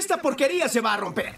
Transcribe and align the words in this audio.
esta 0.00 0.16
porquería 0.16 0.66
se 0.68 0.80
va 0.80 0.94
a 0.94 0.96
romper. 0.96 1.34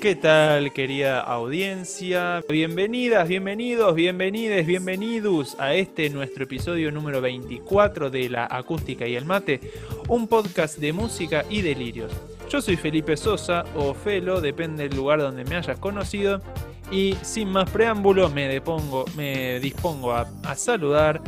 ¿Qué 0.00 0.16
tal, 0.16 0.72
querida 0.72 1.20
audiencia? 1.20 2.42
Bienvenidas, 2.48 3.28
bienvenidos, 3.28 3.94
bienvenides, 3.94 4.66
bienvenidos 4.66 5.56
a 5.58 5.74
este 5.74 6.08
nuestro 6.08 6.44
episodio 6.44 6.90
número 6.90 7.20
24 7.20 8.10
de 8.10 8.30
La 8.30 8.48
Acústica 8.50 9.06
y 9.06 9.16
el 9.16 9.26
Mate, 9.26 9.60
un 10.08 10.26
podcast 10.26 10.78
de 10.78 10.92
música 10.94 11.44
y 11.50 11.60
delirios. 11.60 12.12
Yo 12.50 12.62
soy 12.62 12.76
Felipe 12.76 13.16
Sosa, 13.16 13.64
o 13.74 13.92
Felo, 13.92 14.40
depende 14.40 14.88
del 14.88 14.96
lugar 14.96 15.20
donde 15.20 15.44
me 15.44 15.56
hayas 15.56 15.78
conocido, 15.78 16.40
y 16.90 17.16
sin 17.22 17.48
más 17.48 17.68
preámbulo 17.70 18.28
me, 18.30 18.48
depongo, 18.48 19.04
me 19.16 19.58
dispongo 19.60 20.12
a, 20.12 20.30
a 20.44 20.54
saludar 20.54 21.20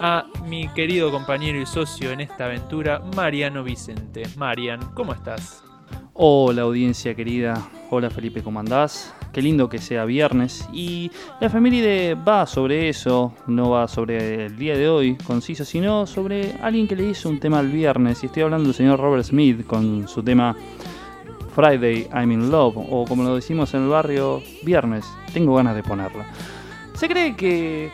a 0.00 0.24
mi 0.46 0.66
querido 0.68 1.10
compañero 1.10 1.60
y 1.60 1.66
socio 1.66 2.10
en 2.10 2.22
esta 2.22 2.46
aventura, 2.46 3.02
Mariano 3.14 3.62
Vicente. 3.62 4.22
Marian, 4.36 4.80
¿cómo 4.94 5.12
estás? 5.12 5.62
Hola 6.14 6.62
audiencia 6.62 7.14
querida, 7.14 7.68
hola 7.90 8.08
Felipe, 8.08 8.42
¿cómo 8.42 8.60
andás? 8.60 9.14
Qué 9.32 9.42
lindo 9.42 9.68
que 9.68 9.78
sea 9.78 10.06
viernes 10.06 10.66
y 10.72 11.10
la 11.38 11.48
efeméride 11.48 12.14
va 12.14 12.46
sobre 12.46 12.88
eso, 12.88 13.34
no 13.46 13.70
va 13.70 13.86
sobre 13.88 14.46
el 14.46 14.56
día 14.56 14.76
de 14.76 14.88
hoy 14.88 15.16
conciso, 15.16 15.64
sino 15.64 16.06
sobre 16.06 16.54
alguien 16.62 16.88
que 16.88 16.96
le 16.96 17.10
hizo 17.10 17.28
un 17.28 17.38
tema 17.38 17.60
el 17.60 17.70
viernes 17.70 18.22
y 18.22 18.26
estoy 18.26 18.42
hablando 18.42 18.64
del 18.64 18.74
señor 18.74 19.00
Robert 19.00 19.24
Smith 19.24 19.66
con 19.66 20.08
su 20.08 20.22
tema 20.22 20.56
Friday 21.54 22.08
I'm 22.14 22.32
in 22.32 22.50
Love 22.50 22.76
o 22.76 23.04
como 23.06 23.22
lo 23.22 23.34
decimos 23.34 23.74
en 23.74 23.82
el 23.82 23.88
barrio, 23.88 24.42
viernes, 24.62 25.06
tengo 25.32 25.54
ganas 25.54 25.76
de 25.76 25.82
ponerla. 25.82 26.26
Se 26.94 27.08
cree 27.08 27.34
que 27.34 27.90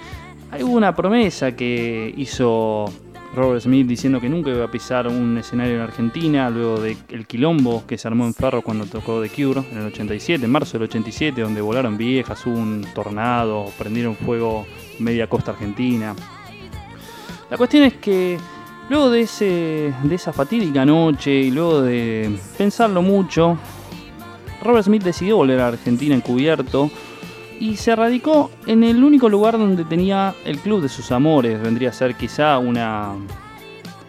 hay 0.50 0.62
una 0.62 0.94
promesa 0.94 1.52
que 1.56 2.12
hizo 2.16 2.86
Robert 3.34 3.62
Smith 3.62 3.86
diciendo 3.86 4.20
que 4.20 4.28
nunca 4.28 4.50
iba 4.50 4.64
a 4.64 4.70
pisar 4.70 5.08
un 5.08 5.36
escenario 5.36 5.74
en 5.74 5.80
Argentina, 5.80 6.48
luego 6.48 6.80
del 6.80 7.26
quilombo 7.26 7.84
que 7.86 7.98
se 7.98 8.08
armó 8.08 8.24
en 8.24 8.32
Ferro 8.32 8.62
cuando 8.62 8.86
tocó 8.86 9.20
The 9.20 9.28
Cure 9.28 9.62
en 9.70 9.78
el 9.78 9.86
87, 9.86 10.44
en 10.44 10.50
marzo 10.50 10.78
del 10.78 10.88
87, 10.88 11.40
donde 11.42 11.60
volaron 11.60 11.96
viejas, 11.98 12.46
hubo 12.46 12.56
un 12.56 12.86
tornado, 12.94 13.66
prendieron 13.78 14.16
fuego 14.16 14.66
media 14.98 15.28
costa 15.28 15.50
argentina. 15.50 16.14
La 17.50 17.56
cuestión 17.56 17.84
es 17.84 17.94
que 17.94 18.38
luego 18.88 19.10
de, 19.10 19.20
ese, 19.20 19.92
de 20.02 20.14
esa 20.14 20.32
fatídica 20.32 20.84
noche 20.86 21.32
y 21.32 21.50
luego 21.50 21.82
de 21.82 22.38
pensarlo 22.56 23.02
mucho, 23.02 23.58
Robert 24.62 24.84
Smith 24.84 25.02
decidió 25.02 25.36
volver 25.36 25.60
a 25.60 25.68
Argentina 25.68 26.14
encubierto 26.14 26.90
y 27.60 27.76
se 27.76 27.94
radicó 27.96 28.50
en 28.66 28.84
el 28.84 29.02
único 29.02 29.28
lugar 29.28 29.58
donde 29.58 29.84
tenía 29.84 30.34
el 30.44 30.58
Club 30.58 30.82
de 30.82 30.88
sus 30.88 31.10
Amores. 31.12 31.60
Vendría 31.60 31.90
a 31.90 31.92
ser 31.92 32.14
quizá 32.14 32.58
una 32.58 33.14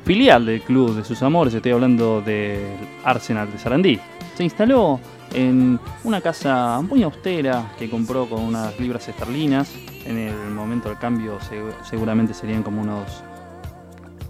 filial 0.06 0.46
del 0.46 0.62
Club 0.62 0.96
de 0.96 1.04
sus 1.04 1.22
Amores, 1.22 1.54
estoy 1.54 1.72
hablando 1.72 2.22
del 2.22 2.78
Arsenal 3.04 3.52
de 3.52 3.58
Sarandí. 3.58 4.00
Se 4.36 4.44
instaló 4.44 5.00
en 5.34 5.80
una 6.04 6.22
casa 6.22 6.82
muy 6.82 7.04
austera 7.04 7.74
que 7.78 7.90
compró 7.90 8.28
con 8.28 8.42
unas 8.42 8.80
libras 8.80 9.08
esterlinas. 9.08 9.74
En 10.06 10.18
el 10.18 10.52
momento 10.52 10.88
del 10.90 10.98
cambio 10.98 11.38
seguramente 11.84 12.34
serían 12.34 12.64
como 12.64 12.82
unos 12.82 13.24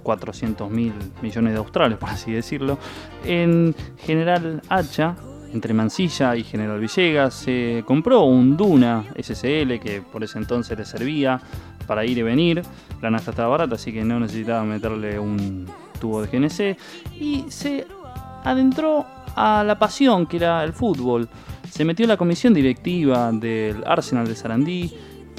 400 0.02 0.72
mil 0.72 0.94
millones 1.22 1.54
de 1.54 1.60
australes, 1.60 1.98
por 1.98 2.10
así 2.10 2.32
decirlo. 2.32 2.80
En 3.26 3.76
General 3.98 4.62
Hacha, 4.70 5.16
entre 5.54 5.74
Mansilla 5.74 6.36
y 6.36 6.44
General 6.44 6.80
Villegas, 6.80 7.34
se 7.34 7.84
compró 7.86 8.24
un 8.24 8.58
Duna 8.58 9.06
SSL 9.16 9.80
que 9.80 10.04
por 10.12 10.24
ese 10.24 10.38
entonces 10.38 10.78
le 10.78 10.86
servía 10.86 11.40
para 11.86 12.06
ir 12.06 12.18
y 12.18 12.22
venir. 12.22 12.62
La 13.02 13.10
nafta 13.10 13.32
estaba 13.32 13.50
barata, 13.50 13.76
así 13.76 13.92
que 13.92 14.04
no 14.04 14.20
necesitaba 14.20 14.64
meterle 14.64 15.18
un 15.20 15.66
tubo 16.00 16.22
de 16.22 16.28
GNC. 16.28 16.78
Y 17.20 17.46
se 17.50 17.86
adentró 18.44 19.06
a 19.36 19.64
la 19.64 19.78
pasión 19.78 20.26
que 20.26 20.38
era 20.38 20.64
el 20.64 20.74
fútbol. 20.74 21.30
Se 21.70 21.86
metió 21.86 22.04
en 22.06 22.10
la 22.10 22.18
comisión 22.18 22.54
directiva 22.54 23.32
del 23.32 23.84
Arsenal 23.86 24.28
de 24.28 24.36
Sarandí 24.36 24.94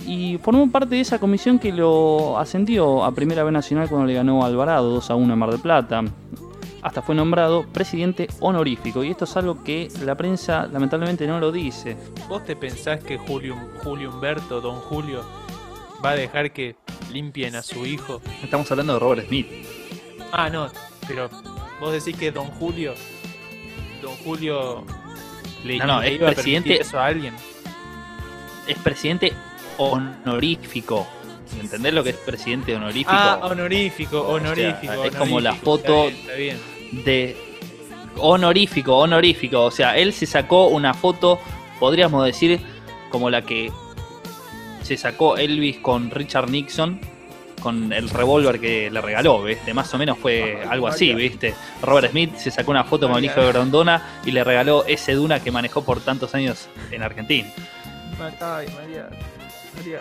y 0.07 0.39
formó 0.39 0.71
parte 0.71 0.95
de 0.95 1.01
esa 1.01 1.19
comisión 1.19 1.59
que 1.59 1.73
lo 1.73 2.39
ascendió 2.39 3.05
a 3.05 3.13
Primera 3.13 3.45
B 3.45 3.53
Nacional 3.53 3.89
cuando 3.89 4.07
le 4.07 4.15
ganó 4.15 4.43
a 4.43 4.47
Alvarado 4.47 4.91
2 4.91 5.11
a 5.11 5.15
1 5.17 5.33
en 5.33 5.39
Mar 5.39 5.51
del 5.51 5.61
Plata 5.61 6.05
hasta 6.83 7.03
fue 7.03 7.15
nombrado 7.15 7.67
presidente 7.73 8.29
honorífico. 8.41 9.03
Y 9.05 9.11
esto 9.11 9.25
es 9.25 9.37
algo 9.37 9.63
que 9.65 9.89
la 10.05 10.17
prensa 10.17 10.67
lamentablemente 10.67 11.27
no 11.27 11.41
lo 11.41 11.53
dice. 11.53 11.97
¿Vos 12.29 12.45
te 12.45 12.57
pensás 12.57 13.03
que 13.03 13.19
Julio, 13.19 13.57
Julio 13.83 14.11
Humberto, 14.11 14.61
don 14.61 14.77
Julio, 14.77 15.25
va 16.05 16.11
a 16.11 16.17
dejar 16.17 16.53
que 16.53 16.77
limpien 17.13 17.57
a 17.57 17.63
su 17.63 17.87
hijo? 17.87 18.21
Estamos 18.43 18.71
hablando 18.71 18.95
de 18.95 18.99
Robert 19.01 19.27
Smith. 19.29 19.47
Ah, 20.33 20.51
no, 20.51 20.69
pero 21.07 21.29
vos 21.81 21.93
decís 21.93 22.17
que 22.17 22.31
don 22.31 22.47
Julio, 22.47 22.95
don 24.03 24.15
Julio 24.17 24.85
le, 25.65 25.79
no, 25.79 25.87
no, 25.87 26.03
es 26.03 26.19
presidente, 26.19 26.81
eso 26.81 26.99
a 26.99 27.07
alguien. 27.07 27.35
Es 28.67 28.79
presidente 28.79 29.33
honorífico. 29.79 31.07
¿Entendés 31.61 31.95
lo 31.95 32.05
que 32.05 32.11
es 32.11 32.17
presidente 32.17 32.75
honorífico? 32.77 33.11
Ah, 33.13 33.41
honorífico, 33.43 34.21
honorífico. 34.21 35.05
es 35.05 35.15
como 35.17 35.41
la 35.41 35.55
foto 35.55 36.11
de 36.93 37.37
honorífico, 38.17 38.97
honorífico. 38.97 39.65
O 39.65 39.71
sea, 39.71 39.97
él 39.97 40.13
se 40.13 40.27
sacó 40.27 40.69
una 40.69 40.95
foto, 40.95 41.39
podríamos 41.79 42.25
decir, 42.25 42.61
como 43.11 43.31
la 43.31 43.43
que 43.43 43.73
se 44.83 44.97
sacó 44.97 45.37
Elvis 45.37 45.79
con 45.79 46.11
Richard 46.11 46.51
Nixon 46.51 47.01
con 47.59 47.93
el 47.93 48.09
revólver 48.09 48.61
que 48.61 48.91
le 48.91 49.01
regaló, 49.01 49.43
¿viste? 49.43 49.75
Más 49.75 49.93
o 49.93 49.99
menos 49.99 50.19
fue 50.19 50.63
algo 50.69 50.87
así, 50.87 51.13
¿viste? 51.15 51.55
Robert 51.83 52.11
Smith 52.11 52.37
se 52.37 52.51
sacó 52.51 52.71
una 52.71 52.85
foto 52.85 53.09
con 53.09 53.19
el 53.19 53.25
hijo 53.25 53.41
de 53.41 53.49
Grondona 53.49 54.21
y 54.25 54.31
le 54.31 54.45
regaló 54.45 54.85
ese 54.87 55.15
Duna 55.15 55.43
que 55.43 55.51
manejó 55.51 55.85
por 55.85 56.01
tantos 56.01 56.35
años 56.35 56.69
en 56.91 57.03
Argentina. 57.03 57.49
María, 58.19 59.09
María. 59.77 60.01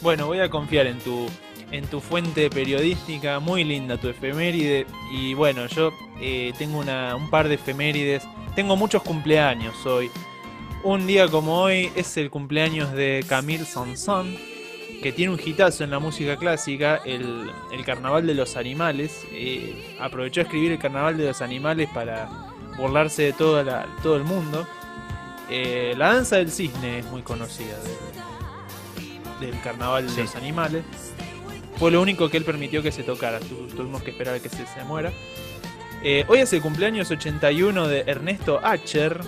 Bueno, 0.00 0.26
voy 0.26 0.38
a 0.38 0.48
confiar 0.48 0.86
en 0.86 0.98
tu, 1.00 1.26
en 1.72 1.84
tu 1.86 2.00
fuente 2.00 2.48
periodística, 2.50 3.40
muy 3.40 3.64
linda 3.64 3.96
tu 3.96 4.08
efeméride. 4.08 4.86
Y 5.12 5.34
bueno, 5.34 5.66
yo 5.66 5.92
eh, 6.20 6.52
tengo 6.56 6.78
una, 6.78 7.16
un 7.16 7.28
par 7.30 7.48
de 7.48 7.56
efemérides. 7.56 8.22
Tengo 8.54 8.76
muchos 8.76 9.02
cumpleaños 9.02 9.84
hoy. 9.86 10.08
Un 10.84 11.08
día 11.08 11.26
como 11.26 11.60
hoy 11.62 11.90
es 11.96 12.16
el 12.16 12.30
cumpleaños 12.30 12.92
de 12.92 13.24
Camille 13.28 13.64
Sanson, 13.64 14.36
que 15.02 15.10
tiene 15.10 15.32
un 15.32 15.40
hitazo 15.44 15.82
en 15.82 15.90
la 15.90 15.98
música 15.98 16.36
clásica, 16.36 17.00
el, 17.04 17.50
Carnaval 17.84 18.24
de 18.24 18.34
los 18.34 18.56
Animales. 18.56 19.26
Eh, 19.32 19.96
aprovechó 19.98 20.42
a 20.42 20.44
escribir 20.44 20.70
el 20.70 20.78
Carnaval 20.78 21.16
de 21.16 21.26
los 21.26 21.42
Animales 21.42 21.88
para 21.92 22.28
burlarse 22.76 23.24
de 23.24 23.32
toda 23.32 23.64
la, 23.64 23.86
todo 24.04 24.14
el 24.14 24.22
mundo. 24.22 24.64
Eh, 25.50 25.94
la 25.96 26.14
danza 26.14 26.36
del 26.36 26.52
cisne 26.52 27.00
es 27.00 27.06
muy 27.06 27.22
conocida 27.22 27.76
del 29.40 29.60
carnaval 29.62 30.14
de 30.14 30.22
los 30.22 30.36
animales. 30.36 30.84
Fue 31.78 31.90
lo 31.90 32.02
único 32.02 32.28
que 32.28 32.36
él 32.36 32.44
permitió 32.44 32.82
que 32.82 32.90
se 32.90 33.02
tocara. 33.02 33.38
tuvimos 33.40 34.02
que 34.02 34.10
esperar 34.10 34.34
a 34.34 34.40
que 34.40 34.48
se, 34.48 34.66
se 34.66 34.84
muera. 34.84 35.12
Eh, 36.02 36.24
hoy 36.28 36.38
es 36.38 36.52
el 36.52 36.62
cumpleaños 36.62 37.10
81 37.10 37.88
de 37.88 38.04
Ernesto 38.06 38.60
Acher, 38.62 39.20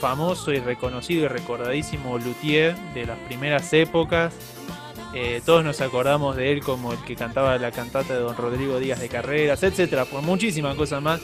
famoso 0.00 0.52
y 0.52 0.58
reconocido 0.58 1.24
y 1.24 1.28
recordadísimo 1.28 2.18
luthier 2.18 2.76
de 2.94 3.06
las 3.06 3.18
primeras 3.20 3.72
épocas. 3.72 4.34
Eh, 5.14 5.40
todos 5.44 5.64
nos 5.64 5.80
acordamos 5.80 6.36
de 6.36 6.52
él 6.52 6.60
como 6.62 6.92
el 6.92 6.98
que 7.04 7.16
cantaba 7.16 7.56
la 7.58 7.72
cantata 7.72 8.14
de 8.14 8.20
Don 8.20 8.36
Rodrigo 8.36 8.78
Díaz 8.78 9.00
de 9.00 9.08
Carreras, 9.08 9.62
etcétera, 9.62 10.04
por 10.04 10.22
muchísimas 10.22 10.76
cosas 10.76 11.02
más. 11.02 11.20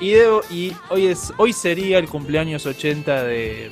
Y, 0.00 0.14
y 0.50 0.76
hoy, 0.90 1.06
es, 1.06 1.32
hoy 1.36 1.52
sería 1.52 1.98
el 1.98 2.08
cumpleaños 2.08 2.66
80 2.66 3.24
de, 3.24 3.70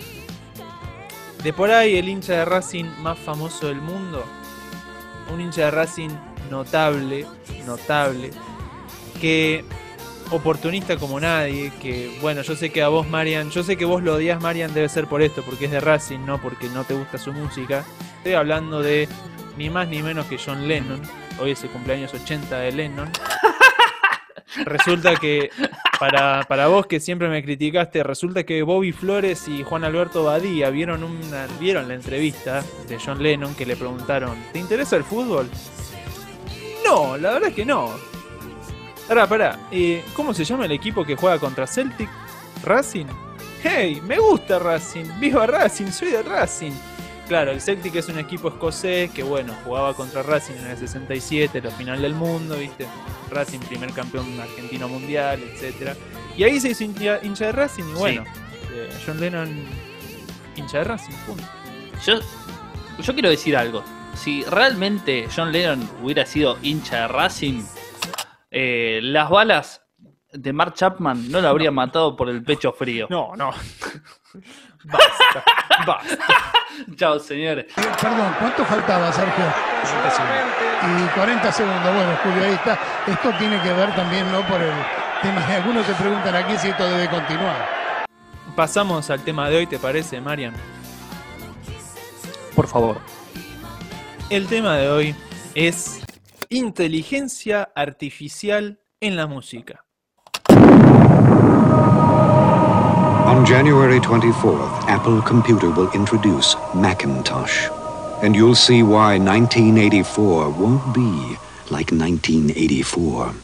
de 1.42 1.52
por 1.52 1.70
ahí 1.70 1.96
el 1.96 2.08
hincha 2.08 2.34
de 2.34 2.44
Racing 2.44 2.84
más 3.00 3.18
famoso 3.18 3.68
del 3.68 3.80
mundo. 3.80 4.24
Un 5.32 5.40
hincha 5.40 5.66
de 5.66 5.70
Racing 5.70 6.10
notable, 6.50 7.26
notable, 7.66 8.30
que 9.20 9.64
oportunista 10.30 10.96
como 10.96 11.20
nadie, 11.20 11.72
que 11.80 12.16
bueno, 12.20 12.42
yo 12.42 12.56
sé 12.56 12.70
que 12.70 12.82
a 12.82 12.88
vos 12.88 13.08
Marian, 13.08 13.50
yo 13.50 13.62
sé 13.62 13.76
que 13.76 13.84
vos 13.84 14.02
lo 14.02 14.14
odias 14.14 14.40
Marian 14.40 14.72
debe 14.72 14.88
ser 14.88 15.06
por 15.06 15.22
esto, 15.22 15.42
porque 15.42 15.66
es 15.66 15.70
de 15.70 15.80
Racing, 15.80 16.20
no 16.24 16.40
porque 16.40 16.68
no 16.68 16.84
te 16.84 16.94
gusta 16.94 17.18
su 17.18 17.32
música. 17.32 17.84
Estoy 18.18 18.34
hablando 18.34 18.80
de 18.82 19.08
ni 19.56 19.68
más 19.70 19.88
ni 19.88 20.02
menos 20.02 20.26
que 20.26 20.38
John 20.38 20.68
Lennon. 20.68 21.00
Hoy 21.40 21.52
es 21.52 21.62
el 21.64 21.70
cumpleaños 21.70 22.14
80 22.14 22.58
de 22.58 22.72
Lennon. 22.72 23.10
Resulta 24.64 25.16
que 25.16 25.50
para, 25.98 26.66
vos 26.66 26.86
que 26.86 27.00
siempre 27.00 27.28
me 27.28 27.42
criticaste, 27.42 28.02
resulta 28.02 28.44
que 28.44 28.62
Bobby 28.62 28.92
Flores 28.92 29.48
y 29.48 29.62
Juan 29.62 29.84
Alberto 29.84 30.24
Badía 30.24 30.70
vieron, 30.70 31.02
una, 31.04 31.46
vieron 31.58 31.88
la 31.88 31.94
entrevista 31.94 32.62
de 32.88 32.98
John 32.98 33.22
Lennon 33.22 33.54
que 33.54 33.66
le 33.66 33.76
preguntaron, 33.76 34.36
¿te 34.52 34.58
interesa 34.58 34.96
el 34.96 35.04
fútbol? 35.04 35.48
No, 36.84 37.16
la 37.16 37.32
verdad 37.32 37.48
es 37.50 37.54
que 37.54 37.64
no. 37.64 37.90
Pará, 39.08 39.58
eh, 39.70 40.04
¿cómo 40.14 40.32
se 40.32 40.44
llama 40.44 40.64
el 40.64 40.72
equipo 40.72 41.04
que 41.04 41.16
juega 41.16 41.38
contra 41.38 41.66
Celtic? 41.66 42.08
¿Racing? 42.64 43.06
¡Hey! 43.62 44.00
Me 44.04 44.18
gusta 44.18 44.58
Racing, 44.58 45.04
viva 45.20 45.46
Racing, 45.46 45.90
soy 45.90 46.10
de 46.12 46.22
Racing. 46.22 46.72
Claro, 47.28 47.52
el 47.52 47.60
Celtic 47.60 47.94
es 47.94 48.08
un 48.08 48.18
equipo 48.18 48.48
escocés 48.48 49.10
que, 49.10 49.22
bueno, 49.22 49.54
jugaba 49.64 49.94
contra 49.94 50.22
Racing 50.22 50.54
en 50.54 50.66
el 50.66 50.76
67, 50.76 51.60
la 51.62 51.70
final 51.70 52.02
del 52.02 52.14
mundo, 52.14 52.56
¿viste? 52.56 52.86
Racing, 53.30 53.60
primer 53.60 53.92
campeón 53.92 54.38
argentino 54.40 54.88
mundial, 54.88 55.40
etcétera. 55.42 55.96
Y 56.36 56.44
ahí 56.44 56.60
se 56.60 56.70
hizo 56.70 56.84
hincha, 56.84 57.20
hincha 57.22 57.46
de 57.46 57.52
Racing 57.52 57.84
y 57.84 57.92
bueno, 57.94 58.24
eh, 58.72 58.90
John 59.06 59.20
Lennon 59.20 59.64
hincha 60.56 60.78
de 60.78 60.84
Racing, 60.84 61.14
punto. 61.26 61.44
Yo, 62.04 62.14
yo 63.00 63.12
quiero 63.12 63.30
decir 63.30 63.56
algo. 63.56 63.84
Si 64.14 64.44
realmente 64.44 65.28
John 65.34 65.52
Lennon 65.52 65.88
hubiera 66.02 66.26
sido 66.26 66.58
hincha 66.62 67.02
de 67.02 67.08
Racing, 67.08 67.62
eh, 68.50 69.00
las 69.02 69.30
balas 69.30 69.82
de 70.32 70.52
Mark 70.52 70.74
Chapman 70.74 71.30
no 71.30 71.40
lo 71.40 71.48
habrían 71.48 71.74
matado 71.74 72.16
por 72.16 72.28
el 72.28 72.42
pecho 72.42 72.72
frío. 72.72 73.06
No, 73.10 73.36
no. 73.36 73.52
Basta, 74.84 75.44
basta. 75.86 76.52
Chao, 76.96 77.18
señores. 77.18 77.66
Perdón, 77.74 78.34
¿cuánto 78.38 78.64
faltaba, 78.64 79.12
Sergio? 79.12 79.44
Y 80.82 81.08
40 81.14 81.52
segundos. 81.52 81.94
Bueno, 81.94 82.18
Julio, 82.22 82.44
ahí 82.44 82.54
está. 82.54 82.78
Esto 83.06 83.30
tiene 83.38 83.60
que 83.62 83.72
ver 83.72 83.94
también, 83.94 84.30
¿no? 84.32 84.46
Por 84.48 84.60
el 84.60 84.72
tema 85.22 85.46
de 85.46 85.54
algunos 85.54 85.86
se 85.86 85.94
preguntan 85.94 86.34
aquí 86.34 86.56
si 86.58 86.68
esto 86.68 86.84
debe 86.84 87.08
continuar. 87.08 87.68
Pasamos 88.56 89.10
al 89.10 89.22
tema 89.22 89.48
de 89.48 89.58
hoy, 89.58 89.66
¿te 89.66 89.78
parece, 89.78 90.20
Marian? 90.20 90.54
Por 92.54 92.66
favor. 92.66 93.00
El 94.28 94.46
tema 94.46 94.76
de 94.76 94.88
hoy 94.88 95.14
es 95.54 96.00
inteligencia 96.48 97.70
artificial 97.74 98.80
en 99.00 99.16
la 99.16 99.26
música. 99.26 99.84
On 103.42 103.48
January 103.48 103.98
24th, 103.98 104.86
Apple 104.86 105.20
Computer 105.20 105.68
will 105.68 105.90
introduce 105.90 106.54
Macintosh. 106.76 107.66
And 108.22 108.36
you'll 108.36 108.54
see 108.54 108.84
why 108.84 109.18
1984 109.18 110.50
won't 110.50 110.94
be 110.94 111.36
like 111.68 111.90
1984. 111.90 113.34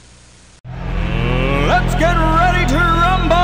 Let's 1.66 1.94
get 1.98 2.14
ready 2.14 2.64
to 2.70 2.78
rumble! 2.78 3.34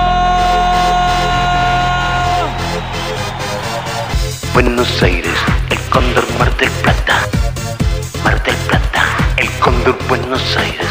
Buenos 4.54 5.02
Aires, 5.02 5.38
el 5.70 5.78
cóndor 5.90 6.24
Mar 6.38 6.56
del 6.56 6.70
Plata. 6.84 7.18
Mar 8.22 8.40
del 8.44 8.54
Plata, 8.68 9.02
el 9.38 9.50
cóndor 9.58 9.98
Buenos 10.06 10.56
Aires. 10.56 10.86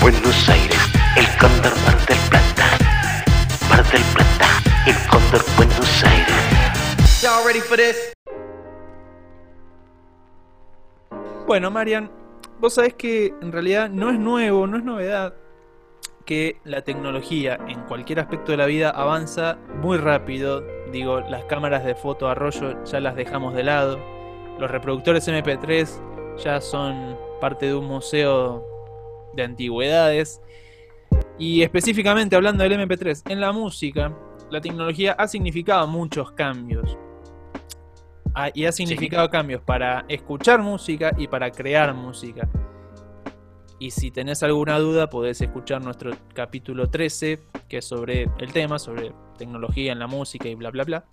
Buenos 0.00 0.48
Aires, 0.48 0.80
el 1.14 1.28
cóndor 1.38 1.76
Mar 1.86 2.04
del 2.08 2.18
Plata. 2.28 2.66
Mar 3.70 3.84
del 3.92 4.02
Plata, 4.02 4.27
el 4.88 4.94
cóndor 5.10 5.44
Buenos 5.56 6.04
Aires. 6.04 7.22
Y'all 7.22 7.44
ready 7.44 7.60
for 7.60 7.76
this? 7.76 8.14
Bueno, 11.46 11.70
Marian, 11.70 12.10
vos 12.58 12.74
sabés 12.74 12.94
que 12.94 13.34
en 13.42 13.52
realidad 13.52 13.90
no 13.90 14.10
es 14.10 14.18
nuevo, 14.18 14.66
no 14.66 14.78
es 14.78 14.84
novedad 14.84 15.34
que 16.24 16.56
la 16.64 16.82
tecnología 16.82 17.58
en 17.68 17.80
cualquier 17.82 18.20
aspecto 18.20 18.52
de 18.52 18.58
la 18.58 18.66
vida 18.66 18.88
avanza 18.88 19.58
muy 19.82 19.98
rápido. 19.98 20.64
Digo, 20.90 21.20
las 21.20 21.44
cámaras 21.44 21.84
de 21.84 21.94
foto 21.94 22.28
a 22.28 22.34
rollo 22.34 22.82
ya 22.84 23.00
las 23.00 23.14
dejamos 23.14 23.54
de 23.54 23.64
lado. 23.64 23.98
Los 24.58 24.70
reproductores 24.70 25.28
MP3 25.28 26.36
ya 26.38 26.62
son 26.62 27.18
parte 27.42 27.66
de 27.66 27.74
un 27.74 27.84
museo 27.84 28.64
de 29.34 29.42
antigüedades. 29.42 30.40
Y 31.38 31.62
específicamente 31.62 32.36
hablando 32.36 32.64
del 32.64 32.72
MP3, 32.72 33.30
en 33.30 33.40
la 33.40 33.52
música, 33.52 34.12
la 34.50 34.60
tecnología 34.60 35.12
ha 35.12 35.28
significado 35.28 35.86
muchos 35.86 36.32
cambios. 36.32 36.96
Ah, 38.34 38.50
y 38.54 38.66
ha 38.66 38.72
significado 38.72 39.28
cambios 39.30 39.62
para 39.62 40.04
escuchar 40.08 40.60
música 40.62 41.10
y 41.16 41.26
para 41.26 41.50
crear 41.50 41.92
música. 41.94 42.48
Y 43.80 43.90
si 43.90 44.10
tenés 44.10 44.42
alguna 44.42 44.78
duda, 44.78 45.08
podés 45.08 45.40
escuchar 45.40 45.82
nuestro 45.82 46.12
capítulo 46.34 46.88
13, 46.88 47.40
que 47.68 47.78
es 47.78 47.84
sobre 47.84 48.28
el 48.38 48.52
tema, 48.52 48.78
sobre 48.78 49.12
tecnología 49.36 49.92
en 49.92 49.98
la 49.98 50.06
música 50.06 50.48
y 50.48 50.54
bla, 50.54 50.70
bla, 50.70 50.84
bla. 50.84 51.04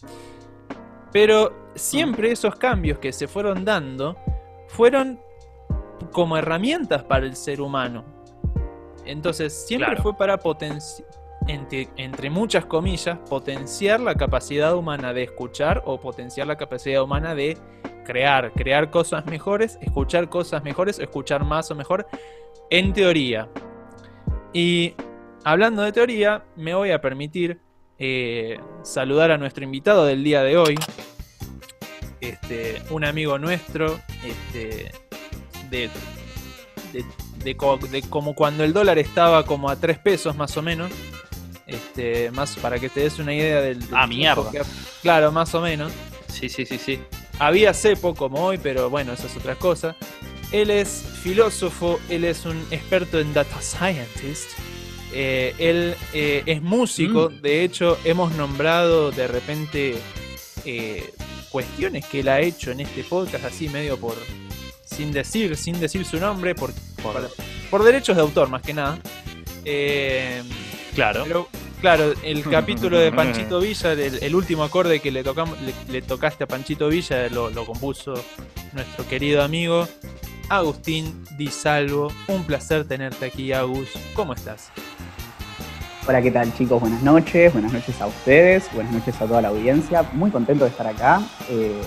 Pero 1.12 1.70
siempre 1.76 2.32
esos 2.32 2.56
cambios 2.56 3.00
que 3.00 3.14
se 3.14 3.28
fueron 3.28 3.64
dando 3.66 4.18
fueron 4.68 5.20
como 6.12 6.38
herramientas 6.38 7.04
para 7.04 7.26
el 7.26 7.36
ser 7.36 7.62
humano. 7.62 8.04
Entonces, 9.06 9.54
siempre 9.68 9.88
Claro. 9.90 10.02
fue 10.04 10.18
para 10.18 10.38
potenciar, 10.38 11.08
entre, 11.48 12.30
muchas 12.30 12.66
comillas, 12.66 13.18
potenciar 13.30 14.00
la 14.00 14.16
capacidad 14.16 14.76
humana 14.76 15.14
de 15.14 15.24
escuchar 15.24 15.84
o 15.86 16.00
potenciar 16.00 16.48
la 16.48 16.58
capacidad 16.58 17.04
humana 17.04 17.36
de 17.36 17.58
crear, 18.04 18.52
crear 18.54 18.90
cosas 18.90 19.26
mejores, 19.26 19.78
escuchar 19.82 20.30
cosas 20.30 20.64
mejores, 20.64 21.00
escuchar 21.00 21.44
más 21.44 21.70
o 21.72 21.76
mejor, 21.76 22.08
en 22.70 22.94
teoría. 22.94 23.50
Y 24.54 24.96
hablando 25.44 25.84
de 25.84 25.92
teoría, 25.92 26.44
me 26.56 26.74
voy 26.74 26.92
a 26.92 27.02
permitir 27.02 27.60
eh, 28.00 28.60
saludar 28.84 29.32
a 29.32 29.38
nuestro 29.38 29.64
invitado 29.64 30.06
del 30.06 30.24
día 30.24 30.42
de 30.44 30.58
hoy, 30.58 30.76
este, 32.22 32.82
un 32.90 33.06
amigo 33.06 33.38
nuestro, 33.38 34.00
este, 34.24 34.92
de, 35.70 35.90
de, 36.92 37.06
de 37.44 38.02
como 38.10 38.34
cuando 38.34 38.64
el 38.64 38.74
dólar 38.74 38.98
estaba 38.98 39.46
como 39.46 39.70
a 39.70 39.76
3 39.76 40.00
pesos 40.00 40.36
más 40.36 40.56
o 40.58 40.62
menos. 40.62 40.92
Este, 41.68 42.30
más 42.32 42.56
para 42.58 42.80
que 42.80 42.90
te 42.90 43.02
des 43.02 43.18
una 43.20 43.34
idea 43.34 43.62
del, 43.62 43.80
del 43.80 43.90
Ah, 43.94 44.06
mierda. 44.08 44.52
que 44.52 44.62
claro, 45.02 45.32
más 45.32 45.54
o 45.56 45.62
menos. 45.62 45.92
Sí, 46.28 46.48
sí, 46.50 46.66
sí, 46.66 46.78
sí. 46.78 47.00
Había 47.40 47.74
cepo 47.74 48.14
como 48.16 48.46
hoy, 48.46 48.58
pero 48.62 48.90
bueno, 48.90 49.14
esa 49.14 49.26
es 49.28 49.36
otra 49.36 49.56
cosa. 49.56 49.96
Él 50.52 50.70
es 50.70 51.04
filósofo, 51.24 52.00
él 52.10 52.24
es 52.24 52.46
un 52.46 52.58
experto 52.72 53.20
en 53.20 53.34
data 53.34 53.62
scientist. 53.62 54.50
eh, 55.14 55.54
él 55.60 55.96
eh, 56.14 56.44
es 56.46 56.62
músico, 56.62 57.30
Mm. 57.30 57.42
de 57.42 57.64
hecho 57.64 57.98
hemos 58.04 58.34
nombrado 58.34 59.12
de 59.12 59.28
repente 59.28 59.96
eh, 60.66 61.14
cuestiones 61.52 62.06
que 62.06 62.20
él 62.20 62.28
ha 62.28 62.42
hecho 62.42 62.72
en 62.72 62.82
este 62.82 63.04
podcast 63.04 63.46
así 63.46 63.70
medio 63.70 63.98
por 63.98 64.16
sin 64.84 65.12
decir, 65.14 65.56
sin 65.56 65.80
decir 65.80 66.06
su 66.06 66.18
nombre, 66.20 66.54
por, 66.54 66.74
por, 67.02 67.32
por 67.72 67.84
derechos 67.84 68.16
de 68.18 68.22
autor 68.24 68.50
más 68.50 68.62
que 68.62 68.74
nada. 68.74 69.00
Eh, 69.64 70.44
Claro. 70.96 71.24
pero, 71.28 71.48
claro, 71.82 72.14
el 72.24 72.44
capítulo 72.50 72.98
de 72.98 73.12
Panchito 73.12 73.60
Villa, 73.60 73.92
el, 73.92 74.24
el 74.24 74.36
último 74.36 74.64
acorde 74.64 75.00
que 75.00 75.12
le, 75.12 75.24
tocamos, 75.24 75.60
le, 75.62 75.74
le 75.92 76.02
tocaste 76.02 76.46
a 76.46 76.48
Panchito 76.48 76.88
Villa, 76.88 77.30
lo, 77.30 77.50
lo 77.50 77.66
compuso 77.66 78.14
nuestro 78.74 79.08
querido 79.08 79.44
amigo 79.44 79.88
Agustín 80.50 81.24
Di 81.38 81.48
Salvo. 81.48 82.12
Un 82.28 82.44
placer 82.44 82.88
tenerte 82.88 83.26
aquí, 83.26 83.52
Agus. 83.52 83.90
¿Cómo 84.14 84.34
estás? 84.34 84.72
Hola, 86.08 86.22
¿qué 86.22 86.30
tal 86.30 86.54
chicos? 86.54 86.80
Buenas 86.80 87.02
noches, 87.02 87.52
buenas 87.52 87.74
noches 87.74 88.00
a 88.00 88.06
ustedes, 88.06 88.70
buenas 88.74 88.94
noches 88.94 89.20
a 89.20 89.26
toda 89.26 89.42
la 89.42 89.48
audiencia. 89.48 90.04
Muy 90.14 90.30
contento 90.30 90.64
de 90.64 90.70
estar 90.70 90.86
acá, 90.86 91.22
eh, 91.50 91.82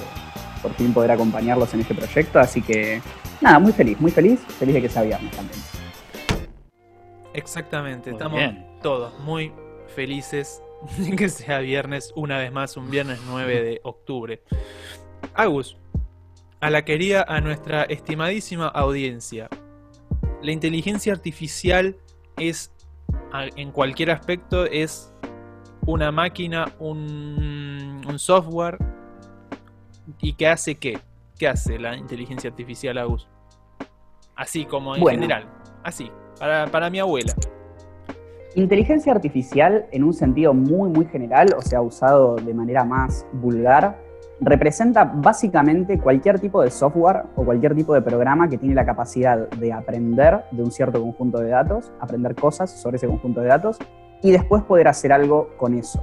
por 0.61 0.75
fin 0.75 0.93
poder 0.93 1.13
acompañarlos 1.13 1.73
en 1.75 1.81
este 1.81 1.95
proyecto, 1.95 2.41
así 2.41 2.61
que 2.61 3.01
nada, 3.41 3.61
muy 3.61 3.73
feliz, 3.73 4.01
muy 4.01 4.11
feliz, 4.11 4.41
feliz 4.59 4.75
de 4.75 4.83
que 4.83 4.89
sea 4.89 5.03
viernes 5.03 5.31
también. 5.37 5.61
Exactamente, 7.33 8.11
Muy 8.11 8.17
estamos 8.17 8.39
bien. 8.39 8.68
Todos 8.83 9.19
muy 9.21 9.53
felices 9.95 10.63
de 10.99 11.17
que 11.17 11.29
sea 11.29 11.59
viernes, 11.61 12.13
una 12.17 12.39
vez 12.39 12.53
más, 12.53 12.77
un 12.77 12.91
viernes 12.91 13.21
9 13.27 13.63
de 13.63 13.81
octubre. 13.83 14.43
Agus, 15.35 15.77
a 16.61 16.71
la 16.71 16.85
querida, 16.85 17.25
a 17.29 17.41
nuestra 17.41 17.85
estimadísima 17.85 18.69
audiencia, 18.69 19.49
la 20.43 20.53
inteligencia 20.53 21.13
artificial 21.13 21.97
es, 22.37 22.73
en 23.57 23.73
cualquier 23.73 24.11
aspecto, 24.11 24.65
es 24.67 25.13
una 25.87 26.13
máquina, 26.13 26.73
un, 26.79 28.03
un 28.07 28.19
software, 28.19 28.79
y 30.21 30.35
que 30.35 30.47
hace 30.47 30.77
qué? 30.77 30.99
¿Qué 31.39 31.49
hace 31.49 31.79
la 31.79 31.97
inteligencia 31.97 32.51
artificial, 32.51 32.99
Agus? 32.99 33.29
Así 34.35 34.65
como 34.65 34.95
en 34.95 35.01
Bueno. 35.01 35.21
general, 35.21 35.49
así, 35.83 36.11
para, 36.39 36.67
para 36.69 36.91
mi 36.91 36.99
abuela. 37.01 37.35
Inteligencia 38.55 39.13
artificial, 39.13 39.87
en 39.93 40.05
un 40.05 40.15
sentido 40.15 40.55
muy, 40.55 40.89
muy 40.91 41.05
general, 41.07 41.55
o 41.57 41.63
sea, 41.63 41.83
usado 41.83 42.37
de 42.37 42.55
manera 42.55 42.83
más 42.83 43.27
vulgar, 43.33 43.99
representa 44.41 45.05
básicamente 45.05 45.99
cualquier 45.99 46.39
tipo 46.39 46.63
de 46.63 46.71
software 46.71 47.25
o 47.37 47.45
cualquier 47.45 47.75
tipo 47.75 47.93
de 47.95 48.01
programa 48.01 48.49
que 48.49 48.57
tiene 48.57 48.75
la 48.75 48.87
capacidad 48.87 49.49
de 49.51 49.73
aprender 49.73 50.45
de 50.53 50.63
un 50.63 50.71
cierto 50.71 51.01
conjunto 51.01 51.39
de 51.41 51.51
datos, 51.51 51.93
aprender 52.01 52.35
cosas 52.35 52.71
sobre 52.71 52.97
ese 52.97 53.07
conjunto 53.07 53.41
de 53.41 53.49
datos 53.49 53.79
y 54.23 54.31
después 54.31 54.63
poder 54.63 54.89
hacer 54.89 55.13
algo 55.13 55.51
con 55.57 55.75
eso. 55.75 56.03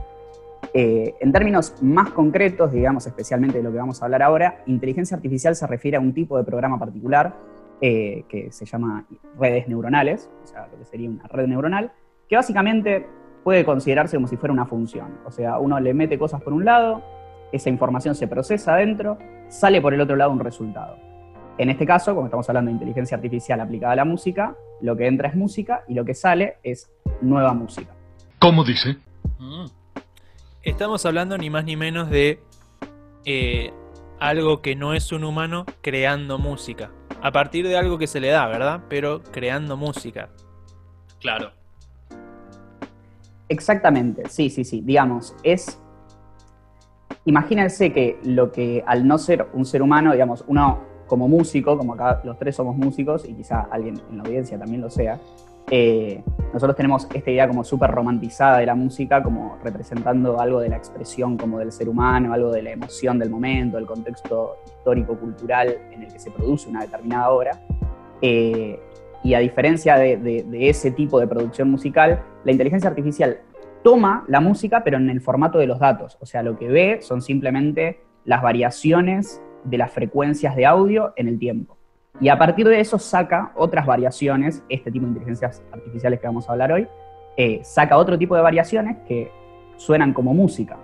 Eh, 0.73 1.15
en 1.21 1.31
términos 1.31 1.75
más 1.81 2.11
concretos, 2.11 2.71
digamos 2.71 3.07
especialmente 3.07 3.57
de 3.57 3.63
lo 3.63 3.71
que 3.71 3.77
vamos 3.77 4.01
a 4.01 4.05
hablar 4.05 4.21
ahora, 4.21 4.61
inteligencia 4.65 5.15
artificial 5.15 5.55
se 5.55 5.65
refiere 5.65 5.97
a 5.97 5.99
un 5.99 6.13
tipo 6.13 6.37
de 6.37 6.43
programa 6.43 6.77
particular 6.77 7.33
eh, 7.81 8.23
que 8.27 8.51
se 8.51 8.65
llama 8.65 9.05
redes 9.39 9.67
neuronales, 9.67 10.29
o 10.43 10.47
sea, 10.47 10.67
lo 10.71 10.77
que 10.77 10.85
sería 10.85 11.09
una 11.09 11.27
red 11.27 11.47
neuronal, 11.47 11.91
que 12.27 12.35
básicamente 12.35 13.07
puede 13.43 13.63
considerarse 13.63 14.17
como 14.17 14.27
si 14.27 14.37
fuera 14.37 14.53
una 14.53 14.65
función. 14.65 15.19
O 15.25 15.31
sea, 15.31 15.59
uno 15.59 15.79
le 15.79 15.93
mete 15.93 16.17
cosas 16.17 16.41
por 16.41 16.53
un 16.53 16.65
lado 16.65 17.03
esa 17.55 17.69
información 17.69 18.15
se 18.15 18.27
procesa 18.27 18.73
adentro, 18.73 19.17
sale 19.47 19.81
por 19.81 19.93
el 19.93 20.01
otro 20.01 20.15
lado 20.15 20.31
un 20.31 20.39
resultado. 20.39 20.97
En 21.57 21.69
este 21.69 21.85
caso, 21.85 22.13
como 22.13 22.27
estamos 22.27 22.47
hablando 22.49 22.69
de 22.69 22.73
inteligencia 22.73 23.15
artificial 23.15 23.61
aplicada 23.61 23.93
a 23.93 23.95
la 23.95 24.05
música, 24.05 24.55
lo 24.81 24.97
que 24.97 25.07
entra 25.07 25.29
es 25.29 25.35
música 25.35 25.83
y 25.87 25.93
lo 25.93 26.03
que 26.03 26.13
sale 26.13 26.57
es 26.63 26.91
nueva 27.21 27.53
música. 27.53 27.93
¿Cómo 28.39 28.63
dice? 28.65 28.97
Mm. 29.39 29.65
Estamos 30.63 31.05
hablando 31.05 31.37
ni 31.37 31.49
más 31.49 31.63
ni 31.63 31.77
menos 31.77 32.09
de 32.09 32.41
eh, 33.23 33.71
algo 34.19 34.61
que 34.61 34.75
no 34.75 34.93
es 34.93 35.11
un 35.13 35.23
humano 35.23 35.65
creando 35.81 36.37
música. 36.37 36.91
A 37.21 37.31
partir 37.31 37.65
de 37.67 37.77
algo 37.77 37.97
que 37.97 38.07
se 38.07 38.19
le 38.19 38.29
da, 38.29 38.45
¿verdad? 38.47 38.81
Pero 38.89 39.23
creando 39.31 39.77
música. 39.77 40.29
Claro. 41.21 41.53
Exactamente, 43.49 44.23
sí, 44.29 44.49
sí, 44.49 44.63
sí. 44.63 44.81
Digamos, 44.81 45.35
es. 45.43 45.79
Imagínense 47.25 47.91
que 47.91 48.19
lo 48.23 48.51
que 48.51 48.83
al 48.85 49.07
no 49.07 49.17
ser 49.17 49.47
un 49.53 49.65
ser 49.65 49.81
humano, 49.81 50.11
digamos, 50.11 50.43
uno 50.47 50.79
como 51.07 51.27
músico, 51.27 51.77
como 51.77 51.93
acá 51.93 52.21
los 52.23 52.37
tres 52.37 52.55
somos 52.55 52.75
músicos 52.75 53.27
y 53.27 53.33
quizá 53.33 53.67
alguien 53.71 53.99
en 54.09 54.17
la 54.17 54.23
audiencia 54.23 54.57
también 54.57 54.81
lo 54.81 54.89
sea, 54.89 55.19
eh, 55.71 56.23
nosotros 56.53 56.75
tenemos 56.75 57.07
esta 57.11 57.31
idea 57.31 57.47
como 57.47 57.63
súper 57.63 57.89
romantizada 57.89 58.59
de 58.59 58.67
la 58.67 58.75
música, 58.75 59.23
como 59.23 59.57
representando 59.63 60.39
algo 60.39 60.59
de 60.59 60.69
la 60.69 60.77
expresión 60.77 61.37
como 61.37 61.59
del 61.59 61.71
ser 61.71 61.89
humano, 61.89 62.33
algo 62.33 62.51
de 62.51 62.61
la 62.61 62.71
emoción 62.71 63.17
del 63.17 63.29
momento, 63.29 63.77
del 63.77 63.87
contexto 63.87 64.57
histórico-cultural 64.65 65.75
en 65.91 66.03
el 66.03 66.13
que 66.13 66.19
se 66.19 66.29
produce 66.29 66.69
una 66.69 66.81
determinada 66.81 67.29
obra. 67.31 67.59
Eh, 68.21 68.79
y 69.25 69.33
a 69.33 69.39
diferencia 69.39 69.97
de, 69.97 70.45
ese 70.53 70.91
tipo 70.91 71.19
de 71.19 71.25
producción 71.25 71.71
musical, 71.71 72.21
la 72.43 72.51
inteligencia 72.51 72.87
artificial 72.87 73.39
toma 73.83 74.23
la 74.27 74.39
música, 74.39 74.83
pero 74.83 74.97
en 74.97 75.09
el 75.09 75.19
formato 75.19 75.57
de 75.57 75.65
los 75.65 75.79
datos. 75.79 76.15
O 76.21 76.27
sea, 76.27 76.43
lo 76.43 76.55
que 76.55 76.67
ve 76.67 76.99
son 77.01 77.23
simplemente 77.23 78.01
las 78.23 78.43
variaciones 78.43 79.41
de 79.63 79.79
las 79.79 79.91
frecuencias 79.91 80.55
de 80.55 80.67
audio 80.67 81.11
en 81.15 81.27
el 81.27 81.39
tiempo. 81.39 81.75
Y 82.21 82.29
a 82.29 82.37
partir 82.37 82.67
de 82.67 82.79
eso 82.79 82.99
saca 82.99 83.51
otras 83.55 83.87
variaciones, 83.87 84.63
este 84.69 84.91
tipo 84.91 85.05
de 85.05 85.13
inteligencias 85.13 85.63
artificiales 85.71 86.19
que 86.19 86.27
vamos 86.27 86.47
a 86.47 86.51
hablar 86.51 86.71
hoy, 86.71 86.87
eh, 87.35 87.61
saca 87.63 87.97
otro 87.97 88.19
tipo 88.19 88.35
de 88.35 88.43
variaciones 88.43 88.97
que 89.07 89.31
suenan 89.77 90.13
como 90.13 90.35
música. 90.35 90.77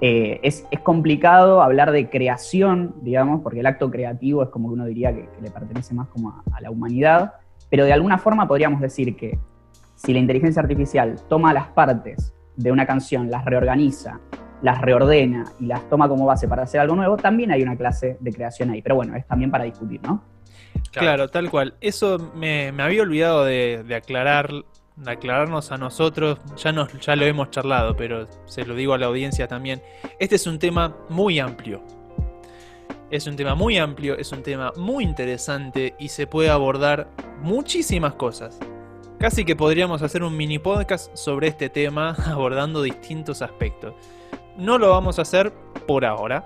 Eh, 0.00 0.38
es, 0.44 0.64
complicado 0.84 1.60
hablar 1.60 1.90
de 1.90 2.08
creación, 2.08 2.94
digamos, 3.02 3.40
porque 3.42 3.60
el 3.60 3.66
acto 3.66 3.90
creativo 3.90 4.44
es 4.44 4.48
como 4.50 4.68
que 4.68 4.74
uno 4.74 4.86
diría 4.86 5.12
que, 5.12 5.28
le 5.42 5.50
pertenece 5.50 5.92
más 5.92 6.06
como 6.06 6.30
a, 6.30 6.44
a, 6.52 6.60
la 6.60 6.70
humanidad, 6.70 7.34
pero 7.70 7.84
de 7.84 7.92
alguna 7.92 8.18
forma 8.18 8.46
podríamos 8.46 8.80
decir 8.80 9.16
que 9.16 9.38
si 9.94 10.12
la 10.12 10.18
inteligencia 10.18 10.60
artificial 10.60 11.16
toma 11.28 11.54
las 11.54 11.68
partes 11.68 12.34
de 12.56 12.72
una 12.72 12.86
canción, 12.86 13.30
las 13.30 13.44
reorganiza, 13.44 14.20
las 14.62 14.80
reordena 14.80 15.44
y 15.58 15.66
las 15.66 15.88
toma 15.88 16.08
como 16.08 16.26
base 16.26 16.48
para 16.48 16.64
hacer 16.64 16.80
algo 16.80 16.96
nuevo, 16.96 17.16
también 17.16 17.50
hay 17.50 17.62
una 17.62 17.76
clase 17.76 18.16
de 18.20 18.32
creación 18.32 18.70
ahí. 18.70 18.82
Pero 18.82 18.96
bueno, 18.96 19.16
es 19.16 19.26
también 19.26 19.50
para 19.50 19.64
discutir, 19.64 20.00
¿no? 20.02 20.22
Claro, 20.92 21.28
tal 21.28 21.50
cual. 21.50 21.74
Eso 21.80 22.32
me, 22.34 22.68
había 22.78 23.02
olvidado 23.02 23.44
de, 23.44 23.84
aclarar, 23.94 24.50
de 24.96 25.10
aclararnos 25.10 25.72
a 25.72 25.78
nosotros. 25.78 26.38
Ya, 26.56 26.72
nos, 26.72 26.92
ya 27.00 27.16
lo 27.16 27.24
hemos 27.24 27.50
charlado, 27.50 27.96
pero 27.96 28.26
se 28.46 28.64
lo 28.64 28.74
digo 28.74 28.94
a 28.94 28.98
la 28.98 29.06
audiencia 29.06 29.46
también. 29.46 29.80
Este 30.18 30.36
es 30.36 30.46
un 30.46 30.58
tema 30.58 30.96
muy 31.08 31.38
amplio. 31.38 31.82
Es 33.10 33.26
un 33.26 33.36
tema 33.36 33.54
muy 33.54 33.78
amplio, 33.78 34.16
es 34.16 34.32
un 34.32 34.42
tema 34.42 34.72
muy 34.76 35.04
interesante 35.04 35.94
y 35.98 36.08
se 36.08 36.26
puede 36.26 36.50
abordar 36.50 37.08
muchísimas 37.42 38.14
cosas. 38.14 38.58
Casi 39.18 39.44
que 39.44 39.56
podríamos 39.56 40.02
hacer 40.02 40.22
un 40.22 40.36
mini 40.36 40.58
podcast 40.58 41.14
sobre 41.16 41.48
este 41.48 41.68
tema 41.68 42.16
abordando 42.26 42.82
distintos 42.82 43.42
aspectos. 43.42 43.94
No 44.56 44.78
lo 44.78 44.90
vamos 44.90 45.18
a 45.18 45.22
hacer 45.22 45.52
por 45.86 46.04
ahora. 46.04 46.44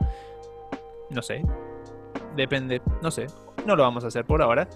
No 1.10 1.22
sé. 1.22 1.42
Depende, 2.36 2.80
no 3.02 3.10
sé 3.10 3.26
no 3.66 3.76
lo 3.76 3.82
vamos 3.82 4.04
a 4.04 4.08
hacer 4.08 4.24
por 4.24 4.42
ahora. 4.42 4.68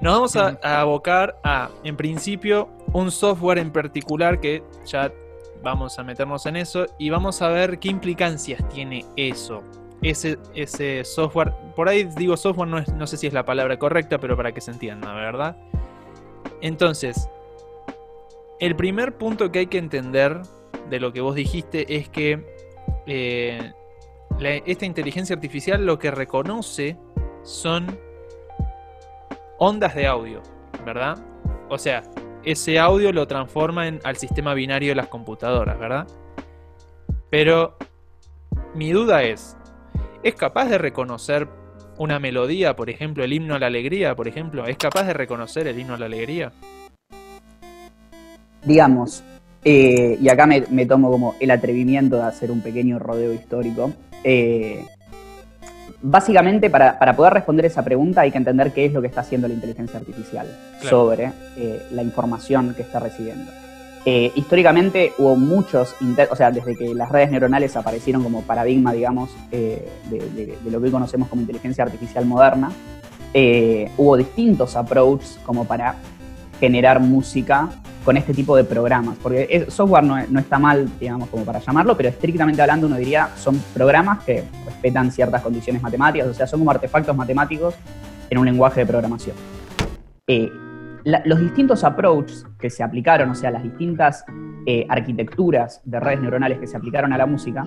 Nos 0.00 0.14
vamos 0.14 0.36
a, 0.36 0.80
abocar 0.80 1.38
a, 1.44 1.70
en 1.82 1.96
principio, 1.96 2.68
un 2.92 3.10
software 3.10 3.58
en 3.58 3.70
particular 3.70 4.40
que 4.40 4.62
ya 4.84 5.12
vamos 5.62 5.98
a 5.98 6.02
meternos 6.02 6.44
en 6.46 6.56
eso 6.56 6.86
y 6.98 7.10
vamos 7.10 7.40
a 7.40 7.48
ver 7.48 7.78
qué 7.78 7.88
implicancias 7.88 8.66
tiene 8.68 9.04
eso. 9.16 9.62
Ese, 10.02 10.38
ese 10.54 11.02
software, 11.04 11.52
por 11.74 11.88
ahí 11.88 12.04
digo 12.16 12.36
software, 12.36 12.68
no, 12.68 12.82
no 12.94 13.06
sé 13.06 13.16
si 13.16 13.26
es 13.26 13.32
la 13.32 13.44
palabra 13.44 13.78
correcta, 13.78 14.18
pero 14.18 14.36
para 14.36 14.52
que 14.52 14.60
se 14.60 14.70
entienda, 14.70 15.14
¿verdad? 15.14 15.56
Entonces, 16.60 17.28
el 18.60 18.76
primer 18.76 19.16
punto 19.16 19.50
que 19.50 19.60
hay 19.60 19.66
que 19.66 19.78
entender 19.78 20.40
de 20.90 21.00
lo 21.00 21.12
que 21.12 21.20
vos 21.20 21.34
dijiste 21.34 21.96
es 21.96 22.08
que 22.08 22.44
eh, 23.06 23.72
esta 24.40 24.86
inteligencia 24.86 25.34
artificial 25.34 25.84
lo 25.84 25.98
que 25.98 26.10
reconoce 26.10 26.96
son 27.42 27.98
ondas 29.58 29.94
de 29.94 30.06
audio, 30.06 30.42
¿verdad? 30.84 31.18
O 31.68 31.78
sea, 31.78 32.02
ese 32.44 32.78
audio 32.78 33.12
lo 33.12 33.26
transforma 33.26 33.86
en, 33.86 34.00
al 34.04 34.16
sistema 34.16 34.54
binario 34.54 34.90
de 34.90 34.96
las 34.96 35.08
computadoras, 35.08 35.78
¿verdad? 35.78 36.06
Pero 37.30 37.76
mi 38.74 38.92
duda 38.92 39.22
es, 39.22 39.56
¿es 40.24 40.34
capaz 40.34 40.68
de 40.68 40.78
reconocer 40.78 41.46
una 41.98 42.18
melodía, 42.18 42.74
por 42.74 42.90
ejemplo, 42.90 43.22
el 43.22 43.32
himno 43.32 43.54
a 43.54 43.58
la 43.58 43.66
alegría, 43.66 44.16
por 44.16 44.26
ejemplo? 44.26 44.66
¿Es 44.66 44.76
capaz 44.76 45.04
de 45.04 45.12
reconocer 45.12 45.68
el 45.68 45.78
himno 45.78 45.94
a 45.94 45.98
la 45.98 46.06
alegría? 46.06 46.50
Digamos, 48.64 49.22
eh, 49.64 50.18
y 50.20 50.28
acá 50.28 50.46
me, 50.46 50.86
tomo 50.86 51.10
como 51.10 51.36
el 51.38 51.50
atrevimiento 51.50 52.16
de 52.16 52.22
hacer 52.22 52.50
un 52.50 52.62
pequeño 52.62 52.98
rodeo 52.98 53.32
histórico. 53.34 53.92
Eh, 54.24 54.84
básicamente, 56.02 56.70
para, 56.70 56.98
poder 57.14 57.34
responder 57.34 57.66
esa 57.66 57.84
pregunta 57.84 58.22
hay 58.22 58.32
que 58.32 58.38
entender 58.38 58.72
qué 58.72 58.86
es 58.86 58.92
lo 58.92 59.02
que 59.02 59.08
está 59.08 59.20
haciendo 59.20 59.46
la 59.46 59.54
inteligencia 59.54 59.98
artificial 59.98 60.48
sobre 60.80 61.32
eh, 61.56 61.82
la 61.92 62.02
información 62.02 62.74
que 62.74 62.82
está 62.82 62.98
recibiendo. 62.98 63.52
Eh, 64.06 64.32
históricamente 64.34 65.14
hubo 65.16 65.34
muchos, 65.36 65.94
o 66.30 66.36
sea, 66.36 66.50
desde 66.50 66.76
que 66.76 66.94
las 66.94 67.10
redes 67.10 67.30
neuronales 67.30 67.74
aparecieron 67.76 68.22
como 68.22 68.42
paradigma, 68.42 68.92
digamos, 68.92 69.30
eh, 69.50 69.88
de, 70.10 70.58
lo 70.70 70.78
que 70.78 70.86
hoy 70.86 70.90
conocemos 70.90 71.28
como 71.28 71.40
inteligencia 71.40 71.84
artificial 71.84 72.26
moderna, 72.26 72.70
hubo 73.96 74.16
distintos 74.16 74.76
approaches 74.76 75.40
como 75.44 75.64
para 75.64 75.96
generar 76.60 77.00
música 77.00 77.68
con 78.04 78.16
este 78.16 78.34
tipo 78.34 78.54
de 78.54 78.64
programas, 78.64 79.16
porque 79.22 79.66
software 79.68 80.04
no, 80.04 80.24
no, 80.28 80.38
está 80.38 80.58
mal, 80.58 80.88
digamos, 81.00 81.28
como 81.30 81.44
para 81.44 81.58
llamarlo, 81.58 81.96
pero 81.96 82.10
estrictamente 82.10 82.60
hablando 82.60 82.86
uno 82.86 82.96
diría 82.96 83.30
son 83.36 83.58
programas 83.72 84.22
que 84.24 84.44
respetan 84.66 85.10
ciertas 85.10 85.42
condiciones 85.42 85.82
matemáticas, 85.82 86.28
o 86.28 86.34
sea, 86.34 86.46
son 86.46 86.60
como 86.60 86.70
artefactos 86.70 87.16
matemáticos 87.16 87.74
en 88.28 88.38
un 88.38 88.44
lenguaje 88.44 88.80
de 88.80 88.86
programación. 88.86 89.36
Los 91.04 91.38
distintos 91.38 91.84
approaches 91.84 92.46
que 92.58 92.70
se 92.70 92.82
aplicaron, 92.82 93.30
o 93.30 93.34
sea, 93.34 93.50
las 93.50 93.62
distintas 93.62 94.24
eh, 94.66 94.86
arquitecturas 94.88 95.82
de 95.84 96.00
redes 96.00 96.22
neuronales 96.22 96.58
que 96.58 96.66
se 96.66 96.76
aplicaron 96.76 97.12
a 97.12 97.18
la 97.18 97.26
música, 97.26 97.64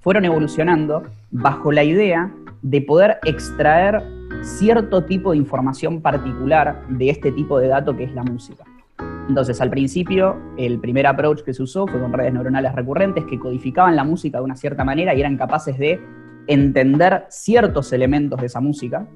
fueron 0.00 0.24
evolucionando 0.24 1.04
bajo 1.30 1.70
la 1.70 1.84
idea 1.84 2.32
de 2.62 2.80
poder 2.82 3.18
extraer 3.24 4.02
cierto 4.42 5.04
tipo 5.04 5.30
de 5.30 5.36
información 5.36 6.00
particular 6.00 6.84
de 6.88 7.10
este 7.10 7.30
tipo 7.30 7.58
de 7.60 7.68
dato 7.68 7.96
que 7.96 8.04
es 8.04 8.12
la 8.12 8.24
música. 8.24 8.64
Entonces, 9.28 9.60
al 9.60 9.70
principio, 9.70 10.36
el 10.56 10.80
primer 10.80 11.06
approach 11.06 11.42
que 11.42 11.54
se 11.54 11.62
usó 11.62 11.86
fue 11.86 12.00
con 12.00 12.12
redes 12.12 12.32
neuronales 12.32 12.74
recurrentes 12.74 13.24
que 13.26 13.38
codificaban 13.38 13.94
la 13.94 14.02
música 14.02 14.38
de 14.38 14.44
una 14.44 14.56
cierta 14.56 14.84
manera 14.84 15.14
y 15.14 15.20
eran 15.20 15.36
capaces 15.36 15.78
de 15.78 16.00
entender 16.48 17.24
ciertos 17.28 17.92
elementos 17.92 18.40
de 18.40 18.46
esa 18.46 18.60
música. 18.60 19.06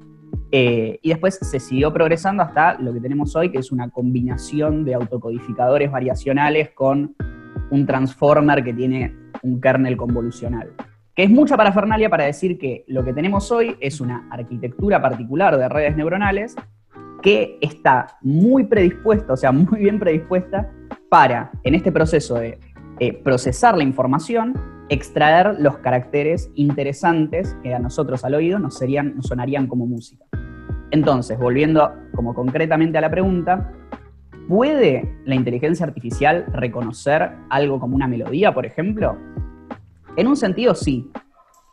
Eh, 0.53 0.99
y 1.03 1.09
después 1.09 1.39
se 1.41 1.59
siguió 1.59 1.93
progresando 1.93 2.43
hasta 2.43 2.79
lo 2.79 2.93
que 2.93 3.01
tenemos 3.01 3.35
hoy, 3.35 3.51
que 3.51 3.59
es 3.59 3.73
una 3.73 3.91
combinación 3.91 4.85
de 4.85 4.95
autocodificadores 4.95 5.91
variacionales 5.91 6.71
con 6.71 7.17
un 7.71 7.87
transformer 7.87 8.63
que 8.63 8.73
tiene 8.73 9.15
un 9.43 9.61
kernel 9.61 9.97
convolucional. 9.97 10.73
Que 11.15 11.25
es 11.25 11.31
mucha 11.31 11.57
parafernalia 11.57 12.11
para 12.11 12.25
decir 12.25 12.59
que 12.59 12.85
lo 12.89 13.05
que 13.05 13.13
tenemos 13.13 13.51
hoy 13.51 13.77
es 13.81 14.01
una 14.01 14.29
arquitectura 14.31 15.01
particular 15.01 15.57
de 15.57 15.69
redes 15.69 15.97
neuronales 15.97 16.55
que 17.23 17.59
está 17.61 18.19
muy 18.21 18.65
predispuesta, 18.65 19.33
o 19.33 19.37
sea, 19.37 19.51
muy 19.51 19.81
bien 19.81 19.99
predispuesta 19.99 20.71
para, 21.09 21.51
en 21.65 21.75
este 21.75 21.91
proceso 21.91 22.35
de 22.35 22.59
eh, 23.01 23.13
procesar 23.13 23.77
la 23.77 23.83
información, 23.83 24.55
extraer 24.89 25.57
los 25.59 25.79
caracteres 25.79 26.51
interesantes 26.55 27.57
que 27.63 27.75
a 27.75 27.79
nosotros 27.79 28.25
al 28.25 28.35
oído 28.35 28.59
nos, 28.59 28.79
serían, 28.79 29.17
nos 29.17 29.27
sonarían 29.27 29.67
como 29.67 29.87
música. 29.87 30.25
Entonces, 30.91 31.39
volviendo 31.39 31.93
como 32.15 32.35
concretamente 32.35 32.99
a 32.99 33.01
la 33.01 33.11
pregunta, 33.11 33.73
¿puede 34.49 35.17
la 35.25 35.35
inteligencia 35.35 35.85
artificial 35.85 36.47
reconocer 36.53 37.33
algo 37.51 37.81
como 37.81 37.97
una 37.97 38.07
melodía, 38.07 38.55
por 38.55 38.67
ejemplo? 38.67 39.17
En 40.17 40.29
un 40.29 40.37
sentido 40.37 40.75
sí, 40.75 41.11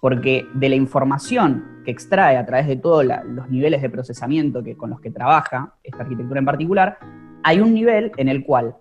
porque 0.02 0.46
de 0.56 0.70
la 0.70 0.76
información 0.76 1.64
que 1.86 1.92
extrae 1.92 2.38
a 2.38 2.46
través 2.46 2.68
de 2.68 2.78
todos 2.78 3.06
los 3.06 3.50
niveles 3.50 3.82
de 3.82 3.90
procesamiento 3.90 4.64
que, 4.64 4.76
con 4.76 4.90
los 4.90 5.00
que 5.00 5.12
trabaja 5.12 5.76
esta 5.84 6.04
arquitectura 6.04 6.40
en 6.40 6.46
particular, 6.46 6.98
hay 7.44 7.60
un 7.60 7.74
nivel 7.74 8.12
en 8.18 8.30
el 8.30 8.44
cual 8.44 8.76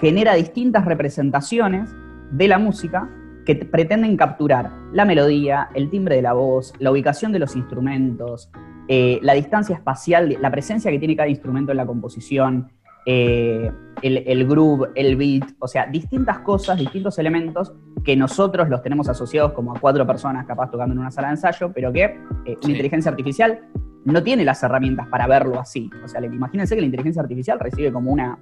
genera 0.00 0.34
distintas 0.34 0.84
representaciones 0.84 1.90
de 2.30 2.48
la 2.48 2.58
música 2.58 3.08
que 3.44 3.56
pretenden 3.56 4.16
capturar 4.16 4.70
la 4.92 5.04
melodía, 5.04 5.70
el 5.74 5.90
timbre 5.90 6.16
de 6.16 6.22
la 6.22 6.32
voz, 6.32 6.72
la 6.78 6.90
ubicación 6.90 7.32
de 7.32 7.38
los 7.38 7.56
instrumentos, 7.56 8.50
eh, 8.88 9.18
la 9.22 9.34
distancia 9.34 9.76
espacial, 9.76 10.36
la 10.40 10.50
presencia 10.50 10.90
que 10.90 10.98
tiene 10.98 11.16
cada 11.16 11.28
instrumento 11.28 11.70
en 11.70 11.76
la 11.76 11.86
composición, 11.86 12.70
eh, 13.06 13.70
el, 14.02 14.18
el 14.26 14.46
groove, 14.46 14.90
el 14.94 15.16
beat, 15.16 15.44
o 15.58 15.66
sea, 15.66 15.86
distintas 15.86 16.40
cosas, 16.40 16.78
distintos 16.78 17.18
elementos 17.18 17.72
que 18.04 18.16
nosotros 18.16 18.68
los 18.68 18.82
tenemos 18.82 19.08
asociados 19.08 19.52
como 19.52 19.74
a 19.74 19.80
cuatro 19.80 20.06
personas 20.06 20.46
capaz 20.46 20.70
tocando 20.70 20.92
en 20.94 20.98
una 20.98 21.10
sala 21.10 21.28
de 21.28 21.34
ensayo, 21.34 21.72
pero 21.72 21.92
que 21.92 22.04
eh, 22.04 22.56
una 22.62 22.72
inteligencia 22.72 23.10
artificial 23.10 23.60
no 24.04 24.22
tiene 24.22 24.44
las 24.44 24.62
herramientas 24.62 25.06
para 25.08 25.26
verlo 25.26 25.60
así. 25.60 25.90
O 26.04 26.08
sea, 26.08 26.24
imagínense 26.24 26.74
que 26.74 26.80
la 26.80 26.86
inteligencia 26.86 27.22
artificial 27.22 27.58
recibe 27.58 27.92
como 27.92 28.10
una, 28.10 28.38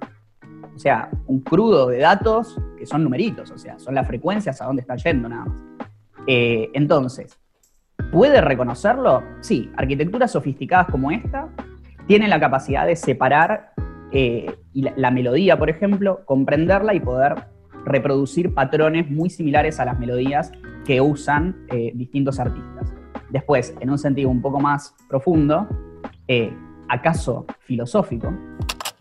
o 0.79 0.81
sea, 0.81 1.09
un 1.27 1.41
crudo 1.41 1.89
de 1.89 1.97
datos 1.97 2.57
que 2.77 2.85
son 2.85 3.03
numeritos, 3.03 3.51
o 3.51 3.57
sea, 3.57 3.77
son 3.79 3.95
las 3.95 4.07
frecuencias 4.07 4.61
a 4.61 4.65
dónde 4.65 4.79
está 4.79 4.95
yendo 4.95 5.27
nada 5.27 5.43
más. 5.43 5.61
Eh, 6.25 6.69
entonces, 6.73 7.37
¿puede 8.13 8.39
reconocerlo? 8.39 9.21
Sí, 9.41 9.69
arquitecturas 9.75 10.31
sofisticadas 10.31 10.87
como 10.87 11.11
esta 11.11 11.49
tienen 12.07 12.29
la 12.29 12.39
capacidad 12.39 12.87
de 12.87 12.95
separar 12.95 13.73
eh, 14.13 14.55
la, 14.73 15.11
melodía, 15.11 15.59
por 15.59 15.69
ejemplo, 15.69 16.23
comprenderla 16.23 16.93
y 16.93 17.01
poder 17.01 17.35
reproducir 17.83 18.53
patrones 18.53 19.11
muy 19.11 19.29
similares 19.29 19.81
a 19.81 19.85
las 19.85 19.99
melodías 19.99 20.49
que 20.85 21.01
usan 21.01 21.65
eh, 21.73 21.91
distintos 21.93 22.39
artistas. 22.39 22.93
Después, 23.31 23.75
en 23.81 23.89
un 23.89 23.97
sentido 23.97 24.29
un 24.29 24.41
poco 24.41 24.61
más 24.61 24.95
profundo, 25.09 25.67
acaso 26.87 27.45
filosófico, 27.59 28.33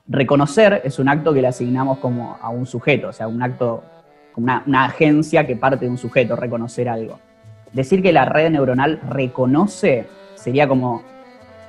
reconocer 0.08 0.80
es 0.84 0.98
un 0.98 1.08
acto 1.08 1.32
que 1.34 1.42
le 1.42 1.48
asignamos 1.48 1.98
como 1.98 2.38
a 2.40 2.48
un 2.48 2.66
sujeto, 2.66 3.08
o 3.08 3.12
sea, 3.12 3.28
un 3.28 3.42
acto, 3.42 3.84
como 4.32 4.46
una, 4.66 4.84
agencia 4.84 5.46
que 5.46 5.56
parte 5.56 5.84
de 5.84 5.90
un 5.90 5.98
sujeto, 5.98 6.36
reconocer 6.36 6.88
algo. 6.88 7.18
Decir 7.72 8.02
que 8.02 8.12
la 8.12 8.24
red 8.24 8.50
neuronal 8.50 9.00
reconoce 9.08 10.06
sería 10.34 10.66
como 10.66 11.02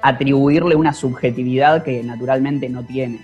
atribuirle 0.02 0.76
una 0.76 0.94
subjetividad 0.94 1.84
que 1.84 2.02
naturalmente 2.04 2.70
no 2.70 2.84
tiene. 2.84 3.20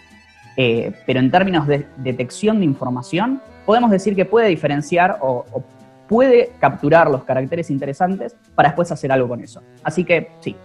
Eh, 0.58 0.94
pero 1.06 1.20
en 1.20 1.32
términos 1.32 1.68
de 1.68 1.86
detección 1.98 2.60
de 2.60 2.66
información, 2.66 3.42
podemos 3.66 3.92
decir 3.92 4.16
que 4.16 4.26
puede 4.26 4.50
diferenciar 4.50 5.20
o, 5.22 5.46
o 5.52 5.64
puede 6.08 6.52
capturar 6.60 7.10
los 7.10 7.24
caracteres 7.24 7.70
interesantes 7.70 8.36
para 8.54 8.70
después 8.70 8.92
hacer 8.92 9.12
algo 9.12 9.30
con 9.30 9.42
eso. 9.42 9.62
Así 9.84 10.04
que 10.04 10.32
sí, 10.40 10.56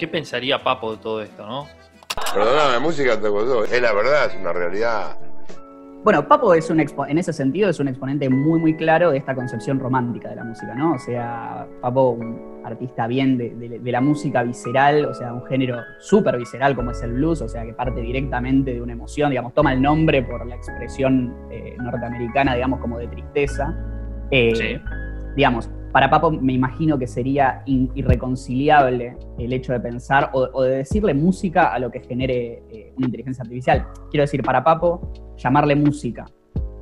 ¿Qué 0.00 0.08
pensaría 0.08 0.62
Papo 0.62 0.92
de 0.92 0.96
todo 0.96 1.20
esto, 1.20 1.46
no? 1.46 1.68
Perdóname, 2.34 2.78
música 2.80 3.20
toco 3.20 3.44
yo. 3.44 3.64
Es 3.64 3.80
la 3.82 3.92
verdad, 3.92 4.26
es 4.26 4.36
una 4.40 4.52
realidad. 4.52 5.16
Bueno, 6.02 6.26
Papo 6.26 6.54
es 6.54 6.70
un 6.70 6.78
expo- 6.78 7.06
en 7.06 7.18
ese 7.18 7.30
sentido 7.32 7.68
es 7.68 7.78
un 7.78 7.86
exponente 7.88 8.30
muy 8.30 8.58
muy 8.58 8.74
claro 8.74 9.10
de 9.10 9.18
esta 9.18 9.34
concepción 9.34 9.78
romántica 9.78 10.30
de 10.30 10.36
la 10.36 10.44
música, 10.44 10.74
¿no? 10.74 10.94
O 10.94 10.98
sea, 10.98 11.66
Papo, 11.82 12.10
un 12.12 12.62
artista 12.64 13.06
bien 13.06 13.36
de, 13.36 13.50
de- 13.54 13.78
de 13.80 13.92
la 13.92 14.00
música 14.00 14.42
visceral, 14.42 15.04
o 15.04 15.12
sea, 15.12 15.34
un 15.34 15.44
género 15.44 15.76
súper 15.98 16.38
visceral 16.38 16.74
como 16.74 16.92
es 16.92 17.02
el 17.02 17.12
blues, 17.12 17.42
o 17.42 17.48
sea, 17.48 17.64
que 17.66 17.74
parte 17.74 18.00
directamente 18.00 18.72
de 18.72 18.80
una 18.80 18.92
emoción, 18.94 19.28
digamos, 19.28 19.52
toma 19.52 19.74
el 19.74 19.82
nombre 19.82 20.22
por 20.22 20.46
la 20.46 20.54
expresión 20.56 21.34
eh, 21.50 21.76
norteamericana, 21.78 22.54
digamos, 22.54 22.80
como 22.80 22.98
de 22.98 23.06
tristeza. 23.08 23.74
Eh, 24.30 24.54
Sí. 24.54 24.80
Digamos, 25.36 25.70
para 25.92 26.08
Papo 26.08 26.30
me 26.30 26.52
imagino 26.52 26.98
que 26.98 27.06
sería 27.06 27.62
irreconciliable 27.66 29.16
el 29.38 29.52
hecho 29.52 29.72
de 29.72 29.80
pensar 29.80 30.30
o, 30.32 30.48
o 30.52 30.62
de 30.62 30.78
decirle 30.78 31.14
música 31.14 31.72
a 31.72 31.78
lo 31.78 31.90
que 31.90 32.00
genere 32.00 32.62
eh, 32.70 32.92
una 32.96 33.06
inteligencia 33.06 33.42
artificial. 33.42 33.86
Quiero 34.10 34.22
decir, 34.22 34.42
para 34.42 34.62
Papo, 34.62 35.12
llamarle 35.36 35.74
música 35.74 36.26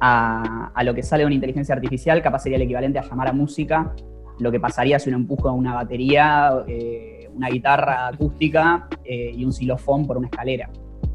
a, 0.01 0.71
a 0.75 0.85
lo 0.85 0.95
que 0.95 1.03
sale 1.03 1.23
de 1.23 1.27
una 1.27 1.35
inteligencia 1.35 1.75
artificial 1.75 2.23
capaz 2.23 2.41
sería 2.41 2.57
el 2.57 2.63
equivalente 2.63 2.99
a 2.99 3.03
llamar 3.03 3.29
a 3.29 3.33
música 3.33 3.95
lo 4.39 4.51
que 4.53 4.61
pasaría 4.61 4.99
si 4.99 5.09
uno 5.11 5.19
empuja 5.19 5.51
una 5.51 5.75
batería, 5.75 6.65
eh, 6.67 7.29
una 7.35 7.49
guitarra 7.49 8.09
acústica 8.09 8.89
eh, 9.05 9.33
y 9.35 9.45
un 9.45 9.53
xilofón 9.53 10.07
por 10.07 10.17
una 10.17 10.29
escalera. 10.29 10.71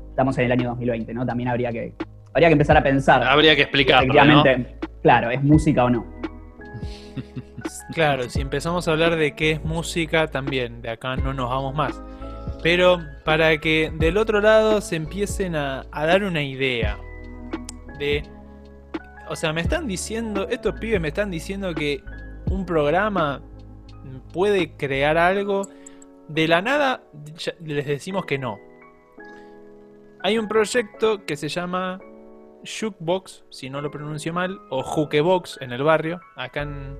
Estamos 0.09 0.37
en 0.37 0.45
el 0.45 0.51
año 0.51 0.69
2020, 0.69 1.13
¿no? 1.13 1.25
También 1.25 1.49
habría 1.49 1.71
que, 1.71 1.93
habría 2.33 2.49
que 2.49 2.53
empezar 2.53 2.77
a 2.77 2.83
pensar. 2.83 3.23
Habría 3.23 3.55
que 3.55 3.63
explicarlo, 3.63 4.13
¿no? 4.25 4.43
claro, 5.01 5.31
¿es 5.31 5.43
música 5.43 5.85
o 5.85 5.89
no? 5.89 6.05
Claro, 7.93 8.29
si 8.29 8.41
empezamos 8.41 8.87
a 8.87 8.91
hablar 8.91 9.15
de 9.15 9.35
qué 9.35 9.51
es 9.51 9.63
música, 9.63 10.27
también 10.27 10.81
de 10.81 10.89
acá 10.89 11.15
no 11.15 11.33
nos 11.33 11.49
vamos 11.49 11.73
más. 11.75 12.01
Pero 12.61 12.99
para 13.23 13.57
que 13.57 13.91
del 13.95 14.17
otro 14.17 14.41
lado 14.41 14.81
se 14.81 14.95
empiecen 14.95 15.55
a, 15.55 15.85
dar 15.91 16.23
una 16.23 16.41
idea 16.41 16.97
de... 17.99 18.23
O 19.29 19.35
sea, 19.35 19.53
me 19.53 19.61
están 19.61 19.87
diciendo, 19.87 20.47
estos 20.49 20.77
pibes 20.79 20.99
me 20.99 21.09
están 21.09 21.31
diciendo 21.31 21.73
que 21.73 22.03
un 22.47 22.65
programa 22.65 23.41
puede 24.31 24.75
crear 24.75 25.17
algo. 25.17 25.67
De 26.27 26.47
la 26.47 26.61
nada 26.61 27.03
les 27.63 27.85
decimos 27.85 28.25
que 28.25 28.37
no. 28.37 28.59
Hay 30.21 30.37
un 30.37 30.47
proyecto 30.47 31.25
que 31.25 31.35
se 31.35 31.49
llama 31.49 31.99
Jukebox, 32.65 33.43
si 33.49 33.69
no 33.69 33.81
lo 33.81 33.91
pronuncio 33.91 34.33
mal, 34.33 34.59
o 34.69 34.83
Jukebox 34.83 35.59
en 35.61 35.71
el 35.71 35.83
barrio. 35.83 36.19
Acá 36.35 36.61
en, 36.63 36.97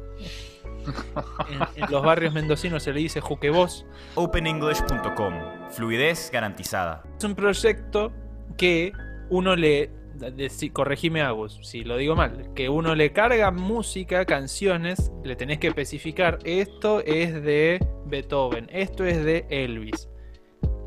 en- 1.50 1.84
en 1.84 1.92
los 1.92 2.04
barrios 2.04 2.34
mendocinos 2.34 2.84
se 2.84 2.94
le 2.94 3.00
dice 3.00 3.22
Jukebox. 3.22 3.86
OpenEnglish.com. 4.16 5.34
Fluidez 5.72 6.30
garantizada. 6.32 7.04
Es 7.18 7.24
un 7.24 7.36
proyecto 7.36 8.12
que 8.58 8.92
uno 9.30 9.56
le. 9.56 9.90
de- 10.16 10.50
si- 10.50 10.70
corregime 10.70 11.22
Agus, 11.22 11.60
si 11.64 11.84
lo 11.84 11.98
digo 11.98 12.16
mal. 12.16 12.50
Que 12.56 12.70
uno 12.70 12.94
le 12.96 13.12
carga 13.14 13.50
música, 13.52 14.26
canciones, 14.26 15.12
le 15.24 15.36
tenés 15.36 15.60
que 15.60 15.68
especificar. 15.68 16.40
Esto 16.44 17.00
es 17.02 17.42
de 17.44 17.86
Beethoven, 18.06 18.68
esto 18.72 19.06
es 19.06 19.24
de 19.24 19.46
Elvis. 19.50 20.10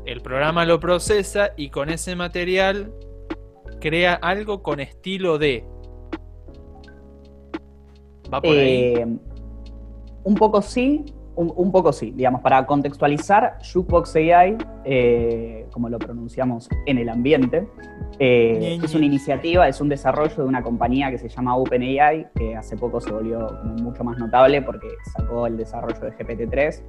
El 0.05 0.21
programa 0.21 0.63
lo 0.65 0.79
procesa 0.79 1.51
y 1.57 1.69
con 1.69 1.89
ese 1.89 2.15
material 2.15 2.93
crea 3.79 4.13
algo 4.15 4.61
con 4.61 4.79
estilo 4.79 5.37
de. 5.37 5.65
Va 8.33 8.41
por 8.41 8.51
ahí. 8.51 8.95
Eh, 8.95 9.07
un 10.23 10.35
poco 10.35 10.61
sí, 10.61 11.05
un, 11.35 11.53
un 11.55 11.71
poco 11.71 11.93
sí. 11.93 12.11
Digamos, 12.11 12.41
para 12.41 12.65
contextualizar, 12.65 13.57
Jukebox 13.71 14.15
AI, 14.15 14.57
eh, 14.83 15.65
como 15.71 15.89
lo 15.89 15.99
pronunciamos 15.99 16.67
en 16.85 16.97
el 16.97 17.09
ambiente, 17.09 17.67
eh, 18.19 18.79
es 18.83 18.95
una 18.95 19.05
iniciativa, 19.05 19.67
es 19.67 19.79
un 19.79 19.89
desarrollo 19.89 20.35
de 20.35 20.43
una 20.43 20.63
compañía 20.63 21.11
que 21.11 21.17
se 21.17 21.29
llama 21.29 21.55
OpenAI, 21.55 22.27
que 22.35 22.55
hace 22.55 22.75
poco 22.75 22.99
se 22.99 23.11
volvió 23.11 23.47
mucho 23.79 24.03
más 24.03 24.17
notable 24.17 24.61
porque 24.61 24.87
sacó 25.13 25.47
el 25.47 25.57
desarrollo 25.57 25.99
de 25.99 26.11
GPT-3, 26.11 26.81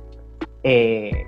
eh, 0.62 1.24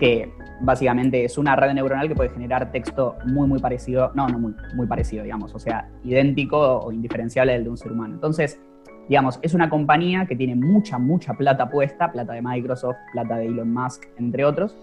que 0.00 0.32
básicamente 0.62 1.24
es 1.24 1.38
una 1.38 1.54
red 1.54 1.72
neuronal 1.74 2.08
que 2.08 2.14
puede 2.14 2.30
generar 2.30 2.72
texto 2.72 3.16
muy, 3.26 3.46
muy 3.46 3.60
parecido, 3.60 4.10
no, 4.14 4.26
no 4.28 4.38
muy, 4.38 4.86
parecido, 4.86 5.22
digamos, 5.22 5.54
o 5.54 5.58
sea, 5.58 5.88
idéntico 6.02 6.78
o 6.78 6.90
indiferenciable 6.90 7.52
del 7.52 7.64
de 7.64 7.70
un 7.70 7.76
ser 7.76 7.92
humano. 7.92 8.14
Entonces, 8.14 8.58
digamos, 9.08 9.38
es 9.42 9.52
una 9.52 9.68
compañía 9.68 10.24
que 10.26 10.34
tiene 10.34 10.56
mucha, 10.56 10.98
mucha 10.98 11.34
plata 11.34 11.68
puesta, 11.68 12.10
plata 12.10 12.32
de 12.32 12.40
Microsoft, 12.42 12.96
plata 13.12 13.36
de 13.36 13.46
Elon 13.46 13.72
Musk, 13.72 14.04
entre 14.16 14.44
otros, 14.44 14.76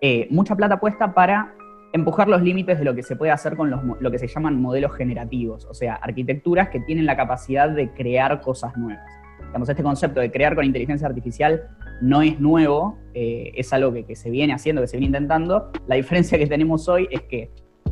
eh, 0.00 0.26
mucha 0.30 0.56
plata 0.56 0.80
puesta 0.80 1.14
para 1.14 1.54
empujar 1.92 2.26
los 2.26 2.42
límites 2.42 2.78
de 2.78 2.84
lo 2.84 2.94
que 2.94 3.02
se 3.02 3.16
puede 3.16 3.32
hacer 3.32 3.56
con 3.56 3.70
los, 3.70 3.80
lo 4.00 4.10
que 4.10 4.18
se 4.18 4.26
llaman 4.26 4.60
modelos 4.60 4.94
generativos, 4.94 5.66
o 5.66 5.74
sea, 5.74 5.94
arquitecturas 5.96 6.70
que 6.70 6.80
tienen 6.80 7.04
la 7.04 7.16
capacidad 7.16 7.68
de 7.68 7.92
crear 7.92 8.40
cosas 8.40 8.76
nuevas. 8.76 9.23
Este 9.62 9.82
concepto 9.82 10.20
de 10.20 10.30
crear 10.30 10.54
con 10.54 10.64
inteligencia 10.64 11.06
artificial 11.06 11.62
no 12.02 12.22
es 12.22 12.38
nuevo, 12.40 12.98
eh, 13.14 13.52
es 13.54 13.72
algo 13.72 13.92
que, 13.92 14.14
se 14.14 14.28
viene 14.28 14.52
haciendo, 14.52 14.82
que 14.82 14.88
se 14.88 14.98
viene 14.98 15.16
intentando. 15.16 15.70
La 15.86 15.96
diferencia 15.96 16.36
que 16.38 16.46
tenemos 16.46 16.88
hoy 16.88 17.08
es 17.10 17.22
que 17.22 17.50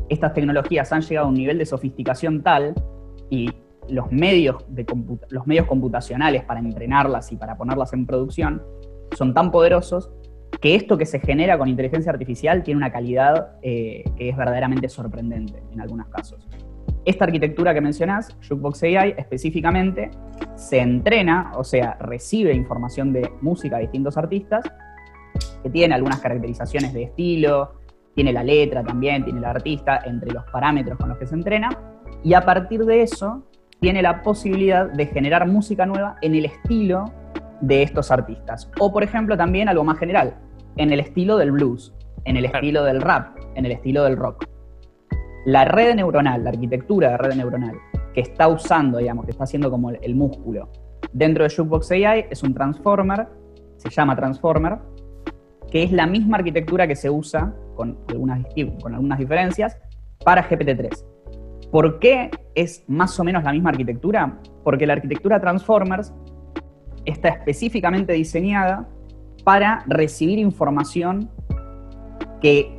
estas 0.09 0.35
tecnologías 0.35 0.93
han 0.93 1.01
llegado 1.01 1.27
a 1.27 1.31
un 1.31 1.37
nivel 1.37 1.59
de 1.59 1.65
sofisticación 1.65 2.43
tal 2.43 2.75
y 3.31 3.51
los 3.89 4.11
medios, 4.13 4.57
de 4.69 4.85
los 5.31 5.47
medios 5.47 5.67
computacionales 5.67 6.45
para 6.45 6.61
entrenarlas 6.61 7.33
y 7.33 7.37
para 7.37 7.57
ponerlas 7.57 7.93
en 7.93 8.07
producción 8.07 8.63
son 9.17 9.33
tan 9.35 9.51
poderosos 9.51 10.11
que 10.61 10.75
esto 10.75 10.99
que 10.99 11.07
se 11.07 11.19
genera 11.21 11.59
con 11.59 11.69
inteligencia 11.69 12.13
artificial 12.13 12.63
tiene 12.63 12.79
una 12.79 12.93
calidad 12.93 13.57
eh, 13.63 14.05
que 14.17 14.29
es 14.29 14.37
verdaderamente 14.37 14.89
sorprendente 14.89 15.63
en 15.73 15.81
algunos 15.81 16.09
casos. 16.09 16.47
Esta 17.05 17.25
arquitectura 17.25 17.75
que 17.75 17.81
mencionás, 17.81 18.37
Jukebox 18.49 18.85
AI, 18.85 19.15
específicamente 19.17 20.11
se 20.55 20.81
entrena, 20.81 21.53
o 21.57 21.65
sea, 21.65 21.97
recibe 22.01 22.55
información 22.55 23.13
de 23.13 23.29
música 23.41 23.77
de 23.77 23.83
distintos 23.83 24.17
artistas, 24.17 24.65
que 25.63 25.71
tiene 25.71 25.95
algunas 25.95 26.21
caracterizaciones 26.21 26.93
de 26.93 27.05
estilo, 27.05 27.73
tiene 28.15 28.33
la 28.33 28.45
letra 28.45 28.85
también, 28.85 29.25
tiene 29.25 29.41
el 29.41 29.45
artista, 29.45 30.03
entre 30.05 30.33
los 30.33 30.45
parámetros 30.53 30.99
con 30.99 31.09
los 31.09 31.19
que 31.19 31.27
se 31.27 31.35
entrena, 31.35 31.71
y 32.23 32.35
a 32.35 32.43
partir 32.43 32.85
de 32.85 33.03
eso 33.03 33.43
tiene 33.81 34.01
la 34.01 34.23
posibilidad 34.23 34.89
de 34.89 35.07
generar 35.07 35.49
música 35.49 35.87
nueva 35.87 36.17
en 36.23 36.37
el 36.37 36.45
estilo 36.45 37.07
de 37.61 37.83
estos 37.83 38.13
artistas. 38.13 38.71
O, 38.79 38.93
por 38.93 39.03
ejemplo, 39.03 39.37
también 39.37 39.69
algo 39.69 39.83
más 39.83 39.99
general, 39.99 40.37
en 40.77 40.93
el 40.93 41.01
estilo 41.01 41.37
del 41.37 41.51
blues, 41.51 41.93
en 42.25 42.37
el 42.37 42.45
estilo 42.45 42.85
del 42.85 43.01
rap, 43.01 43.37
en 43.57 43.67
el 43.67 43.73
estilo 43.73 44.05
del 44.05 44.17
rock. 44.17 44.52
La 45.45 45.65
red 45.65 45.95
neuronal, 45.97 46.45
la 46.45 46.51
arquitectura 46.51 47.11
de 47.11 47.17
red 47.17 47.35
neuronal 47.35 47.75
que 48.15 48.21
está 48.21 48.49
usando, 48.49 48.99
digamos, 48.99 49.25
que 49.25 49.33
está 49.33 49.45
haciendo 49.45 49.71
como 49.71 49.91
el, 49.91 50.15
músculo 50.15 50.69
dentro 51.13 51.45
de 51.45 51.51
Jukebox 51.51 51.91
AI 51.91 52.27
es 52.31 52.43
un 52.43 52.55
transformer, 52.55 53.27
se 53.77 53.91
llama 53.91 54.15
transformer, 54.15 54.79
que 55.71 55.83
es 55.83 55.93
la 55.93 56.07
misma 56.07 56.37
arquitectura 56.37 56.87
que 56.87 56.95
se 56.95 57.11
usa, 57.11 57.55
con 57.75 57.99
algunas, 58.09 58.47
con 58.83 58.95
algunas 58.95 59.19
diferencias, 59.19 59.79
para 60.25 60.49
GPT-3. 60.49 61.05
¿Por 61.73 61.99
qué 61.99 62.31
es 62.55 62.85
más 62.87 63.19
o 63.19 63.25
menos 63.25 63.43
la 63.43 63.53
misma 63.53 63.71
arquitectura? 63.71 64.39
Porque 64.63 64.87
la 64.87 64.93
arquitectura 64.93 65.41
Transformers 65.41 66.13
está 67.05 67.31
específicamente 67.31 68.13
diseñada 68.13 68.89
para 69.43 69.83
recibir 69.89 70.39
información 70.39 71.31
que 72.41 72.77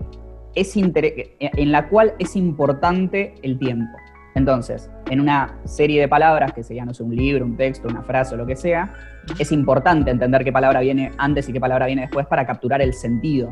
es 0.55 0.75
inter- 0.77 1.35
en 1.39 1.71
la 1.71 1.87
cual 1.89 2.13
es 2.19 2.35
importante 2.35 3.35
el 3.41 3.57
tiempo. 3.57 3.97
Entonces, 4.35 4.89
en 5.11 5.21
una 5.21 5.59
serie 5.65 6.01
de 6.01 6.07
palabras, 6.07 6.53
que 6.53 6.63
sería, 6.63 6.85
no 6.85 6.93
sé, 6.93 7.03
un 7.03 7.15
libro, 7.15 7.45
un 7.45 7.55
texto, 7.55 7.87
una 7.87 8.01
frase 8.01 8.33
o 8.33 8.37
lo 8.37 8.45
que 8.47 8.55
sea, 8.55 8.91
es 9.37 9.51
importante 9.51 10.09
entender 10.09 10.43
qué 10.43 10.51
palabra 10.51 10.79
viene 10.79 11.11
antes 11.17 11.47
y 11.49 11.53
qué 11.53 11.59
palabra 11.59 11.85
viene 11.85 12.01
después 12.03 12.25
para 12.25 12.45
capturar 12.45 12.81
el 12.81 12.93
sentido 12.93 13.51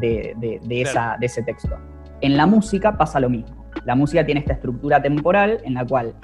de, 0.00 0.34
de- 0.38 0.58
de 0.62 0.80
esa- 0.82 1.16
de 1.20 1.26
ese 1.26 1.42
texto. 1.42 1.76
En 2.22 2.36
la 2.36 2.46
música 2.46 2.96
pasa 2.96 3.20
lo 3.20 3.28
mismo. 3.28 3.66
La 3.84 3.94
música 3.94 4.24
tiene 4.24 4.40
esta 4.40 4.54
estructura 4.54 5.02
temporal 5.02 5.58
en 5.64 5.74
la 5.74 5.84
cual 5.84 6.14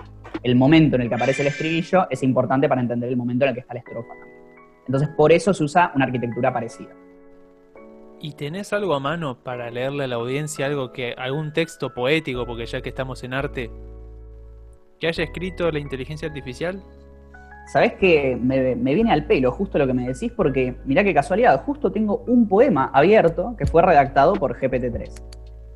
el 0.42 0.56
momento 0.56 0.96
en 0.96 1.02
el 1.02 1.08
que 1.08 1.14
aparece 1.14 1.42
el 1.42 1.48
estribillo 1.48 2.06
es 2.08 2.22
importante 2.22 2.68
para 2.68 2.80
entender 2.80 3.10
el 3.10 3.16
momento 3.16 3.44
en 3.44 3.50
el 3.50 3.54
que 3.54 3.60
está 3.60 3.74
la 3.74 3.80
estrofa. 3.80 4.14
Entonces, 4.86 5.08
por 5.16 5.32
eso 5.32 5.52
se 5.52 5.64
usa 5.64 5.92
una 5.94 6.06
arquitectura 6.06 6.50
parecida. 6.52 6.90
¿Y 8.20 8.32
tenés 8.32 8.72
algo 8.72 8.94
a 8.94 9.00
mano 9.00 9.38
para 9.44 9.70
leerle 9.70 10.04
a 10.04 10.06
la 10.08 10.16
audiencia 10.16 10.66
algo 10.66 10.92
que 10.92 11.14
algún 11.16 11.52
texto 11.52 11.94
poético, 11.94 12.44
porque 12.46 12.66
ya 12.66 12.80
que 12.80 12.88
estamos 12.88 13.22
en 13.22 13.32
arte, 13.32 13.70
que 14.98 15.06
haya 15.06 15.22
escrito 15.22 15.70
la 15.70 15.78
inteligencia 15.78 16.26
artificial? 16.26 16.82
¿Sabés 17.72 17.94
que 17.94 18.36
me, 18.40 18.74
me 18.74 18.94
viene 18.94 19.12
al 19.12 19.26
pelo 19.26 19.52
justo 19.52 19.78
lo 19.78 19.86
que 19.86 19.92
me 19.92 20.08
decís? 20.08 20.32
Porque 20.32 20.74
mirá 20.84 21.04
qué 21.04 21.14
casualidad, 21.14 21.62
justo 21.64 21.92
tengo 21.92 22.24
un 22.26 22.48
poema 22.48 22.90
abierto 22.92 23.54
que 23.56 23.66
fue 23.66 23.82
redactado 23.82 24.32
por 24.32 24.58
GPT-3. 24.58 25.02
Eh, 25.02 25.22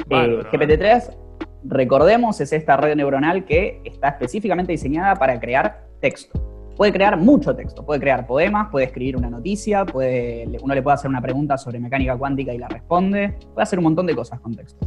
Bárbaro, 0.06 0.50
GPT-3, 0.50 1.16
recordemos, 1.64 2.40
es 2.40 2.52
esta 2.52 2.76
red 2.76 2.96
neuronal 2.96 3.44
que 3.44 3.82
está 3.84 4.08
específicamente 4.08 4.72
diseñada 4.72 5.14
para 5.14 5.38
crear 5.38 5.86
texto. 6.00 6.51
Puede 6.76 6.92
crear 6.92 7.18
mucho 7.18 7.54
texto, 7.54 7.84
puede 7.84 8.00
crear 8.00 8.26
poemas, 8.26 8.68
puede 8.70 8.86
escribir 8.86 9.16
una 9.16 9.28
noticia, 9.28 9.84
puede, 9.84 10.46
uno 10.62 10.74
le 10.74 10.82
puede 10.82 10.94
hacer 10.94 11.10
una 11.10 11.20
pregunta 11.20 11.58
sobre 11.58 11.78
mecánica 11.78 12.16
cuántica 12.16 12.52
y 12.54 12.58
la 12.58 12.68
responde, 12.68 13.36
puede 13.52 13.62
hacer 13.62 13.78
un 13.78 13.84
montón 13.84 14.06
de 14.06 14.14
cosas 14.14 14.40
con 14.40 14.54
texto. 14.54 14.86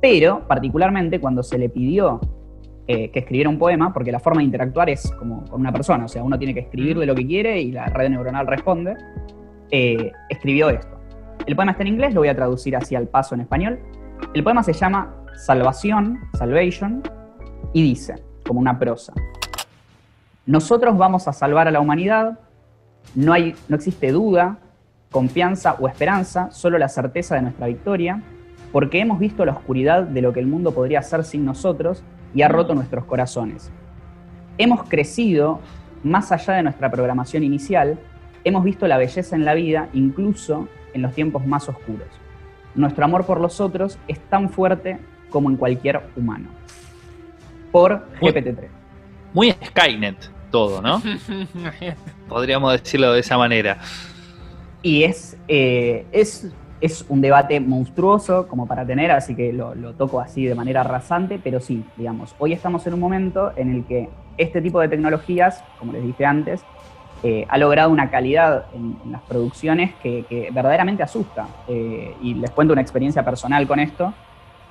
Pero, 0.00 0.46
particularmente, 0.48 1.20
cuando 1.20 1.42
se 1.42 1.58
le 1.58 1.68
pidió 1.68 2.20
eh, 2.86 3.10
que 3.12 3.20
escribiera 3.20 3.48
un 3.48 3.58
poema, 3.58 3.92
porque 3.92 4.10
la 4.10 4.18
forma 4.18 4.40
de 4.40 4.46
interactuar 4.46 4.90
es 4.90 5.12
como 5.12 5.44
con 5.44 5.60
una 5.60 5.72
persona, 5.72 6.06
o 6.06 6.08
sea, 6.08 6.24
uno 6.24 6.38
tiene 6.38 6.54
que 6.54 6.60
escribirle 6.60 7.06
lo 7.06 7.14
que 7.14 7.26
quiere 7.26 7.60
y 7.60 7.70
la 7.70 7.86
red 7.86 8.08
neuronal 8.08 8.46
responde, 8.46 8.96
eh, 9.70 10.10
escribió 10.28 10.70
esto. 10.70 10.98
El 11.46 11.54
poema 11.54 11.72
está 11.72 11.82
en 11.82 11.88
inglés, 11.88 12.14
lo 12.14 12.22
voy 12.22 12.28
a 12.28 12.34
traducir 12.34 12.74
así 12.74 12.96
al 12.96 13.06
paso 13.06 13.34
en 13.34 13.42
español. 13.42 13.78
El 14.34 14.42
poema 14.42 14.62
se 14.62 14.72
llama 14.72 15.14
Salvación, 15.34 16.18
Salvation, 16.34 17.02
y 17.72 17.82
dice, 17.82 18.16
como 18.46 18.58
una 18.58 18.78
prosa, 18.78 19.12
nosotros 20.50 20.98
vamos 20.98 21.28
a 21.28 21.32
salvar 21.32 21.68
a 21.68 21.70
la 21.70 21.78
humanidad, 21.78 22.40
no, 23.14 23.32
hay, 23.32 23.54
no 23.68 23.76
existe 23.76 24.10
duda, 24.10 24.58
confianza 25.12 25.76
o 25.78 25.86
esperanza, 25.86 26.50
solo 26.50 26.76
la 26.76 26.88
certeza 26.88 27.36
de 27.36 27.42
nuestra 27.42 27.68
victoria, 27.68 28.20
porque 28.72 28.98
hemos 28.98 29.20
visto 29.20 29.44
la 29.44 29.52
oscuridad 29.52 30.02
de 30.02 30.22
lo 30.22 30.32
que 30.32 30.40
el 30.40 30.48
mundo 30.48 30.74
podría 30.74 31.02
ser 31.02 31.22
sin 31.22 31.44
nosotros 31.44 32.02
y 32.34 32.42
ha 32.42 32.48
roto 32.48 32.74
nuestros 32.74 33.04
corazones. 33.04 33.70
Hemos 34.58 34.88
crecido 34.88 35.60
más 36.02 36.32
allá 36.32 36.54
de 36.54 36.64
nuestra 36.64 36.90
programación 36.90 37.44
inicial, 37.44 38.00
hemos 38.42 38.64
visto 38.64 38.88
la 38.88 38.98
belleza 38.98 39.36
en 39.36 39.44
la 39.44 39.54
vida, 39.54 39.88
incluso 39.92 40.66
en 40.94 41.02
los 41.02 41.14
tiempos 41.14 41.46
más 41.46 41.68
oscuros. 41.68 42.08
Nuestro 42.74 43.04
amor 43.04 43.24
por 43.24 43.40
los 43.40 43.60
otros 43.60 44.00
es 44.08 44.18
tan 44.18 44.50
fuerte 44.50 44.98
como 45.30 45.48
en 45.48 45.56
cualquier 45.56 46.02
humano. 46.16 46.48
Por 47.70 48.04
Muy- 48.20 48.32
GPT-3. 48.32 48.66
Muy 49.32 49.52
Skynet 49.64 50.39
todo, 50.50 50.82
¿no? 50.82 51.02
Podríamos 52.28 52.72
decirlo 52.72 53.12
de 53.12 53.20
esa 53.20 53.38
manera. 53.38 53.78
Y 54.82 55.04
es, 55.04 55.36
eh, 55.48 56.06
es, 56.12 56.50
es 56.80 57.04
un 57.08 57.20
debate 57.20 57.60
monstruoso 57.60 58.48
como 58.48 58.66
para 58.66 58.86
tener, 58.86 59.10
así 59.10 59.34
que 59.34 59.52
lo, 59.52 59.74
toco 59.94 60.20
así 60.20 60.46
de 60.46 60.54
manera 60.54 60.82
rasante, 60.82 61.38
pero 61.42 61.60
sí, 61.60 61.84
digamos, 61.96 62.34
hoy 62.38 62.52
estamos 62.52 62.86
en 62.86 62.94
un 62.94 63.00
momento 63.00 63.52
en 63.56 63.74
el 63.74 63.84
que 63.84 64.08
este 64.38 64.62
tipo 64.62 64.80
de 64.80 64.88
tecnologías, 64.88 65.62
como 65.78 65.92
les 65.92 66.02
dije 66.02 66.24
antes, 66.24 66.62
eh, 67.22 67.44
ha 67.50 67.58
logrado 67.58 67.90
una 67.90 68.10
calidad 68.10 68.66
en, 68.74 68.96
las 69.12 69.20
producciones 69.22 69.94
que, 70.02 70.48
verdaderamente 70.52 71.02
asusta. 71.02 71.46
Eh, 71.68 72.14
y 72.22 72.34
les 72.34 72.50
cuento 72.50 72.72
una 72.72 72.80
experiencia 72.80 73.22
personal 73.22 73.66
con 73.66 73.80
esto, 73.80 74.14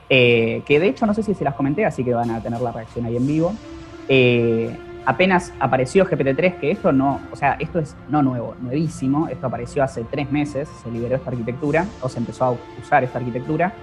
que 0.10 0.64
de 0.68 0.88
hecho 0.88 1.06
no 1.06 1.14
sé 1.14 1.22
si 1.22 1.36
se 1.36 1.44
las 1.44 1.54
comenté, 1.54 1.86
así 1.86 2.04
que 2.04 2.16
van 2.16 2.32
a 2.32 2.42
tener 2.42 2.60
la 2.62 2.72
reacción 2.72 3.06
ahí 3.06 3.16
en 3.16 3.28
vivo. 3.28 3.54
Apenas 5.10 5.52
apareció 5.60 6.06
GPT-3, 6.06 6.60
que 6.60 6.70
esto 6.70 6.92
no, 6.92 7.20
o 7.32 7.36
sea, 7.36 7.54
esto 7.60 7.80
es 7.80 7.96
no 8.10 8.22
nuevo, 8.22 8.54
nuevísimo, 8.62 9.28
esto 9.28 9.48
apareció 9.48 9.84
hace 9.84 10.04
tres 10.04 10.32
meses, 10.32 10.70
se 10.84 10.92
liberó 10.92 11.16
esta 11.16 11.32
arquitectura, 11.32 11.88
o 12.02 12.10
se 12.10 12.20
empezó 12.20 12.46
a 12.46 12.52
usar 12.80 13.04
esta 13.04 13.18
arquitectura. 13.18 13.74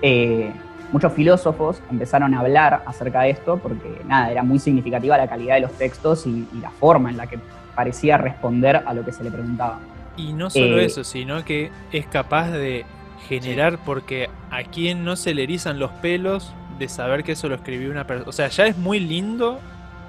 Eh, 0.00 0.52
muchos 0.92 1.12
filósofos 1.12 1.82
empezaron 1.90 2.34
a 2.34 2.40
hablar 2.40 2.84
acerca 2.86 3.22
de 3.22 3.30
esto 3.30 3.58
porque, 3.58 4.00
nada, 4.06 4.30
era 4.30 4.44
muy 4.44 4.60
significativa 4.60 5.18
la 5.18 5.26
calidad 5.26 5.56
de 5.56 5.62
los 5.62 5.72
textos 5.72 6.24
y, 6.28 6.46
y 6.54 6.60
la 6.60 6.70
forma 6.70 7.10
en 7.10 7.16
la 7.16 7.26
que 7.26 7.40
parecía 7.74 8.16
responder 8.16 8.76
a 8.76 8.94
lo 8.94 9.04
que 9.04 9.10
se 9.10 9.24
le 9.24 9.30
preguntaba. 9.32 9.80
Y 10.16 10.32
no 10.34 10.50
solo 10.50 10.78
Eh, 10.78 10.84
eso, 10.84 11.02
sino 11.02 11.44
que 11.44 11.72
es 11.90 12.06
capaz 12.06 12.52
de 12.52 12.84
generar, 13.28 13.78
porque 13.84 14.30
a 14.52 14.62
quien 14.62 15.04
no 15.04 15.16
se 15.16 15.34
le 15.34 15.42
erizan 15.42 15.80
los 15.80 15.90
pelos 15.90 16.54
de 16.78 16.88
saber 16.88 17.24
que 17.24 17.32
eso 17.32 17.48
lo 17.48 17.56
escribió 17.56 17.90
una 17.90 18.06
persona. 18.06 18.28
O 18.28 18.32
sea, 18.32 18.46
ya 18.48 18.66
es 18.66 18.78
muy 18.78 19.00
lindo, 19.00 19.58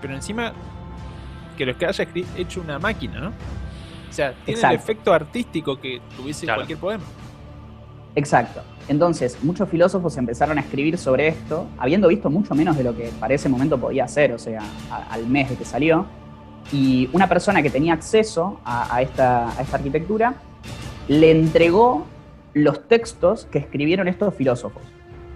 pero 0.01 0.13
encima 0.15 0.53
que 1.57 1.65
lo 1.65 1.77
que 1.77 1.85
haya 1.85 2.05
hecho 2.37 2.61
una 2.61 2.79
máquina, 2.79 3.19
¿no? 3.19 3.27
O 3.29 4.13
sea, 4.13 4.33
tiene 4.45 4.59
el 4.61 4.71
efecto 4.75 5.13
artístico 5.13 5.79
que 5.79 6.01
tuviese 6.17 6.45
Claro. 6.45 6.59
cualquier 6.59 6.79
poema. 6.79 7.03
Exacto. 8.15 8.61
Entonces, 8.87 9.37
muchos 9.41 9.69
filósofos 9.69 10.17
empezaron 10.17 10.57
a 10.57 10.61
escribir 10.61 10.97
sobre 10.97 11.29
esto, 11.29 11.67
habiendo 11.77 12.07
visto 12.09 12.29
mucho 12.29 12.53
menos 12.55 12.75
de 12.77 12.83
lo 12.83 12.95
que 12.95 13.09
para 13.19 13.33
ese 13.33 13.47
momento 13.47 13.77
podía 13.77 14.03
hacer, 14.05 14.33
o 14.33 14.39
sea, 14.39 14.61
a- 14.89 15.13
al 15.13 15.27
mes 15.27 15.49
de 15.49 15.55
que 15.55 15.63
salió. 15.65 16.05
Y 16.73 17.09
una 17.13 17.27
persona 17.29 17.61
que 17.61 17.69
tenía 17.69 17.93
acceso 17.93 18.59
a, 18.65 18.93
a 18.93 19.01
esta, 19.01 19.49
a 19.57 19.61
esta 19.61 19.77
arquitectura 19.77 20.33
le 21.07 21.31
entregó 21.31 22.05
los 22.53 22.85
textos 22.87 23.45
que 23.49 23.59
escribieron 23.59 24.07
estos 24.09 24.33
filósofos. 24.35 24.83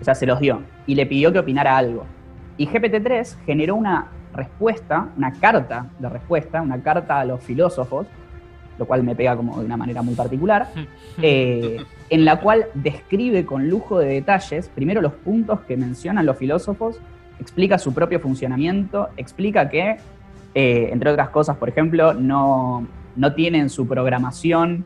O 0.02 0.04
sea, 0.04 0.16
se 0.16 0.26
los 0.26 0.40
dio 0.42 0.62
y 0.86 0.96
le 0.96 1.06
pidió 1.06 1.32
que 1.32 1.40
opinara 1.40 1.78
algo. 1.78 2.06
Y 2.58 2.68
GPT-3 2.68 3.38
generó 3.46 3.76
una 3.76 4.08
respuesta, 4.36 5.10
una 5.18 5.34
carta 5.34 5.88
de 6.00 6.10
respuesta, 6.10 6.62
una 6.62 6.82
carta 6.82 7.20
a 7.20 7.26
los 7.26 7.42
filósofos, 7.42 8.08
lo 8.78 8.86
cual 8.86 9.04
me 9.04 9.16
pega 9.16 9.36
como 9.36 9.60
de 9.60 9.66
una 9.66 9.78
manera 9.78 10.02
muy 10.02 10.16
particular, 10.16 10.68
eh, 11.22 11.78
en 12.10 12.26
la 12.26 12.40
cual 12.40 12.66
describe 12.74 13.46
con 13.46 13.70
lujo 13.70 14.00
de 14.00 14.08
detalles, 14.08 14.70
primero 14.70 15.02
los 15.02 15.14
puntos 15.14 15.62
que 15.62 15.78
mencionan 15.78 16.26
los 16.26 16.38
filósofos, 16.38 17.00
explica 17.40 17.78
su 17.78 17.94
propio 17.94 18.20
funcionamiento, 18.20 19.10
explica 19.18 19.70
que, 19.70 19.98
eh, 20.54 20.90
entre 20.92 21.12
otras 21.12 21.30
cosas, 21.30 21.58
por 21.58 21.70
ejemplo, 21.70 22.14
no, 22.14 22.88
no 23.16 23.34
tiene 23.34 23.60
en 23.60 23.70
su 23.70 23.88
programación 23.88 24.86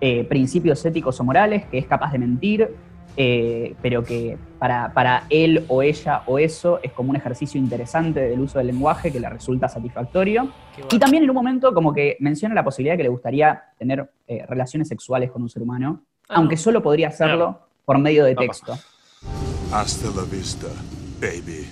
eh, 0.00 0.24
principios 0.24 0.84
éticos 0.84 1.18
o 1.18 1.24
morales, 1.24 1.64
que 1.66 1.78
es 1.78 1.86
capaz 1.86 2.12
de 2.12 2.18
mentir, 2.18 2.74
eh, 3.16 3.74
pero 3.82 4.04
que 4.04 4.36
para, 4.58 4.92
para 4.92 5.24
él 5.30 5.64
o 5.68 5.82
ella 5.82 6.22
o 6.26 6.38
eso 6.38 6.80
es 6.82 6.92
como 6.92 7.10
un 7.10 7.16
ejercicio 7.16 7.58
interesante 7.60 8.20
del 8.20 8.40
uso 8.40 8.58
del 8.58 8.68
lenguaje 8.68 9.10
que 9.10 9.20
le 9.20 9.28
resulta 9.28 9.68
satisfactorio. 9.68 10.48
Y 10.92 10.98
también 10.98 11.24
en 11.24 11.30
un 11.30 11.36
momento 11.36 11.74
como 11.74 11.92
que 11.92 12.16
menciona 12.20 12.54
la 12.54 12.64
posibilidad 12.64 12.94
de 12.94 12.98
que 12.98 13.02
le 13.04 13.08
gustaría 13.08 13.62
tener 13.78 14.08
eh, 14.26 14.44
relaciones 14.48 14.88
sexuales 14.88 15.30
con 15.30 15.42
un 15.42 15.48
ser 15.48 15.62
humano, 15.62 16.02
Ah, 16.30 16.34
aunque 16.36 16.58
solo 16.58 16.82
podría 16.82 17.08
hacerlo 17.08 17.58
por 17.86 17.98
medio 17.98 18.22
de 18.26 18.34
texto. 18.34 18.74
Hasta 19.72 20.08
la 20.14 20.24
vista, 20.30 20.66
baby. 21.20 21.66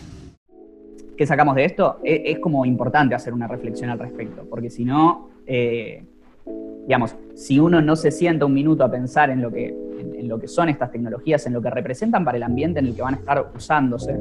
¿Qué 1.17 1.27
sacamos 1.27 1.55
de 1.57 1.65
esto? 1.67 2.01
E- 2.03 2.23
Es, 2.27 2.39
como 2.39 2.65
importante 2.65 3.15
hacer 3.15 3.35
una 3.35 3.47
reflexión 3.47 3.91
al 3.91 3.99
respecto, 3.99 4.47
porque 4.49 4.71
si 4.71 4.85
no, 4.85 5.29
eh, 5.47 6.05
digamos, 6.87 7.17
si 7.35 7.59
uno 7.59 7.83
no 7.83 7.97
se 7.97 8.11
sienta 8.11 8.47
un 8.47 8.55
minuto 8.55 8.83
a 8.85 8.91
pensar 8.91 9.29
en 9.31 9.43
lo, 9.43 9.51
que, 9.51 9.75
en, 10.27 10.31
lo 10.31 10.39
que 10.39 10.49
son 10.49 10.69
estas 10.69 10.91
tecnologías, 10.91 11.47
en 11.47 11.53
lo 11.53 11.63
que 11.63 11.71
representan 11.71 12.25
para 12.25 12.37
el 12.37 12.43
ambiente 12.43 12.81
en 12.81 12.87
el 12.87 12.95
que 12.95 13.03
van 13.03 13.15
a 13.15 13.17
estar 13.19 13.53
usándose, 13.55 14.15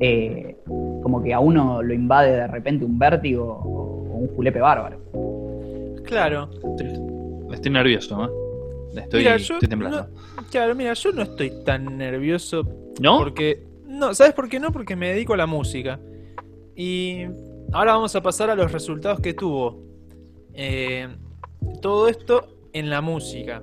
eh, 0.00 0.56
como 0.66 1.22
que 1.22 1.34
a 1.34 1.40
uno 1.40 1.82
lo 1.82 1.92
invade 1.94 2.32
de 2.32 2.46
repente 2.46 2.84
un 2.84 2.98
vértigo 2.98 3.44
o, 3.44 4.02
un 4.12 4.28
julepe 4.36 4.60
bárbaro. 4.60 5.00
Claro. 6.04 6.48
Estoy, 6.52 6.92
estoy 7.52 7.70
nervioso, 7.72 8.24
¿eh? 8.24 9.00
Estoy, 9.00 9.20
Mira, 9.20 9.36
yo 9.38 9.54
estoy 9.54 9.68
temblando. 9.68 10.08
no- 10.36 10.42
claro, 10.50 10.74
mira, 10.74 10.92
yo 10.92 11.12
no 11.12 11.22
estoy 11.22 11.50
tan 11.64 11.96
nervioso 11.96 12.62
¿No? 13.00 13.18
Porque. 13.18 13.66
No, 13.86 14.14
¿sabes 14.14 14.32
por 14.32 14.48
qué 14.48 14.58
no? 14.58 14.72
Porque 14.72 14.96
me 14.96 15.10
dedico 15.10 15.34
a 15.34 15.36
la 15.36 15.46
música. 15.46 16.00
Y 16.74 17.24
ahora 17.72 17.92
vamos 17.92 18.14
a 18.16 18.22
pasar 18.22 18.50
a 18.50 18.54
los 18.54 18.72
resultados 18.72 19.20
que 19.20 19.34
tuvo. 19.34 19.82
Eh, 20.54 21.08
todo 21.80 22.08
esto 22.08 22.58
en 22.72 22.90
la 22.90 23.00
música. 23.00 23.62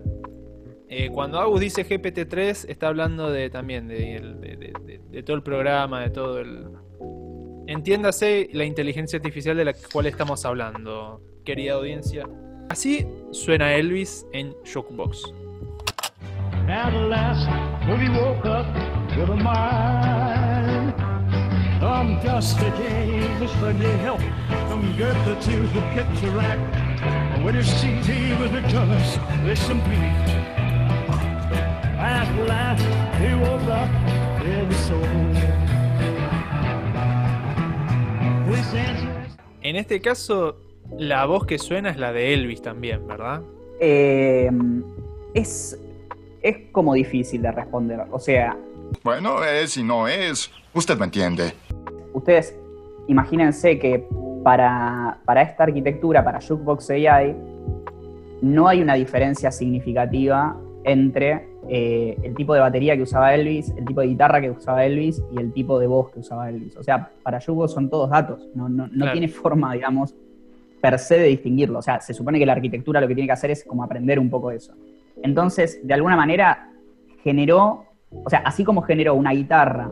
Eh, 0.91 1.09
cuando 1.11 1.39
Agus 1.39 1.59
dice 1.61 1.85
GPT-3, 1.87 2.65
está 2.67 2.87
hablando 2.87 3.29
de 3.31 3.51
también 3.51 3.87
de, 3.87 3.95
de- 4.19 4.57
de- 4.57 4.99
de- 5.11 5.23
todo 5.23 5.35
el 5.35 5.43
programa, 5.43 6.01
de 6.01 6.09
todo 6.09 6.39
el. 6.39 6.67
Entiéndase 7.67 8.49
la 8.53 8.65
inteligencia 8.65 9.17
artificial 9.17 9.55
de 9.55 9.65
la 9.65 9.73
cual 9.93 10.07
estamos 10.07 10.43
hablando, 10.45 11.21
querida 11.45 11.73
audiencia. 11.73 12.27
Así 12.69 13.05
suena 13.31 13.75
Elvis 13.75 14.25
en 14.33 14.55
Shockbox. 14.65 15.31
I'm 21.81 22.19
just 22.21 22.59
a 22.61 22.71
help 24.01 24.19
to 24.19 25.67
the 25.73 25.81
picture. 25.93 26.31
When. 27.43 27.59
Up 31.99 32.27
soul. 34.73 35.03
En 39.61 39.75
este 39.75 39.99
caso, 39.99 40.57
la 40.97 41.25
voz 41.25 41.45
que 41.45 41.57
suena 41.57 41.89
es 41.89 41.97
la 41.97 42.13
de 42.13 42.33
Elvis 42.33 42.61
también, 42.61 43.05
¿verdad? 43.05 43.41
Eh, 43.79 44.49
es, 45.33 45.77
es 46.41 46.57
como 46.71 46.93
difícil 46.93 47.41
de 47.41 47.51
responder. 47.51 48.01
O 48.11 48.19
sea, 48.19 48.55
Bueno, 49.03 49.43
es 49.43 49.75
y 49.77 49.83
no 49.83 50.07
es. 50.07 50.49
Usted 50.73 50.97
me 50.97 51.05
entiende. 51.05 51.53
ustedes 52.13 52.55
imagínense 53.07 53.79
que 53.79 54.07
para, 54.43 55.19
para 55.25 55.41
esta 55.41 55.63
arquitectura, 55.63 56.23
para 56.23 56.39
Jukebox 56.39 56.91
AI, 56.91 57.35
no 58.41 58.67
hay 58.67 58.81
una 58.81 58.93
diferencia 58.93 59.51
significativa 59.51 60.55
entre 60.85 61.48
eh, 61.67 62.17
el 62.23 62.35
tipo 62.35 62.53
de 62.53 62.61
batería 62.61 62.95
que 62.95 63.03
usaba 63.03 63.33
Elvis, 63.35 63.73
el 63.77 63.85
tipo 63.85 64.01
de 64.01 64.07
guitarra 64.07 64.39
que 64.41 64.49
usaba 64.49 64.85
Elvis 64.85 65.21
y 65.31 65.39
el 65.39 65.51
tipo 65.53 65.77
de 65.79 65.87
voz 65.87 66.09
que 66.11 66.19
usaba 66.19 66.49
Elvis. 66.49 66.75
O 66.77 66.83
sea, 66.83 67.09
para 67.23 67.39
Jukebox 67.39 67.73
son 67.73 67.89
todos 67.89 68.09
datos, 68.09 68.47
no, 68.55 68.69
no, 68.69 68.87
no 68.87 68.93
Claro. 68.93 69.11
tiene 69.11 69.27
forma, 69.27 69.73
digamos, 69.73 70.15
per 70.81 70.97
se 70.97 71.19
de 71.19 71.27
distinguirlo. 71.27 71.79
O 71.79 71.81
sea, 71.81 71.99
se 71.99 72.13
supone 72.13 72.39
que 72.39 72.45
la 72.45 72.53
arquitectura 72.53 73.01
lo 73.01 73.07
que 73.07 73.15
tiene 73.15 73.27
que 73.27 73.33
hacer 73.33 73.51
es 73.51 73.63
como 73.65 73.83
aprender 73.83 74.19
un 74.19 74.29
poco 74.29 74.51
eso. 74.51 74.73
Entonces, 75.21 75.79
de 75.83 75.93
alguna 75.93 76.15
manera, 76.15 76.71
generó, 77.23 77.83
o 78.23 78.29
sea, 78.29 78.39
así 78.45 78.63
como 78.63 78.81
generó 78.81 79.13
una 79.15 79.31
guitarra 79.31 79.91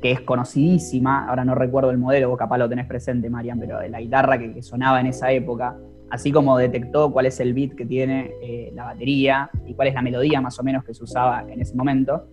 que 0.00 0.12
es 0.12 0.20
conocidísima, 0.20 1.28
ahora 1.28 1.44
no 1.44 1.54
recuerdo 1.54 1.90
el 1.90 1.98
modelo, 1.98 2.28
vos 2.28 2.38
capaz 2.38 2.58
lo 2.58 2.68
tenés 2.68 2.86
presente, 2.86 3.28
Marian, 3.30 3.58
pero 3.58 3.80
la 3.88 4.00
guitarra 4.00 4.38
que, 4.38 4.52
que 4.52 4.62
sonaba 4.62 5.00
en 5.00 5.06
esa 5.06 5.30
época, 5.32 5.76
así 6.12 6.30
como 6.30 6.58
detectó 6.58 7.10
cuál 7.10 7.24
es 7.24 7.40
el 7.40 7.54
beat 7.54 7.72
que 7.72 7.86
tiene 7.86 8.32
eh, 8.42 8.70
la 8.74 8.84
batería 8.84 9.50
y 9.66 9.72
cuál 9.72 9.88
es 9.88 9.94
la 9.94 10.02
melodía 10.02 10.42
más 10.42 10.58
o 10.58 10.62
menos 10.62 10.84
que 10.84 10.92
se 10.92 11.02
usaba 11.02 11.42
en 11.50 11.58
ese 11.58 11.74
momento, 11.74 12.28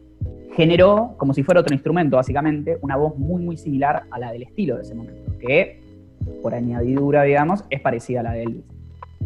generó, 0.54 1.16
como 1.16 1.34
si 1.34 1.44
fuera 1.44 1.62
otro 1.62 1.74
instrumento 1.74 2.18
básicamente, 2.18 2.78
una 2.82 2.98
voz 2.98 3.18
muy 3.18 3.42
muy 3.42 3.56
similar 3.56 4.04
a 4.12 4.20
la 4.20 4.34
del 4.34 4.44
estilo 4.44 4.76
de 4.76 4.82
ese 4.82 4.94
momento, 4.96 5.32
que 5.40 5.80
por 6.42 6.54
añadidura, 6.54 7.24
digamos, 7.24 7.64
es 7.70 7.80
parecida 7.80 8.20
a 8.20 8.24
la 8.24 8.34
de 8.34 8.44
Elvis. 8.44 8.66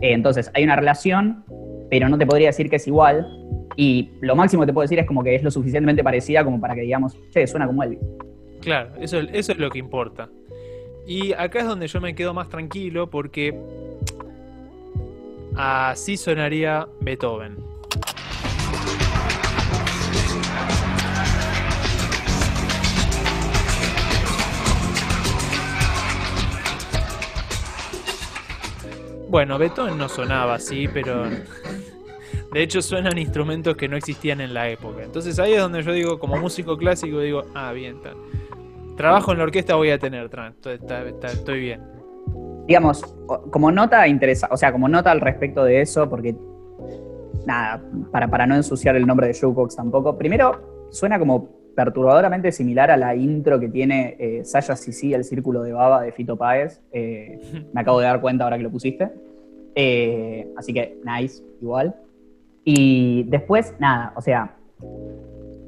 Eh, 0.02 0.14
entonces, 0.14 0.52
hay 0.54 0.64
una 0.64 0.76
relación, 0.76 1.44
pero 1.90 2.08
no 2.08 2.20
te 2.20 2.28
podría 2.28 2.50
decir 2.50 2.70
que 2.70 2.76
es 2.76 2.88
igual, 2.88 3.26
y 3.76 4.12
lo 4.22 4.36
máximo 4.36 4.62
que 4.62 4.68
te 4.68 4.74
puedo 4.74 4.84
decir 4.84 5.00
es 5.00 5.08
como 5.08 5.24
que 5.24 5.34
es 5.34 5.42
lo 5.42 5.50
suficientemente 5.50 6.04
parecida 6.04 6.44
como 6.44 6.62
para 6.62 6.76
que 6.76 6.82
digamos, 6.82 7.18
che, 7.32 7.48
suena 7.48 7.66
como 7.66 7.82
Elvis. 7.82 8.00
Claro, 8.62 8.92
eso, 9.00 9.18
eso 9.18 9.52
es 9.52 9.58
lo 9.58 9.72
que 9.72 9.80
importa. 9.80 10.30
Y 11.08 11.34
acá 11.34 11.62
es 11.62 11.66
donde 11.66 11.88
yo 11.88 12.00
me 12.00 12.14
quedo 12.14 12.36
más 12.36 12.50
tranquilo 12.50 13.10
porque 13.10 13.60
así 15.56 16.18
sonaría 16.18 16.88
Beethoven. 17.02 17.58
Bueno, 29.30 29.58
Beethoven 29.58 29.98
no 29.98 30.10
sonaba 30.10 30.56
así, 30.56 30.88
pero 30.88 31.24
de 32.52 32.62
hecho 32.62 32.82
suenan 32.82 33.18
instrumentos 33.18 33.76
que 33.76 33.88
no 33.88 33.98
existían 33.98 34.42
en 34.42 34.54
la 34.54 34.70
época. 34.70 35.04
Entonces 35.04 35.40
ahí 35.40 35.54
es 35.54 35.60
donde 35.60 35.82
yo 35.82 35.92
digo, 35.92 36.20
como 36.20 36.38
músico 36.38 36.78
clásico, 36.78 37.20
digo, 37.20 37.46
ah, 37.56 37.72
bien, 37.74 37.96
está. 37.98 38.14
Trabajo 38.96 39.32
en 39.32 39.40
la 39.40 39.46
orquesta 39.46 39.76
voy 39.76 39.90
a 39.90 39.98
tener, 39.98 40.30
está- 41.10 41.30
estoy 41.30 41.60
bien. 41.62 41.82
Digamos, 42.68 43.04
como 43.52 43.72
nota 43.72 44.08
interesa, 44.08 44.48
o 44.52 44.58
sea, 44.58 44.72
como 44.72 44.88
nota 44.88 45.12
al 45.12 45.22
respecto 45.22 45.64
de 45.64 45.82
eso, 45.82 46.10
porque 46.10 46.36
nada, 47.46 47.82
para, 48.12 48.28
para 48.30 48.48
no 48.48 48.56
ensuciar 48.56 48.96
el 48.96 49.06
nombre 49.06 49.28
de 49.28 49.34
Jukebox 49.34 49.76
tampoco. 49.76 50.18
Primero, 50.18 50.88
suena 50.90 51.20
como 51.20 51.50
perturbadoramente 51.76 52.52
similar 52.52 52.92
a 52.92 52.98
la 52.98 53.16
intro 53.16 53.60
que 53.60 53.68
tiene 53.68 54.16
eh, 54.20 54.46
Saya 54.46 54.76
Sisi, 54.76 55.14
el 55.14 55.24
círculo 55.24 55.64
de 55.64 55.74
baba 55.74 56.02
de 56.02 56.12
Fito 56.12 56.38
Páez. 56.38 56.82
Eh, 56.92 57.40
me 57.74 57.82
acabo 57.82 58.00
de 58.00 58.06
dar 58.06 58.22
cuenta 58.22 58.44
ahora 58.44 58.58
que 58.58 58.64
lo 58.64 58.72
pusiste. 58.72 59.10
Eh, 59.76 60.48
así 60.56 60.74
que, 60.74 61.00
nice, 61.04 61.44
igual. 61.62 61.96
Y 62.64 63.24
después, 63.24 63.74
nada, 63.80 64.14
o 64.16 64.22
sea, 64.22 64.56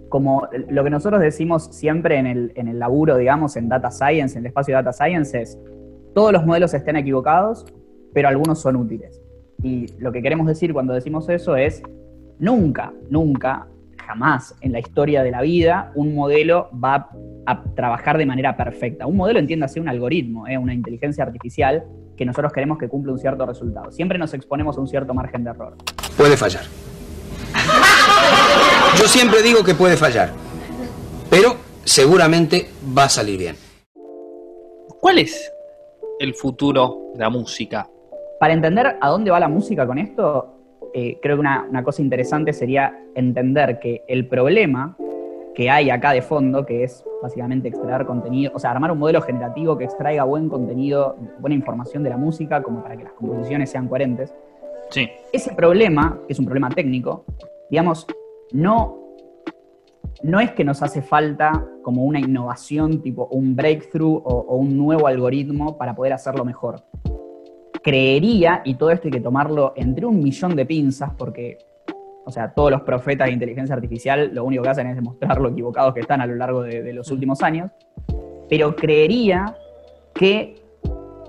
como 0.10 0.48
lo 0.70 0.84
que 0.84 0.90
nosotros 0.90 1.20
decimos 1.20 1.66
siempre 1.72 2.18
en 2.18 2.28
el, 2.28 2.52
en 2.56 2.68
el 2.68 2.80
laburo, 2.80 3.18
digamos, 3.18 3.58
en 3.58 3.68
Data 3.68 3.92
Science, 3.92 4.38
en 4.38 4.44
el 4.44 4.48
espacio 4.48 4.74
de 4.74 4.84
Data 4.84 4.94
Science, 4.94 5.42
es 5.42 5.60
todos 6.16 6.32
los 6.32 6.46
modelos 6.46 6.74
estén 6.74 6.96
equivocados, 6.96 7.66
pero 8.14 8.30
algunos 8.30 8.62
son 8.62 8.78
útiles. 8.78 9.22
Y 9.62 9.88
lo 10.00 10.14
que 10.14 10.22
queremos 10.22 10.48
decir 10.48 10.72
cuando 10.72 10.94
decimos 10.94 11.28
eso 11.28 11.58
es, 11.58 11.84
nunca, 12.40 12.94
nunca, 13.10 13.68
jamás 13.98 14.56
en 14.62 14.72
la 14.72 14.80
historia 14.80 15.24
de 15.24 15.32
la 15.32 15.42
vida 15.42 15.92
un 15.94 16.16
modelo 16.16 16.70
va 16.72 17.10
a 17.46 17.64
trabajar 17.76 18.18
de 18.18 18.26
manera 18.26 18.56
perfecta. 18.56 19.06
Un 19.06 19.18
modelo, 19.18 19.40
entiéndase, 19.40 19.82
un 19.82 19.90
algoritmo, 19.90 20.48
¿eh? 20.48 20.58
una 20.58 20.74
inteligencia 20.74 21.26
artificial 21.26 21.84
que 22.16 22.26
nosotros 22.26 22.54
queremos 22.54 22.78
que 22.78 22.88
cumpla 22.88 23.12
un 23.12 23.20
cierto 23.20 23.46
resultado. 23.46 23.92
Siempre 23.92 24.18
nos 24.18 24.34
exponemos 24.34 24.78
a 24.78 24.82
un 24.82 24.88
cierto 24.88 25.14
margen 25.14 25.44
de 25.44 25.50
error. 25.50 25.76
Puede 26.16 26.38
fallar. 26.38 26.64
Yo 28.98 29.08
siempre 29.08 29.42
digo 29.44 29.66
que 29.66 29.76
puede 29.76 29.98
fallar, 29.98 30.32
pero 31.30 31.58
seguramente 31.84 32.70
va 32.98 33.04
a 33.04 33.10
salir 33.10 33.38
bien. 33.38 33.56
¿Cuál 35.02 35.20
es 35.20 35.52
el 36.20 36.34
futuro 36.34 37.12
de 37.14 37.20
la 37.20 37.30
música? 37.30 37.90
Para 38.40 38.54
entender 38.54 38.98
a 39.00 39.10
dónde 39.10 39.32
va 39.32 39.40
la 39.40 39.48
música 39.48 39.86
con 39.88 39.98
esto, 39.98 40.56
eh, 40.94 41.20
creo 41.22 41.38
que 41.38 41.42
una, 41.42 41.66
una 41.70 41.84
cosa 41.84 42.02
interesante 42.02 42.54
sería 42.54 42.98
entender 43.16 43.80
que 43.80 44.04
el 44.08 44.28
problema 44.28 44.96
que 45.56 45.70
hay 45.70 45.90
acá 45.90 46.12
de 46.12 46.22
fondo, 46.22 46.66
que 46.66 46.84
es 46.84 47.04
básicamente 47.24 47.70
extraer 47.70 48.06
contenido, 48.06 48.52
o 48.54 48.60
sea, 48.60 48.72
armar 48.72 48.92
un 48.92 49.00
modelo 49.00 49.22
generativo 49.22 49.78
que 49.78 49.86
extraiga 49.86 50.26
buen 50.26 50.50
contenido, 50.50 51.16
buena 51.40 51.56
información 51.56 52.04
de 52.04 52.10
la 52.10 52.18
música, 52.18 52.62
como 52.62 52.84
para 52.84 52.98
que 52.98 53.06
las 53.06 53.14
composiciones 53.14 53.72
sean 53.72 53.88
coherentes. 53.88 54.36
Sí. 54.90 55.10
Ese 55.32 55.56
problema, 55.56 56.20
que 56.28 56.34
es 56.34 56.40
un 56.40 56.46
problema 56.46 56.70
técnico, 56.70 57.24
digamos, 57.70 58.06
no, 58.52 59.05
no 60.24 60.40
es 60.40 60.52
que 60.52 60.64
nos 60.64 60.82
hace 60.82 61.02
falta 61.02 61.66
como 61.82 62.04
una 62.04 62.20
innovación, 62.20 63.02
tipo 63.02 63.28
un 63.28 63.56
breakthrough 63.56 64.22
o, 64.24 64.46
o 64.48 64.56
un 64.58 64.78
nuevo 64.78 65.08
algoritmo 65.08 65.78
para 65.78 65.96
poder 65.96 66.14
hacerlo 66.14 66.46
mejor. 66.46 66.84
Creería, 67.84 68.62
y 68.66 68.76
todo 68.76 68.90
esto 68.92 69.08
hay 69.08 69.12
que 69.12 69.20
tomarlo 69.20 69.74
entre 69.76 70.06
un 70.06 70.24
millón 70.24 70.56
de 70.56 70.66
pinzas, 70.66 71.12
porque, 71.18 71.60
o 72.26 72.32
sea, 72.32 72.54
todos 72.54 72.72
los 72.72 72.82
profetas 72.82 73.28
de 73.28 73.34
inteligencia 73.34 73.76
artificial 73.76 74.32
lo 74.34 74.44
único 74.44 74.64
que 74.64 74.70
hacen 74.70 74.88
es 74.88 74.96
demostrar 74.96 75.40
lo 75.40 75.50
equivocados 75.50 75.94
que 75.94 76.00
están 76.00 76.22
a 76.22 76.26
lo 76.26 76.36
largo 76.36 76.64
de, 76.64 76.82
de 76.82 76.94
los 76.94 77.12
últimos 77.12 77.44
años, 77.44 77.70
pero 78.50 78.76
creería 78.76 79.56
que 80.14 80.56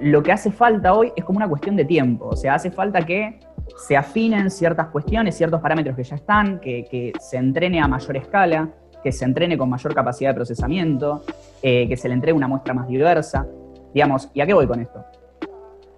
lo 0.00 0.22
que 0.22 0.32
hace 0.32 0.50
falta 0.50 0.94
hoy 0.94 1.12
es 1.16 1.24
como 1.24 1.38
una 1.38 1.48
cuestión 1.48 1.76
de 1.76 1.84
tiempo, 1.84 2.28
o 2.28 2.36
sea, 2.36 2.54
hace 2.54 2.70
falta 2.70 3.02
que 3.02 3.38
se 3.76 3.96
afinen 3.96 4.50
ciertas 4.50 4.88
cuestiones, 4.88 5.36
ciertos 5.36 5.60
parámetros 5.60 5.96
que 5.96 6.04
ya 6.04 6.16
están, 6.16 6.60
que, 6.60 7.12
se 7.18 7.36
entrene 7.36 7.80
a 7.80 7.88
mayor 7.88 8.16
escala, 8.16 8.70
que 9.02 9.12
se 9.12 9.24
entrene 9.24 9.58
con 9.58 9.68
mayor 9.68 9.94
capacidad 9.94 10.30
de 10.30 10.34
procesamiento, 10.34 11.22
eh, 11.62 11.88
que 11.88 11.96
se 11.96 12.08
le 12.08 12.14
entregue 12.14 12.36
una 12.36 12.48
muestra 12.48 12.74
más 12.74 12.88
diversa. 12.88 13.46
Digamos, 13.92 14.30
¿y 14.34 14.40
a 14.40 14.46
qué 14.46 14.54
voy 14.54 14.66
con 14.66 14.80
esto? 14.80 15.04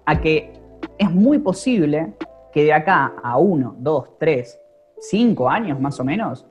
A 0.05 0.19
que 0.19 0.53
es 0.97 1.11
muy 1.11 1.39
posible 1.39 2.13
que 2.51 2.63
de 2.63 2.73
acá 2.73 3.13
a 3.23 3.37
uno, 3.37 3.75
dos, 3.77 4.17
tres, 4.17 4.59
cinco 4.99 5.49
años 5.49 5.79
más 5.79 5.99
o 5.99 6.03
menos, 6.03 6.45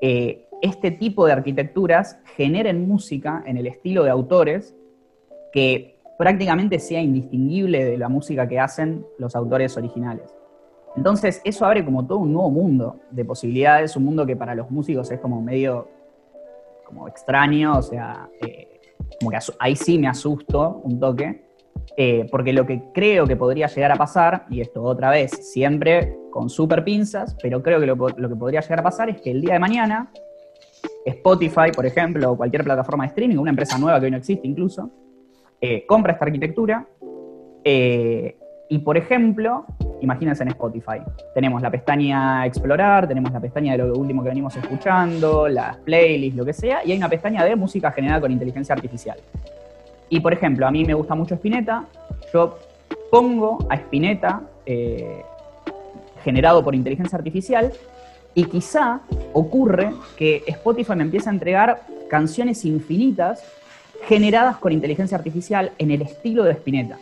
eh, 0.00 0.48
este 0.62 0.90
tipo 0.90 1.26
de 1.26 1.32
arquitecturas 1.32 2.18
generen 2.36 2.88
música 2.88 3.42
en 3.46 3.56
el 3.56 3.66
estilo 3.66 4.04
de 4.04 4.10
autores 4.10 4.74
que 5.52 5.95
prácticamente 6.18 6.78
sea 6.78 7.00
indistinguible 7.00 7.84
de 7.84 7.98
la 7.98 8.08
música 8.08 8.48
que 8.48 8.58
hacen 8.58 9.04
los 9.18 9.36
autores 9.36 9.76
originales. 9.76 10.34
Entonces, 10.96 11.42
eso 11.44 11.66
abre 11.66 11.84
como 11.84 12.06
todo 12.06 12.18
un 12.18 12.32
nuevo 12.32 12.50
mundo 12.50 13.00
de 13.10 13.24
posibilidades, 13.24 13.96
un 13.96 14.04
mundo 14.04 14.24
que 14.24 14.36
para 14.36 14.54
los 14.54 14.70
músicos 14.70 15.10
es 15.10 15.20
como 15.20 15.42
medio 15.42 15.88
como 16.84 17.08
extraño, 17.08 17.78
o 17.78 17.82
sea, 17.82 18.28
eh, 18.40 18.80
como 19.18 19.30
que 19.30 19.38
ahí 19.58 19.76
sí 19.76 19.98
me 19.98 20.08
asusto 20.08 20.80
un 20.84 20.98
toque, 20.98 21.44
Eh, 21.98 22.26
porque 22.30 22.52
lo 22.52 22.64
que 22.64 22.82
creo 22.92 23.26
que 23.26 23.36
podría 23.36 23.68
llegar 23.68 23.92
a 23.92 23.96
pasar, 23.96 24.46
y 24.50 24.60
esto 24.60 24.82
otra 24.82 25.10
vez, 25.10 25.30
siempre 25.52 26.16
con 26.30 26.48
super 26.48 26.82
pinzas, 26.82 27.36
pero 27.40 27.62
creo 27.62 27.78
que 27.80 27.86
lo, 27.86 27.94
lo 27.94 28.28
que 28.28 28.36
podría 28.36 28.60
llegar 28.60 28.80
a 28.80 28.82
pasar 28.82 29.08
es 29.08 29.20
que 29.20 29.30
el 29.30 29.40
día 29.40 29.54
de 29.54 29.60
mañana 29.60 30.10
Spotify, 31.04 31.70
por 31.74 31.86
ejemplo, 31.86 32.32
o 32.32 32.36
cualquier 32.36 32.64
plataforma 32.64 33.04
de 33.04 33.08
streaming, 33.08 33.38
una 33.38 33.50
empresa 33.50 33.78
nueva 33.78 33.98
que 33.98 34.06
hoy 34.06 34.10
no 34.10 34.16
existe 34.18 34.46
incluso, 34.46 34.90
eh, 35.60 35.84
compra 35.86 36.12
esta 36.12 36.24
arquitectura 36.24 36.86
eh, 37.64 38.36
y, 38.68 38.78
por 38.78 38.96
ejemplo, 38.96 39.64
imagínense 40.00 40.42
en 40.42 40.50
Spotify, 40.50 41.00
tenemos 41.34 41.62
la 41.62 41.70
pestaña 41.70 42.44
Explorar, 42.46 43.08
tenemos 43.08 43.32
la 43.32 43.40
pestaña 43.40 43.72
de 43.72 43.78
lo 43.78 43.94
último 43.94 44.22
que 44.22 44.28
venimos 44.28 44.56
escuchando, 44.56 45.48
las 45.48 45.76
playlists, 45.78 46.36
lo 46.36 46.44
que 46.44 46.52
sea, 46.52 46.84
y 46.84 46.92
hay 46.92 46.98
una 46.98 47.08
pestaña 47.08 47.44
de 47.44 47.56
música 47.56 47.92
generada 47.92 48.20
con 48.20 48.32
inteligencia 48.32 48.74
artificial. 48.74 49.18
Y, 50.08 50.20
por 50.20 50.32
ejemplo, 50.32 50.66
a 50.66 50.70
mí 50.70 50.84
me 50.84 50.94
gusta 50.94 51.14
mucho 51.14 51.34
Spinetta, 51.34 51.84
yo 52.32 52.58
pongo 53.10 53.58
a 53.68 53.76
Spinetta 53.76 54.42
eh, 54.64 55.22
generado 56.22 56.62
por 56.62 56.74
inteligencia 56.74 57.16
artificial 57.16 57.72
y 58.34 58.44
quizá 58.44 59.00
ocurre 59.32 59.92
que 60.16 60.42
Spotify 60.46 60.94
me 60.96 61.04
empieza 61.04 61.30
a 61.30 61.32
entregar 61.32 61.82
canciones 62.08 62.64
infinitas 62.64 63.42
generadas 64.04 64.56
con 64.58 64.72
inteligencia 64.72 65.16
artificial 65.16 65.72
en 65.78 65.90
el 65.90 66.02
estilo 66.02 66.44
de 66.44 66.52
Spinetta. 66.52 66.98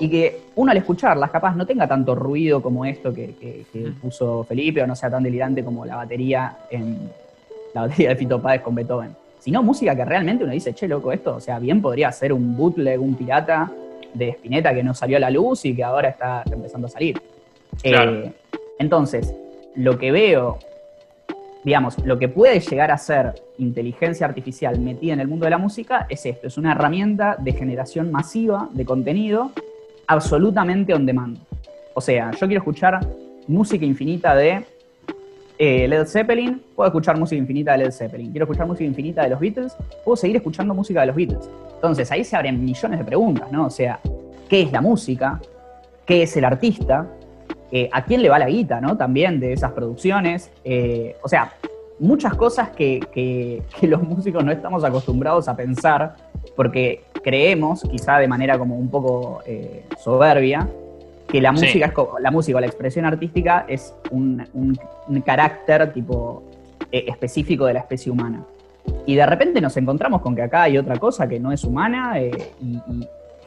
Y 0.00 0.08
que 0.08 0.42
uno 0.54 0.70
al 0.70 0.78
escucharlas 0.78 1.30
capaz 1.30 1.56
no 1.56 1.66
tenga 1.66 1.88
tanto 1.88 2.14
ruido 2.14 2.62
como 2.62 2.84
esto 2.84 3.12
que, 3.12 3.64
puso 4.00 4.44
Felipe 4.44 4.82
o 4.82 4.86
no 4.86 4.94
sea 4.94 5.10
tan 5.10 5.22
delirante 5.22 5.64
como 5.64 5.84
la 5.84 5.96
batería 5.96 6.56
en 6.70 7.10
la 7.74 7.82
batería 7.82 8.10
de 8.10 8.16
Fito 8.16 8.40
Páez 8.40 8.62
con 8.62 8.74
Beethoven. 8.74 9.14
Sino 9.40 9.62
música 9.62 9.94
que 9.96 10.04
realmente 10.04 10.44
uno 10.44 10.52
dice, 10.52 10.74
che, 10.74 10.86
loco, 10.86 11.12
esto, 11.12 11.36
o 11.36 11.40
sea, 11.40 11.58
bien 11.58 11.80
podría 11.80 12.12
ser 12.12 12.32
un 12.32 12.56
bootleg, 12.56 13.00
un 13.00 13.14
pirata 13.14 13.70
de 14.14 14.30
Spinetta 14.30 14.74
que 14.74 14.82
no 14.82 14.94
salió 14.94 15.16
a 15.16 15.20
la 15.20 15.30
luz 15.30 15.64
y 15.64 15.74
que 15.74 15.84
ahora 15.84 16.08
está 16.10 16.42
empezando 16.50 16.86
a 16.86 16.90
salir. 16.90 17.20
Eh, 17.82 18.32
entonces, 18.78 19.34
lo 19.74 19.98
que 19.98 20.10
veo 20.12 20.58
digamos, 21.64 21.98
lo 22.04 22.18
que 22.18 22.28
puede 22.28 22.60
llegar 22.60 22.90
a 22.90 22.98
ser 22.98 23.34
inteligencia 23.58 24.26
artificial 24.26 24.78
metida 24.80 25.12
en 25.12 25.20
el 25.20 25.28
mundo 25.28 25.44
de 25.44 25.50
la 25.50 25.58
música 25.58 26.06
es 26.08 26.24
esto, 26.26 26.46
es 26.46 26.58
una 26.58 26.72
herramienta 26.72 27.36
de 27.38 27.52
generación 27.52 28.10
masiva 28.10 28.68
de 28.72 28.84
contenido 28.84 29.52
absolutamente 30.06 30.94
on 30.94 31.06
demand. 31.06 31.38
O 31.94 32.00
sea, 32.00 32.30
yo 32.32 32.46
quiero 32.46 32.60
escuchar 32.60 33.00
música 33.46 33.84
infinita 33.84 34.34
de 34.34 34.64
eh, 35.58 35.88
Led 35.88 36.06
Zeppelin, 36.06 36.62
puedo 36.76 36.88
escuchar 36.88 37.18
música 37.18 37.38
infinita 37.38 37.72
de 37.72 37.78
Led 37.78 37.90
Zeppelin. 37.90 38.30
Quiero 38.30 38.44
escuchar 38.44 38.66
música 38.66 38.84
infinita 38.84 39.22
de 39.22 39.30
los 39.30 39.40
Beatles, 39.40 39.76
puedo 40.04 40.16
seguir 40.16 40.36
escuchando 40.36 40.72
música 40.74 41.00
de 41.00 41.06
los 41.06 41.16
Beatles. 41.16 41.50
Entonces 41.74 42.10
ahí 42.12 42.24
se 42.24 42.36
abren 42.36 42.64
millones 42.64 42.98
de 42.98 43.04
preguntas, 43.04 43.50
¿no? 43.50 43.66
O 43.66 43.70
sea, 43.70 43.98
¿qué 44.48 44.62
es 44.62 44.72
la 44.72 44.80
música? 44.80 45.40
¿Qué 46.06 46.22
es 46.22 46.36
el 46.36 46.44
artista? 46.44 47.06
Eh, 47.70 47.90
a 47.92 48.04
quién 48.04 48.22
le 48.22 48.28
va 48.28 48.38
la 48.38 48.48
guita, 48.48 48.80
¿no? 48.80 48.96
También 48.96 49.40
de 49.40 49.52
esas 49.52 49.72
producciones. 49.72 50.50
Eh, 50.64 51.16
o 51.22 51.28
sea, 51.28 51.52
muchas 51.98 52.34
cosas 52.34 52.70
que, 52.70 53.62
los 53.82 54.02
músicos 54.02 54.44
no 54.44 54.52
estamos 54.52 54.84
acostumbrados 54.84 55.48
a 55.48 55.56
pensar 55.56 56.16
porque 56.56 57.04
creemos, 57.22 57.82
quizá 57.82 58.18
de 58.18 58.28
manera 58.28 58.58
como 58.58 58.76
un 58.76 58.88
poco 58.88 59.40
eh, 59.46 59.84
soberbia, 59.98 60.68
que 61.26 61.40
la 61.40 61.52
música, 61.52 61.86
es, 61.86 61.92
la 62.20 62.30
música 62.30 62.58
o 62.58 62.60
la 62.60 62.66
expresión 62.66 63.04
artística 63.04 63.66
es 63.68 63.94
un, 64.10 64.42
carácter 65.24 65.92
tipo 65.92 66.42
específico 66.90 67.66
de 67.66 67.74
la 67.74 67.80
especie 67.80 68.10
humana. 68.10 68.44
Y 69.04 69.14
de 69.14 69.26
repente 69.26 69.60
nos 69.60 69.76
encontramos 69.76 70.22
con 70.22 70.34
que 70.34 70.42
acá 70.42 70.62
hay 70.62 70.78
otra 70.78 70.96
cosa 70.96 71.28
que 71.28 71.38
no 71.38 71.52
es 71.52 71.64
humana 71.64 72.20
y, 72.20 72.30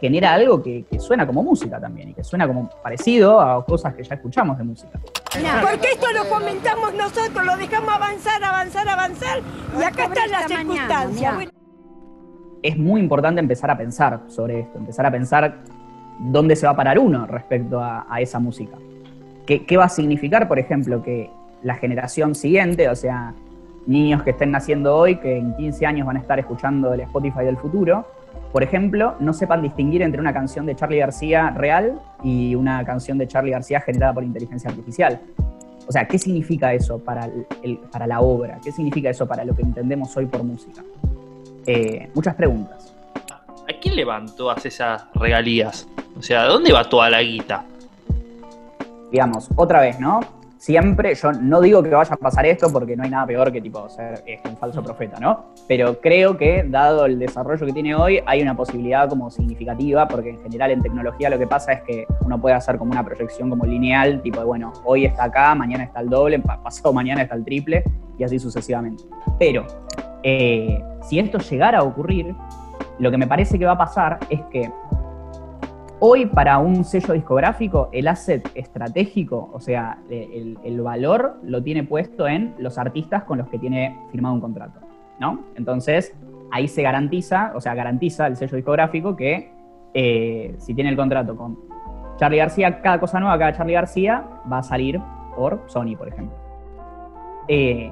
genera 0.02 0.34
algo 0.34 0.64
que, 0.64 0.84
suena 1.00 1.28
como 1.28 1.44
música 1.44 1.80
también 1.80 2.10
y 2.10 2.14
que 2.16 2.24
suena 2.24 2.48
como 2.48 2.68
parecido 2.82 3.40
a 3.40 3.64
cosas 3.64 3.94
que 3.94 4.04
ya 4.04 4.16
escuchamos 4.16 4.58
de 4.58 4.64
música. 4.64 5.00
Porque 5.00 5.92
esto 5.94 6.08
lo 6.12 6.28
comentamos 6.28 6.94
nosotros, 6.96 7.46
lo 7.46 7.56
dejamos 7.56 7.94
avanzar, 7.94 8.44
avanzar, 8.44 8.90
avanzar 8.90 9.40
y 9.80 9.84
acá 9.84 10.06
están 10.06 10.32
las 10.32 10.48
circunstancias. 10.48 11.36
Es 12.64 12.78
muy 12.78 13.00
importante 13.00 13.40
empezar 13.40 13.70
a 13.70 13.78
pensar 13.78 14.22
sobre 14.28 14.62
esto, 14.62 14.80
empezar 14.80 15.06
a 15.06 15.12
pensar 15.12 15.60
dónde 16.20 16.56
se 16.56 16.66
va 16.66 16.74
a 16.74 16.76
parar 16.76 16.98
uno 16.98 17.28
respecto 17.28 17.80
a, 17.80 18.20
esa 18.20 18.40
música. 18.40 18.78
¿Qué, 19.46 19.66
¿Qué 19.66 19.78
va 19.78 19.86
a 19.86 19.90
significar, 19.90 20.48
por 20.48 20.58
ejemplo, 20.58 21.04
que 21.04 21.30
la 21.62 21.76
generación 21.76 22.34
siguiente, 22.34 22.90
o 22.90 22.96
sea, 22.96 23.34
niños 23.86 24.24
que 24.24 24.32
estén 24.32 24.52
naciendo 24.52 24.96
hoy, 24.96 25.18
que 25.18 25.38
en 25.38 25.56
15 25.56 25.86
años 25.86 26.08
van 26.08 26.18
a 26.18 26.20
estar 26.20 26.40
escuchando 26.40 26.94
el 26.94 27.02
Spotify 27.02 27.44
del 27.44 27.58
futuro, 27.58 28.06
por 28.52 28.64
ejemplo, 28.64 29.16
no 29.20 29.34
sepan 29.34 29.62
distinguir 29.62 30.02
entre 30.02 30.20
una 30.20 30.34
canción 30.34 30.66
de 30.66 30.76
Charlie 30.76 31.00
García 31.00 31.52
real 31.52 32.00
y 32.24 32.54
una 32.56 32.84
canción 32.86 33.18
de 33.18 33.28
Charlie 33.28 33.52
García 33.52 33.80
generada 33.80 34.14
por 34.14 34.24
inteligencia 34.24 34.70
artificial. 34.70 35.22
O 35.88 35.92
sea, 35.92 36.08
¿qué 36.08 36.18
significa 36.18 36.74
eso 36.74 37.00
para, 37.00 37.30
para 37.92 38.08
la 38.08 38.22
obra? 38.22 38.60
¿Qué 38.64 38.72
significa 38.72 39.10
eso 39.10 39.28
para 39.28 39.46
lo 39.46 39.56
que 39.56 39.62
entendemos 39.62 40.16
hoy 40.18 40.26
por 40.26 40.44
música? 40.44 40.84
Eh, 41.66 42.10
muchas 42.14 42.36
preguntas. 42.36 42.94
¿A 43.16 43.80
quién 43.82 43.96
le 43.96 44.04
van 44.04 44.26
todas 44.36 44.66
esas 44.66 45.06
regalías? 45.16 45.88
O 46.18 46.22
sea, 46.22 46.44
¿de 46.44 46.50
dónde 46.50 46.74
va 46.74 46.84
toda 46.84 47.10
la 47.10 47.22
guita? 47.22 47.66
Digamos, 49.12 49.50
otra 49.56 49.82
vez, 49.82 50.00
¿no? 50.00 50.20
Siempre, 50.62 51.16
yo 51.16 51.32
no 51.32 51.60
digo 51.60 51.82
que 51.82 51.90
vaya 51.90 52.14
a 52.14 52.18
pasar 52.18 52.46
esto 52.46 52.72
porque 52.72 52.96
no 52.96 53.02
hay 53.02 53.10
nada 53.10 53.26
peor 53.26 53.52
que 53.52 53.60
tipo 53.60 53.90
ser 53.90 54.22
este, 54.28 54.48
un 54.48 54.56
falso 54.58 54.84
profeta, 54.84 55.20
¿no? 55.20 55.46
Pero 55.68 56.00
creo 56.00 56.38
que 56.38 56.64
dado 56.68 57.08
el 57.08 57.18
desarrollo 57.18 57.66
que 57.66 57.74
tiene 57.74 57.96
hoy, 57.96 58.22
hay 58.28 58.44
una 58.44 58.56
posibilidad 58.56 59.10
como 59.10 59.32
significativa, 59.32 60.08
porque 60.08 60.30
en 60.30 60.44
general 60.44 60.70
en 60.70 60.84
tecnología 60.84 61.32
lo 61.32 61.40
que 61.40 61.48
pasa 61.48 61.72
es 61.74 61.82
que 61.82 62.06
uno 62.24 62.40
puede 62.40 62.54
hacer 62.54 62.78
como 62.78 62.92
una 62.92 63.04
proyección 63.04 63.50
como 63.50 63.66
lineal, 63.66 64.22
tipo 64.22 64.40
de, 64.40 64.46
bueno, 64.46 64.72
hoy 64.86 65.06
está 65.06 65.24
acá, 65.24 65.56
mañana 65.56 65.84
está 65.84 66.00
el 66.00 66.10
doble, 66.10 66.38
pasado 66.38 66.94
mañana 66.94 67.24
está 67.24 67.34
el 67.34 67.44
triple, 67.44 67.84
y 68.20 68.24
así 68.24 68.38
sucesivamente. 68.38 69.04
Pero 69.40 69.66
eh, 70.22 70.80
si 71.02 71.18
esto 71.18 71.40
llegara 71.40 71.80
a 71.80 71.84
ocurrir, 71.84 72.36
lo 73.00 73.10
que 73.10 73.18
me 73.18 73.26
parece 73.26 73.58
que 73.58 73.66
va 73.66 73.72
a 73.72 73.78
pasar 73.80 74.20
es 74.30 74.42
que 74.52 74.70
Hoy 76.04 76.26
para 76.26 76.58
un 76.58 76.84
sello 76.84 77.14
discográfico 77.14 77.90
el 77.92 78.08
asset 78.08 78.50
estratégico, 78.56 79.52
o 79.54 79.60
sea, 79.60 80.00
el, 80.10 80.82
valor 80.82 81.38
lo 81.44 81.62
tiene 81.62 81.84
puesto 81.84 82.28
en 82.28 82.56
los 82.58 82.80
artistas 82.80 83.24
con 83.26 83.38
los 83.38 83.48
que 83.50 83.60
tiene 83.60 83.96
firmado 84.12 84.34
un 84.34 84.42
contrato, 84.42 84.80
¿no? 85.20 85.42
Entonces 85.56 86.16
ahí 86.52 86.68
se 86.68 86.82
garantiza, 86.82 87.52
o 87.54 87.62
sea, 87.62 87.76
garantiza 87.76 88.26
el 88.26 88.36
sello 88.36 88.56
discográfico 88.56 89.16
que 89.16 89.52
eh, 89.94 90.56
si 90.58 90.74
tiene 90.74 90.90
el 90.90 90.96
contrato 90.96 91.36
con 91.36 91.60
Charlie 92.18 92.40
García, 92.40 92.82
cada 92.82 93.00
cosa 93.00 93.20
nueva, 93.20 93.38
cada 93.38 93.54
Charlie 93.54 93.76
García 93.76 94.26
va 94.52 94.58
a 94.58 94.64
salir 94.64 95.00
por 95.36 95.62
Sony, 95.68 95.96
por 95.96 96.08
ejemplo. 96.08 96.36
Eh, 97.48 97.92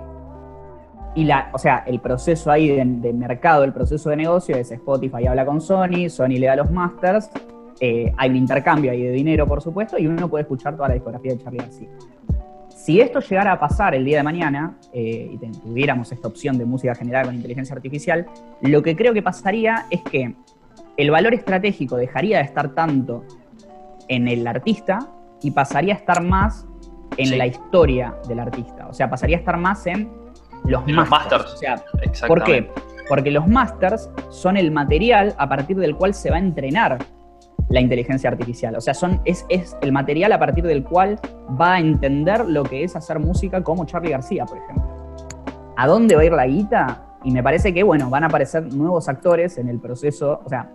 y 1.13 1.25
la, 1.25 1.51
o 1.53 1.59
sea, 1.59 1.83
el 1.85 1.99
proceso 1.99 2.49
ahí 2.49 2.69
de, 2.69 2.83
de, 2.83 3.13
mercado, 3.13 3.63
el 3.63 3.71
proceso 3.71 4.09
de 4.09 4.15
negocio 4.15 4.55
es 4.55 4.71
Spotify 4.71 5.27
habla 5.27 5.45
con 5.45 5.61
Sony, 5.61 6.09
Sony 6.09 6.39
le 6.39 6.47
da 6.47 6.55
los 6.55 6.71
masters 6.71 7.29
eh, 7.79 8.11
hay 8.17 8.29
un 8.29 8.35
intercambio 8.35 8.91
ahí 8.91 9.03
de 9.03 9.11
dinero, 9.11 9.47
por 9.47 9.61
supuesto, 9.61 9.97
y 9.97 10.07
uno 10.07 10.29
puede 10.29 10.43
escuchar 10.43 10.75
toda 10.75 10.89
la 10.89 10.95
discografía 10.95 11.33
de 11.33 11.43
Charlie 11.43 11.59
García. 11.59 11.89
Si 12.67 12.99
esto 12.99 13.19
llegara 13.19 13.53
a 13.53 13.59
pasar 13.59 13.93
el 13.95 14.03
día 14.05 14.17
de 14.17 14.23
mañana 14.23 14.77
eh, 14.93 15.29
y 15.33 15.37
tuviéramos 15.37 16.11
esta 16.11 16.27
opción 16.27 16.57
de 16.57 16.65
música 16.65 16.95
generada 16.95 17.25
con 17.25 17.35
inteligencia 17.35 17.75
artificial, 17.75 18.25
lo 18.61 18.81
que 18.81 18.95
creo 18.95 19.13
que 19.13 19.21
pasaría 19.21 19.85
es 19.89 20.01
que 20.01 20.35
el 20.97 21.11
valor 21.11 21.33
estratégico 21.33 21.97
dejaría 21.97 22.37
de 22.37 22.43
estar 22.43 22.73
tanto 22.73 23.23
en 24.07 24.27
el 24.27 24.45
artista 24.47 24.99
y 25.41 25.51
pasaría 25.51 25.93
a 25.93 25.97
estar 25.97 26.23
más 26.23 26.67
en 27.17 27.37
la 27.37 27.47
historia 27.47 28.15
del 28.27 28.39
artista. 28.39 28.87
O 28.87 28.93
sea, 28.93 29.09
pasaría 29.09 29.37
a 29.37 29.39
estar 29.39 29.57
más 29.57 29.85
en 29.87 30.09
los 30.65 30.85
masters. 30.87 31.53
O 31.53 31.57
sea, 31.57 31.83
¿Por 32.27 32.43
qué? 32.43 32.69
Porque 33.07 33.31
los 33.31 33.47
masters 33.47 34.09
son 34.29 34.57
el 34.57 34.71
material 34.71 35.35
a 35.37 35.47
partir 35.47 35.77
del 35.77 35.95
cual 35.95 36.13
se 36.13 36.29
va 36.29 36.37
a 36.37 36.39
entrenar 36.39 36.99
la 37.69 37.79
inteligencia 37.79 38.29
artificial. 38.29 38.75
O 38.75 38.81
sea, 38.81 38.93
son, 38.93 39.21
es, 39.25 39.45
es, 39.49 39.77
el 39.81 39.91
material 39.91 40.31
a 40.31 40.39
partir 40.39 40.65
del 40.65 40.83
cual 40.83 41.19
va 41.59 41.75
a 41.75 41.79
entender 41.79 42.45
lo 42.45 42.63
que 42.63 42.83
es 42.83 42.95
hacer 42.95 43.19
música 43.19 43.63
como 43.63 43.85
Charlie 43.85 44.11
García, 44.11 44.45
por 44.45 44.57
ejemplo. 44.57 44.83
¿A 45.77 45.87
dónde 45.87 46.15
va 46.15 46.21
a 46.21 46.25
ir 46.25 46.33
la 46.33 46.47
guita? 46.47 47.05
Y 47.23 47.31
me 47.31 47.43
parece 47.43 47.73
que, 47.73 47.83
bueno, 47.83 48.09
van 48.09 48.23
a 48.23 48.27
aparecer 48.27 48.73
nuevos 48.73 49.07
actores 49.07 49.57
en 49.57 49.69
el 49.69 49.79
proceso, 49.79 50.41
o 50.43 50.49
sea, 50.49 50.69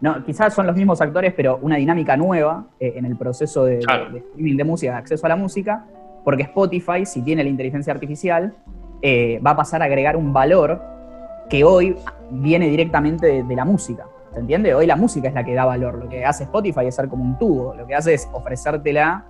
no, 0.00 0.22
quizás 0.24 0.54
son 0.54 0.66
los 0.66 0.76
mismos 0.76 1.00
actores, 1.00 1.32
pero 1.34 1.58
una 1.62 1.76
dinámica 1.76 2.16
nueva 2.16 2.66
eh, 2.78 2.94
en 2.96 3.06
el 3.06 3.16
proceso 3.16 3.64
de, 3.64 3.78
streaming 3.78 4.56
de 4.56 4.64
música, 4.64 4.92
de 4.92 4.98
acceso 4.98 5.24
a 5.26 5.30
la 5.30 5.36
música, 5.36 5.86
porque 6.22 6.42
Spotify, 6.42 7.06
si 7.06 7.22
tiene 7.22 7.42
la 7.42 7.48
inteligencia 7.48 7.92
artificial, 7.92 8.54
eh, 9.00 9.40
va 9.44 9.52
a 9.52 9.56
pasar 9.56 9.80
a 9.82 9.86
agregar 9.86 10.16
un 10.16 10.32
valor 10.32 10.82
que 11.48 11.64
hoy 11.64 11.96
viene 12.30 12.68
directamente 12.68 13.42
de 13.42 13.56
la 13.56 13.64
música. 13.64 14.06
¿Se 14.36 14.40
entiende? 14.40 14.74
Hoy 14.74 14.84
la 14.86 14.96
música 14.96 15.28
es 15.28 15.34
la 15.34 15.42
que 15.42 15.54
da 15.54 15.64
valor. 15.64 15.94
Lo 15.94 16.10
que 16.10 16.22
hace 16.22 16.44
Spotify 16.44 16.84
es 16.84 16.94
ser 16.94 17.08
como 17.08 17.24
un 17.24 17.38
tubo. 17.38 17.74
Lo 17.74 17.86
que 17.86 17.94
hace 17.94 18.12
es 18.12 18.28
ofrecértela, 18.34 19.24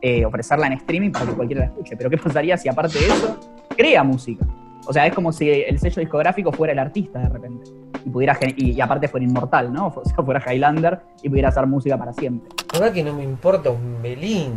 eh, 0.00 0.24
ofrecerla 0.24 0.66
en 0.66 0.72
streaming 0.72 1.12
para 1.12 1.26
que 1.26 1.32
cualquiera 1.34 1.60
la 1.60 1.66
escuche. 1.66 1.96
Pero 1.96 2.10
¿qué 2.10 2.18
pasaría 2.18 2.56
si 2.56 2.68
aparte 2.68 2.98
de 2.98 3.06
eso 3.06 3.38
crea 3.76 4.02
música? 4.02 4.44
O 4.84 4.92
sea, 4.92 5.06
es 5.06 5.14
como 5.14 5.30
si 5.30 5.48
el 5.48 5.78
sello 5.78 6.00
discográfico 6.00 6.50
fuera 6.50 6.72
el 6.72 6.80
artista 6.80 7.20
de 7.20 7.28
repente. 7.28 7.70
y 8.04 8.10
pudiera 8.10 8.36
y 8.56 8.80
aparte 8.80 9.06
fuera 9.06 9.24
inmortal, 9.24 9.72
¿no? 9.72 9.86
O 9.96 10.04
sea, 10.04 10.24
fuera 10.24 10.42
Highlander 10.44 11.02
y 11.22 11.28
pudiera 11.28 11.50
hacer 11.50 11.64
música 11.68 11.96
para 11.96 12.12
siempre. 12.12 12.50
La 12.72 12.80
verdad 12.80 12.94
que 12.94 13.04
no 13.04 13.14
me 13.14 13.22
importa 13.22 13.70
un 13.70 14.02
belín 14.02 14.54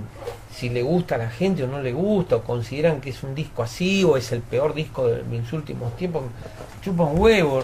si 0.49 0.69
le 0.69 0.81
gusta 0.81 1.13
a 1.13 1.17
la 1.19 1.29
gente 1.29 1.63
o 1.63 1.67
no 1.67 1.79
le 1.79 1.93
gusta, 1.93 2.37
o 2.37 2.43
consideran 2.43 3.01
que 3.01 3.11
es 3.11 3.21
un 3.21 3.35
disco 3.35 3.61
así 3.61 4.03
o 4.03 4.17
es 4.17 4.31
el 4.31 4.41
peor 4.41 4.73
disco 4.73 5.05
de 5.05 5.21
mis 5.25 5.53
últimos 5.53 5.95
tiempos. 5.95 6.23
Chupa 6.81 7.03
un 7.03 7.19
huevo. 7.19 7.61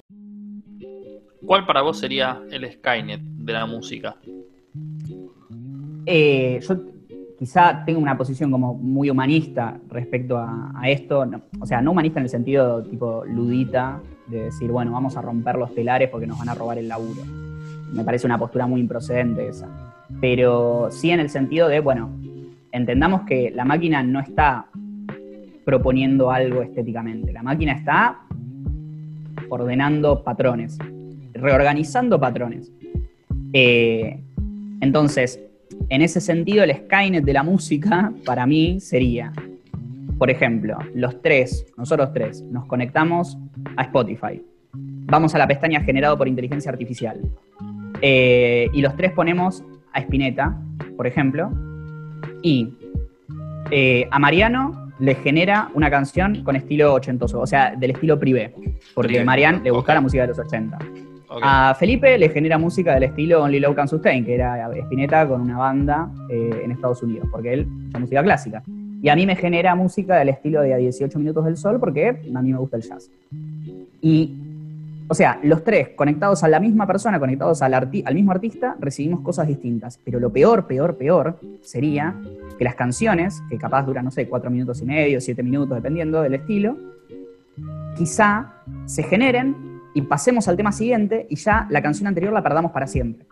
¿Cuál 1.45 1.65
para 1.65 1.81
vos 1.81 1.99
sería 1.99 2.41
el 2.51 2.69
Skynet 2.71 3.21
de 3.21 3.53
la 3.53 3.65
música? 3.65 4.15
Eh, 6.05 6.59
yo 6.67 6.77
quizá 7.37 7.83
tengo 7.85 7.99
una 7.99 8.17
posición 8.17 8.49
como 8.49 8.73
muy 8.73 9.09
humanista 9.09 9.79
respecto 9.89 10.37
a, 10.37 10.81
esto, 10.85 11.25
o 11.59 11.65
sea, 11.65 11.81
no 11.81 11.91
humanista 11.91 12.19
en 12.19 12.23
el 12.23 12.29
sentido 12.29 12.83
tipo 12.83 13.23
ludita, 13.25 14.01
de 14.27 14.43
decir, 14.45 14.71
bueno, 14.71 14.91
vamos 14.91 15.15
a 15.15 15.21
romper 15.21 15.55
los 15.55 15.73
telares 15.73 16.09
porque 16.09 16.27
nos 16.27 16.39
van 16.39 16.49
a 16.49 16.55
robar 16.55 16.77
el 16.77 16.87
laburo. 16.87 17.21
Me 17.93 18.03
parece 18.03 18.25
una 18.25 18.37
postura 18.37 18.67
muy 18.67 18.81
improcedente 18.81 19.47
esa. 19.47 19.67
Pero 20.19 20.89
sí 20.91 21.11
en 21.11 21.19
el 21.19 21.29
sentido 21.29 21.67
de, 21.67 21.79
bueno, 21.79 22.09
entendamos 22.71 23.21
que 23.21 23.51
la 23.51 23.65
máquina 23.65 24.03
no 24.03 24.19
está 24.19 24.67
proponiendo 25.65 26.31
algo 26.31 26.61
estéticamente, 26.61 27.33
la 27.33 27.43
máquina 27.43 27.73
está 27.73 28.21
ordenando 29.49 30.23
patrones, 30.23 30.77
reorganizando 31.37 32.19
patrones. 32.19 32.71
Eh, 33.53 34.19
entonces, 34.81 35.39
en 35.89 36.01
ese 36.01 36.21
sentido, 36.21 36.63
el 36.63 36.75
Skynet 36.75 37.23
de 37.23 37.33
la 37.33 37.43
música 37.43 38.11
para 38.25 38.45
mí 38.45 38.79
sería, 38.79 39.31
por 40.17 40.29
ejemplo, 40.29 40.77
los 40.93 41.21
tres, 41.21 41.65
nosotros 41.77 42.11
tres, 42.13 42.41
nos 42.43 42.65
conectamos 42.65 43.37
a 43.75 43.83
Spotify. 43.83 44.41
Vamos 44.73 45.33
a 45.35 45.37
la 45.37 45.47
pestaña 45.47 45.81
generado 45.81 46.17
por 46.17 46.27
inteligencia 46.27 46.71
artificial. 46.71 47.21
Eh, 48.01 48.67
y 48.73 48.81
los 48.81 48.95
tres 48.95 49.11
ponemos 49.13 49.63
a 49.93 50.01
Spinetta, 50.01 50.59
por 50.95 51.07
ejemplo, 51.07 51.49
y 52.41 52.69
eh, 53.71 54.07
a 54.11 54.19
Mariano 54.19 54.91
le 54.99 55.15
genera 55.15 55.69
una 55.73 55.89
canción 55.89 56.43
con 56.43 56.55
estilo 56.55 56.93
ochentoso, 56.93 57.39
o 57.39 57.47
sea, 57.47 57.75
del 57.75 57.91
estilo 57.91 58.19
privé, 58.19 58.53
porque 58.93 59.09
Privé, 59.09 59.21
a 59.21 59.25
Marian 59.25 59.63
le 59.63 59.71
gusta 59.71 59.93
la 59.93 60.01
música 60.01 60.23
de 60.23 60.29
los 60.29 60.39
80. 60.39 60.77
A 61.29 61.75
Felipe 61.75 62.17
le 62.17 62.29
genera 62.29 62.57
música 62.57 62.93
del 62.93 63.03
estilo 63.03 63.43
Only 63.43 63.59
Love 63.59 63.75
Can 63.75 63.87
Sustain, 63.87 64.23
que 64.25 64.35
era 64.35 64.69
Spinetta 64.73 65.27
con 65.27 65.41
una 65.41 65.57
banda 65.57 66.09
eh, 66.29 66.61
en 66.63 66.71
Estados 66.71 67.03
Unidos, 67.03 67.27
porque 67.31 67.53
él 67.53 67.67
es 67.93 67.99
música 67.99 68.23
clásica. 68.23 68.63
Y 69.01 69.09
a 69.09 69.15
mí 69.15 69.25
me 69.25 69.35
genera 69.35 69.75
música 69.75 70.15
del 70.15 70.29
estilo 70.29 70.61
de 70.61 70.73
A 70.73 70.77
18 70.77 71.19
Minutos 71.19 71.45
del 71.45 71.57
Sol, 71.57 71.79
porque 71.79 72.09
a 72.09 72.41
mí 72.41 72.51
me 72.51 72.57
gusta 72.57 72.77
el 72.77 72.83
jazz. 72.83 73.11
Y, 74.01 74.37
o 75.07 75.13
sea, 75.13 75.39
los 75.43 75.63
tres 75.63 75.89
conectados 75.89 76.43
a 76.43 76.47
la 76.47 76.59
misma 76.59 76.87
persona, 76.87 77.19
conectados 77.19 77.61
al, 77.61 77.73
al 77.73 78.15
mismo 78.15 78.31
artista, 78.31 78.75
recibimos 78.79 79.19
cosas 79.19 79.47
distintas. 79.47 79.99
Pero 80.03 80.19
lo 80.19 80.31
peor, 80.31 80.65
peor, 80.65 80.97
peor 80.97 81.39
sería 81.61 82.15
que 82.57 82.63
las 82.63 82.75
canciones, 82.75 83.43
que 83.49 83.57
capaz 83.57 83.83
duran, 83.83 84.05
no 84.05 84.11
sé, 84.11 84.27
cuatro 84.27 84.49
minutos 84.49 84.81
y 84.81 84.85
medio, 84.85 85.21
siete 85.21 85.43
minutos, 85.43 85.75
dependiendo 85.75 86.21
del 86.21 86.35
estilo, 86.35 86.77
quizá 87.97 88.53
se 88.85 89.03
generen 89.03 89.76
y 89.97 90.01
pasemos 90.03 90.47
al 90.47 90.55
tema 90.55 90.71
siguiente 90.71 91.25
y 91.27 91.35
ya 91.37 91.65
la 91.71 91.81
canción 91.81 92.05
anterior 92.07 92.31
la 92.31 92.43
perdamos 92.43 92.71
para 92.71 92.85
siempre. 92.85 93.25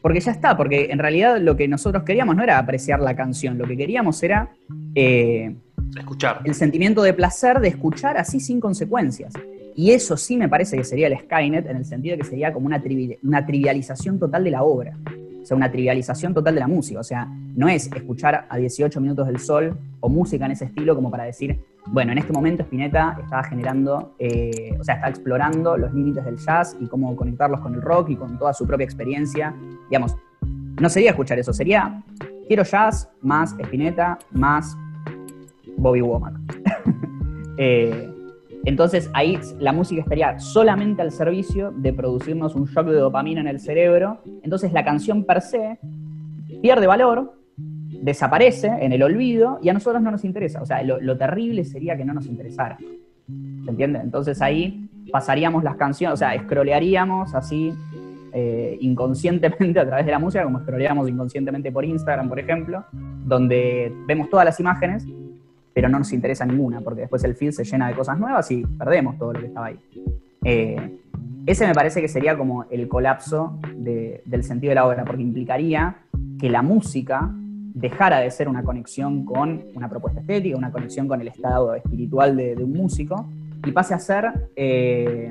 Porque 0.00 0.20
ya 0.20 0.30
está, 0.30 0.56
porque 0.56 0.88
en 0.92 1.00
realidad 1.00 1.40
lo 1.40 1.56
que 1.56 1.66
nosotros 1.66 2.04
queríamos 2.04 2.36
no 2.36 2.44
era 2.44 2.58
apreciar 2.58 3.00
la 3.00 3.16
canción, 3.16 3.58
lo 3.58 3.66
que 3.66 3.76
queríamos 3.76 4.22
era 4.22 4.50
eh, 4.94 5.56
Escuchar. 5.98 6.40
el 6.44 6.54
sentimiento 6.54 7.02
de 7.02 7.12
placer 7.14 7.58
de 7.58 7.66
escuchar 7.68 8.16
así 8.16 8.38
sin 8.38 8.60
consecuencias. 8.60 9.32
Y 9.74 9.90
eso 9.90 10.16
sí 10.16 10.36
me 10.36 10.48
parece 10.48 10.76
que 10.76 10.84
sería 10.84 11.08
el 11.08 11.18
Skynet 11.18 11.66
en 11.66 11.76
el 11.78 11.84
sentido 11.84 12.16
de 12.16 12.22
que 12.22 12.28
sería 12.28 12.52
como 12.52 12.66
una, 12.66 12.80
trivi- 12.80 13.18
una 13.24 13.44
trivialización 13.44 14.20
total 14.20 14.44
de 14.44 14.50
la 14.52 14.62
obra. 14.62 14.96
O 15.42 15.44
sea, 15.44 15.56
una 15.56 15.70
trivialización 15.70 16.32
total 16.32 16.54
de 16.54 16.60
la 16.60 16.68
música. 16.68 17.00
O 17.00 17.04
sea, 17.04 17.26
no 17.56 17.68
es 17.68 17.90
escuchar 17.92 18.46
a 18.48 18.56
18 18.56 19.00
minutos 19.00 19.26
del 19.26 19.38
sol 19.40 19.76
o 20.00 20.08
música 20.08 20.46
en 20.46 20.52
ese 20.52 20.66
estilo 20.66 20.94
como 20.94 21.10
para 21.10 21.24
decir, 21.24 21.58
bueno, 21.88 22.12
en 22.12 22.18
este 22.18 22.32
momento 22.32 22.62
Spinetta 22.62 23.18
estaba 23.22 23.44
generando, 23.44 24.14
eh, 24.18 24.76
o 24.78 24.84
sea, 24.84 24.96
está 24.96 25.08
explorando 25.08 25.76
los 25.76 25.92
límites 25.92 26.24
del 26.24 26.36
jazz 26.36 26.76
y 26.80 26.86
cómo 26.86 27.14
conectarlos 27.16 27.60
con 27.60 27.74
el 27.74 27.82
rock 27.82 28.10
y 28.10 28.16
con 28.16 28.38
toda 28.38 28.52
su 28.52 28.66
propia 28.66 28.84
experiencia. 28.84 29.54
Digamos, 29.88 30.16
no 30.80 30.88
sería 30.88 31.10
escuchar 31.10 31.38
eso, 31.38 31.52
sería 31.52 32.02
quiero 32.48 32.64
jazz 32.64 33.08
más 33.22 33.54
Spinetta 33.58 34.18
más 34.32 34.76
Bobby 35.76 36.00
Womack. 36.00 36.34
Eh, 37.58 38.12
entonces 38.66 39.08
ahí 39.14 39.40
la 39.58 39.72
música 39.72 40.02
estaría 40.02 40.38
solamente 40.38 41.00
al 41.00 41.10
servicio 41.10 41.70
de 41.70 41.94
producirnos 41.94 42.54
un 42.54 42.66
shock 42.66 42.88
de 42.88 42.98
dopamina 42.98 43.40
en 43.40 43.46
el 43.46 43.60
cerebro. 43.60 44.18
Entonces 44.42 44.74
la 44.74 44.84
canción 44.84 45.24
per 45.24 45.40
se 45.40 45.78
pierde 46.60 46.86
valor, 46.86 47.32
desaparece 48.02 48.68
en 48.80 48.92
el 48.92 49.02
olvido 49.02 49.58
y 49.62 49.68
a 49.68 49.72
nosotros 49.72 50.02
no 50.02 50.10
nos 50.10 50.24
interesa. 50.24 50.62
O 50.62 50.66
sea, 50.66 50.82
lo, 50.82 51.16
terrible 51.16 51.64
sería 51.64 51.96
que 51.96 52.04
no 52.04 52.14
nos 52.14 52.26
interesara. 52.26 52.78
¿Se 52.78 53.70
entiende? 53.70 54.00
Entonces 54.00 54.40
ahí 54.42 54.88
pasaríamos 55.10 55.64
las 55.64 55.76
canciones, 55.76 56.14
o 56.14 56.16
sea, 56.16 56.38
scrollearíamos 56.42 57.34
así 57.34 57.72
eh, 58.32 58.76
inconscientemente 58.80 59.80
a 59.80 59.86
través 59.86 60.06
de 60.06 60.12
la 60.12 60.18
música, 60.18 60.44
como 60.44 60.60
scrolleamos 60.60 61.08
inconscientemente 61.08 61.72
por 61.72 61.84
Instagram, 61.84 62.28
por 62.28 62.38
ejemplo, 62.38 62.84
donde 62.92 63.92
vemos 64.06 64.30
todas 64.30 64.44
las 64.44 64.60
imágenes, 64.60 65.06
pero 65.72 65.88
no 65.88 65.98
nos 65.98 66.12
interesa 66.12 66.44
ninguna, 66.46 66.80
porque 66.80 67.02
después 67.02 67.22
el 67.24 67.34
feed 67.34 67.50
se 67.50 67.64
llena 67.64 67.88
de 67.88 67.94
cosas 67.94 68.18
nuevas 68.18 68.50
y 68.50 68.64
perdemos 68.64 69.18
todo 69.18 69.32
lo 69.32 69.40
que 69.40 69.46
estaba 69.46 69.66
ahí. 69.66 69.78
Eh, 70.44 70.98
ese 71.46 71.66
me 71.66 71.74
parece 71.74 72.00
que 72.00 72.08
sería 72.08 72.36
como 72.36 72.64
el 72.70 72.88
colapso 72.88 73.58
de- 73.76 74.22
del 74.24 74.42
sentido 74.42 74.70
de 74.70 74.74
la 74.76 74.86
obra, 74.86 75.04
porque 75.04 75.22
implicaría 75.22 75.96
que 76.38 76.50
la 76.50 76.62
música 76.62 77.32
dejara 77.76 78.20
de 78.20 78.30
ser 78.30 78.48
una 78.48 78.62
conexión 78.62 79.26
con 79.26 79.64
una 79.74 79.88
propuesta 79.88 80.20
estética, 80.20 80.56
una 80.56 80.72
conexión 80.72 81.06
con 81.06 81.20
el 81.20 81.28
estado 81.28 81.74
espiritual 81.74 82.34
de, 82.34 82.56
de 82.56 82.64
un 82.64 82.72
músico, 82.72 83.28
y 83.66 83.70
pase 83.70 83.92
a 83.92 83.98
ser, 83.98 84.32
eh, 84.56 85.30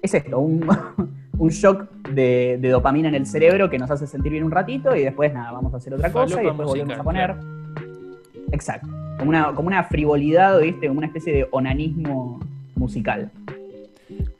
es 0.00 0.14
esto, 0.14 0.38
un, 0.38 0.64
un 1.38 1.48
shock 1.48 1.90
de, 2.10 2.58
de 2.60 2.68
dopamina 2.68 3.08
en 3.08 3.16
el 3.16 3.26
cerebro 3.26 3.68
que 3.68 3.76
nos 3.76 3.90
hace 3.90 4.06
sentir 4.06 4.30
bien 4.30 4.44
un 4.44 4.52
ratito 4.52 4.94
y 4.94 5.02
después 5.02 5.34
nada, 5.34 5.50
vamos 5.50 5.74
a 5.74 5.78
hacer 5.78 5.94
otra 5.94 6.12
cosa 6.12 6.40
y 6.40 6.46
después 6.46 6.68
volvemos 6.68 6.96
a 6.96 7.02
poner. 7.02 7.34
Exacto, 8.52 8.86
como 9.18 9.30
una, 9.30 9.52
como 9.52 9.66
una 9.66 9.82
frivolidad, 9.82 10.60
¿viste? 10.60 10.86
Como 10.86 10.98
una 10.98 11.08
especie 11.08 11.32
de 11.32 11.48
onanismo 11.50 12.38
musical. 12.76 13.32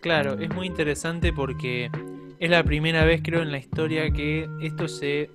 Claro, 0.00 0.38
es 0.38 0.54
muy 0.54 0.68
interesante 0.68 1.32
porque 1.32 1.90
es 2.38 2.50
la 2.50 2.62
primera 2.62 3.04
vez, 3.04 3.22
creo, 3.24 3.42
en 3.42 3.50
la 3.50 3.58
historia 3.58 4.08
que 4.12 4.48
esto 4.60 4.86
se 4.86 5.30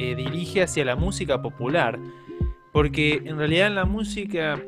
eh, 0.00 0.14
dirige 0.14 0.62
hacia 0.62 0.82
la 0.82 0.96
música 0.96 1.42
popular. 1.42 1.98
Porque 2.72 3.20
en 3.22 3.36
realidad 3.36 3.70
la 3.70 3.84
música, 3.84 4.58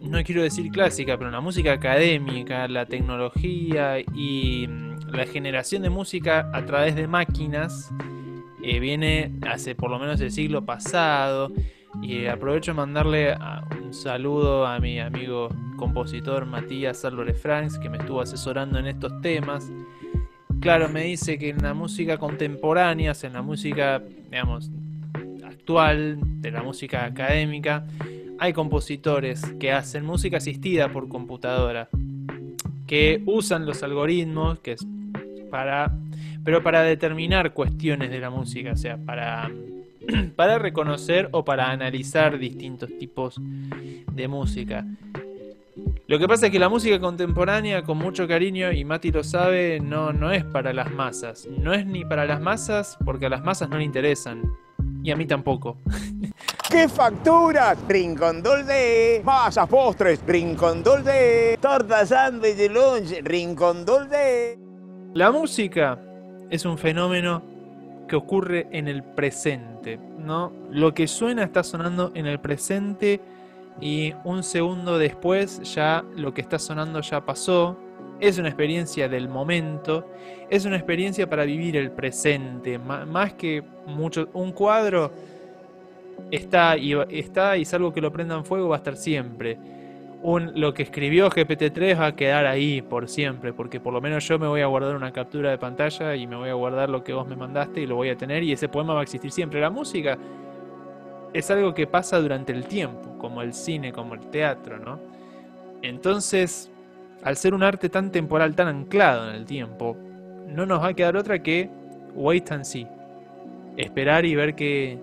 no 0.00 0.22
quiero 0.22 0.42
decir 0.42 0.70
clásica, 0.70 1.18
pero 1.18 1.28
en 1.28 1.34
la 1.34 1.42
música 1.42 1.72
académica, 1.72 2.66
la 2.68 2.86
tecnología 2.86 4.00
y 4.00 4.66
mm, 4.66 5.10
la 5.12 5.26
generación 5.26 5.82
de 5.82 5.90
música 5.90 6.50
a 6.54 6.64
través 6.64 6.94
de 6.94 7.06
máquinas 7.06 7.90
eh, 8.62 8.80
viene 8.80 9.32
hace 9.46 9.74
por 9.74 9.90
lo 9.90 9.98
menos 9.98 10.22
el 10.22 10.30
siglo 10.30 10.64
pasado. 10.64 11.52
Y 12.00 12.24
aprovecho 12.24 12.70
de 12.70 12.76
mandarle 12.76 13.36
un 13.82 13.92
saludo 13.92 14.66
a 14.66 14.78
mi 14.78 15.00
amigo 15.00 15.50
compositor 15.76 16.46
Matías 16.46 17.04
Álvarez 17.04 17.38
Franks, 17.42 17.78
que 17.78 17.90
me 17.90 17.98
estuvo 17.98 18.22
asesorando 18.22 18.78
en 18.78 18.86
estos 18.86 19.20
temas. 19.20 19.70
Claro, 20.60 20.88
me 20.88 21.04
dice 21.04 21.38
que 21.38 21.50
en 21.50 21.62
la 21.62 21.74
música 21.74 22.16
contemporánea, 22.18 23.12
en 23.22 23.32
la 23.32 23.42
música, 23.42 24.02
digamos, 24.30 24.70
actual, 25.44 26.18
de 26.40 26.50
la 26.50 26.62
música 26.62 27.04
académica, 27.04 27.86
hay 28.38 28.52
compositores 28.52 29.42
que 29.58 29.72
hacen 29.72 30.04
música 30.04 30.36
asistida 30.36 30.92
por 30.92 31.08
computadora, 31.08 31.88
que 32.86 33.22
usan 33.26 33.66
los 33.66 33.82
algoritmos, 33.82 34.60
que 34.60 34.72
es 34.72 34.86
para, 35.50 35.92
pero 36.44 36.62
para 36.62 36.82
determinar 36.82 37.52
cuestiones 37.52 38.10
de 38.10 38.20
la 38.20 38.30
música, 38.30 38.72
o 38.72 38.76
sea, 38.76 38.96
para 38.96 39.50
para 40.36 40.58
reconocer 40.58 41.28
o 41.32 41.44
para 41.44 41.70
analizar 41.70 42.38
distintos 42.38 42.90
tipos 42.98 43.36
de 44.12 44.28
música. 44.28 44.86
Lo 46.06 46.18
que 46.18 46.26
pasa 46.26 46.46
es 46.46 46.52
que 46.52 46.58
la 46.58 46.68
música 46.68 46.98
contemporánea, 46.98 47.82
con 47.82 47.98
mucho 47.98 48.26
cariño, 48.26 48.72
y 48.72 48.84
Mati 48.84 49.12
lo 49.12 49.22
sabe, 49.22 49.78
no, 49.80 50.12
no 50.12 50.32
es 50.32 50.44
para 50.44 50.72
las 50.72 50.90
masas. 50.90 51.46
No 51.58 51.74
es 51.74 51.84
ni 51.84 52.04
para 52.04 52.24
las 52.24 52.40
masas 52.40 52.96
porque 53.04 53.26
a 53.26 53.28
las 53.28 53.44
masas 53.44 53.68
no 53.68 53.76
le 53.76 53.84
interesan. 53.84 54.42
Y 55.02 55.10
a 55.10 55.16
mí 55.16 55.26
tampoco. 55.26 55.78
¿Qué 56.70 56.88
facturas? 56.88 57.78
Rincón 57.88 58.42
dulce. 58.42 59.22
Masas, 59.24 59.68
postres. 59.68 60.20
Rincón 60.26 60.82
dulce. 60.82 61.58
Torta, 61.60 62.04
sándwich 62.04 62.56
de 62.56 62.68
lunch. 62.68 63.22
Rincón 63.22 63.84
dulce. 63.84 64.58
La 65.14 65.30
música 65.30 65.98
es 66.50 66.64
un 66.64 66.78
fenómeno 66.78 67.42
que 68.08 68.16
ocurre 68.16 68.66
en 68.72 68.88
el 68.88 69.02
presente, 69.02 69.98
¿no? 70.18 70.52
Lo 70.70 70.94
que 70.94 71.06
suena 71.06 71.44
está 71.44 71.62
sonando 71.62 72.12
en 72.14 72.26
el 72.26 72.40
presente 72.40 73.20
y 73.80 74.14
un 74.24 74.42
segundo 74.42 74.98
después 74.98 75.74
ya 75.74 76.04
lo 76.16 76.34
que 76.34 76.40
está 76.40 76.58
sonando 76.58 77.00
ya 77.00 77.24
pasó 77.24 77.76
es 78.20 78.38
una 78.38 78.48
experiencia 78.48 79.08
del 79.08 79.28
momento, 79.28 80.10
es 80.50 80.64
una 80.64 80.76
experiencia 80.76 81.28
para 81.28 81.44
vivir 81.44 81.76
el 81.76 81.92
presente, 81.92 82.78
más 82.78 83.34
que 83.34 83.62
mucho. 83.86 84.28
Un 84.32 84.52
cuadro 84.52 85.12
está 86.30 86.76
y, 86.76 86.94
está 87.10 87.56
y 87.56 87.64
salvo 87.64 87.92
que 87.92 88.00
lo 88.00 88.12
prendan 88.12 88.44
fuego 88.44 88.68
va 88.68 88.76
a 88.76 88.78
estar 88.78 88.96
siempre. 88.96 89.58
Un, 90.20 90.60
lo 90.60 90.74
que 90.74 90.82
escribió 90.82 91.30
GPT-3 91.30 92.00
va 92.00 92.06
a 92.06 92.16
quedar 92.16 92.44
ahí 92.46 92.82
por 92.82 93.08
siempre, 93.08 93.52
porque 93.52 93.78
por 93.78 93.92
lo 93.92 94.00
menos 94.00 94.26
yo 94.26 94.36
me 94.36 94.48
voy 94.48 94.62
a 94.62 94.66
guardar 94.66 94.96
una 94.96 95.12
captura 95.12 95.50
de 95.50 95.58
pantalla 95.58 96.16
y 96.16 96.26
me 96.26 96.34
voy 96.34 96.48
a 96.48 96.54
guardar 96.54 96.90
lo 96.90 97.04
que 97.04 97.12
vos 97.12 97.28
me 97.28 97.36
mandaste 97.36 97.82
y 97.82 97.86
lo 97.86 97.94
voy 97.94 98.08
a 98.08 98.16
tener 98.16 98.42
y 98.42 98.50
ese 98.50 98.68
poema 98.68 98.94
va 98.94 99.00
a 99.00 99.02
existir 99.04 99.30
siempre. 99.30 99.60
La 99.60 99.70
música 99.70 100.18
es 101.38 101.52
algo 101.52 101.72
que 101.72 101.86
pasa 101.86 102.18
durante 102.18 102.52
el 102.52 102.66
tiempo, 102.66 103.16
como 103.16 103.42
el 103.42 103.54
cine, 103.54 103.92
como 103.92 104.14
el 104.14 104.26
teatro, 104.26 104.80
¿no? 104.80 104.98
Entonces, 105.82 106.68
al 107.22 107.36
ser 107.36 107.54
un 107.54 107.62
arte 107.62 107.88
tan 107.88 108.10
temporal, 108.10 108.56
tan 108.56 108.66
anclado 108.66 109.30
en 109.30 109.36
el 109.36 109.44
tiempo, 109.44 109.96
no 110.48 110.66
nos 110.66 110.82
va 110.82 110.88
a 110.88 110.94
quedar 110.94 111.16
otra 111.16 111.40
que 111.40 111.70
wait 112.12 112.50
and 112.50 112.64
see. 112.64 112.88
Esperar 113.76 114.24
y 114.24 114.34
ver 114.34 114.56
qué, 114.56 114.98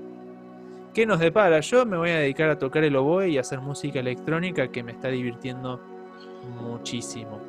qué 0.93 1.05
nos 1.05 1.21
depara. 1.21 1.61
Yo 1.61 1.85
me 1.85 1.95
voy 1.95 2.09
a 2.09 2.17
dedicar 2.17 2.49
a 2.49 2.59
tocar 2.59 2.83
el 2.83 2.97
oboe 2.97 3.29
y 3.29 3.37
hacer 3.37 3.61
música 3.61 4.01
electrónica 4.01 4.67
que 4.67 4.83
me 4.83 4.91
está 4.91 5.07
divirtiendo 5.07 5.79
muchísimo. 6.61 7.39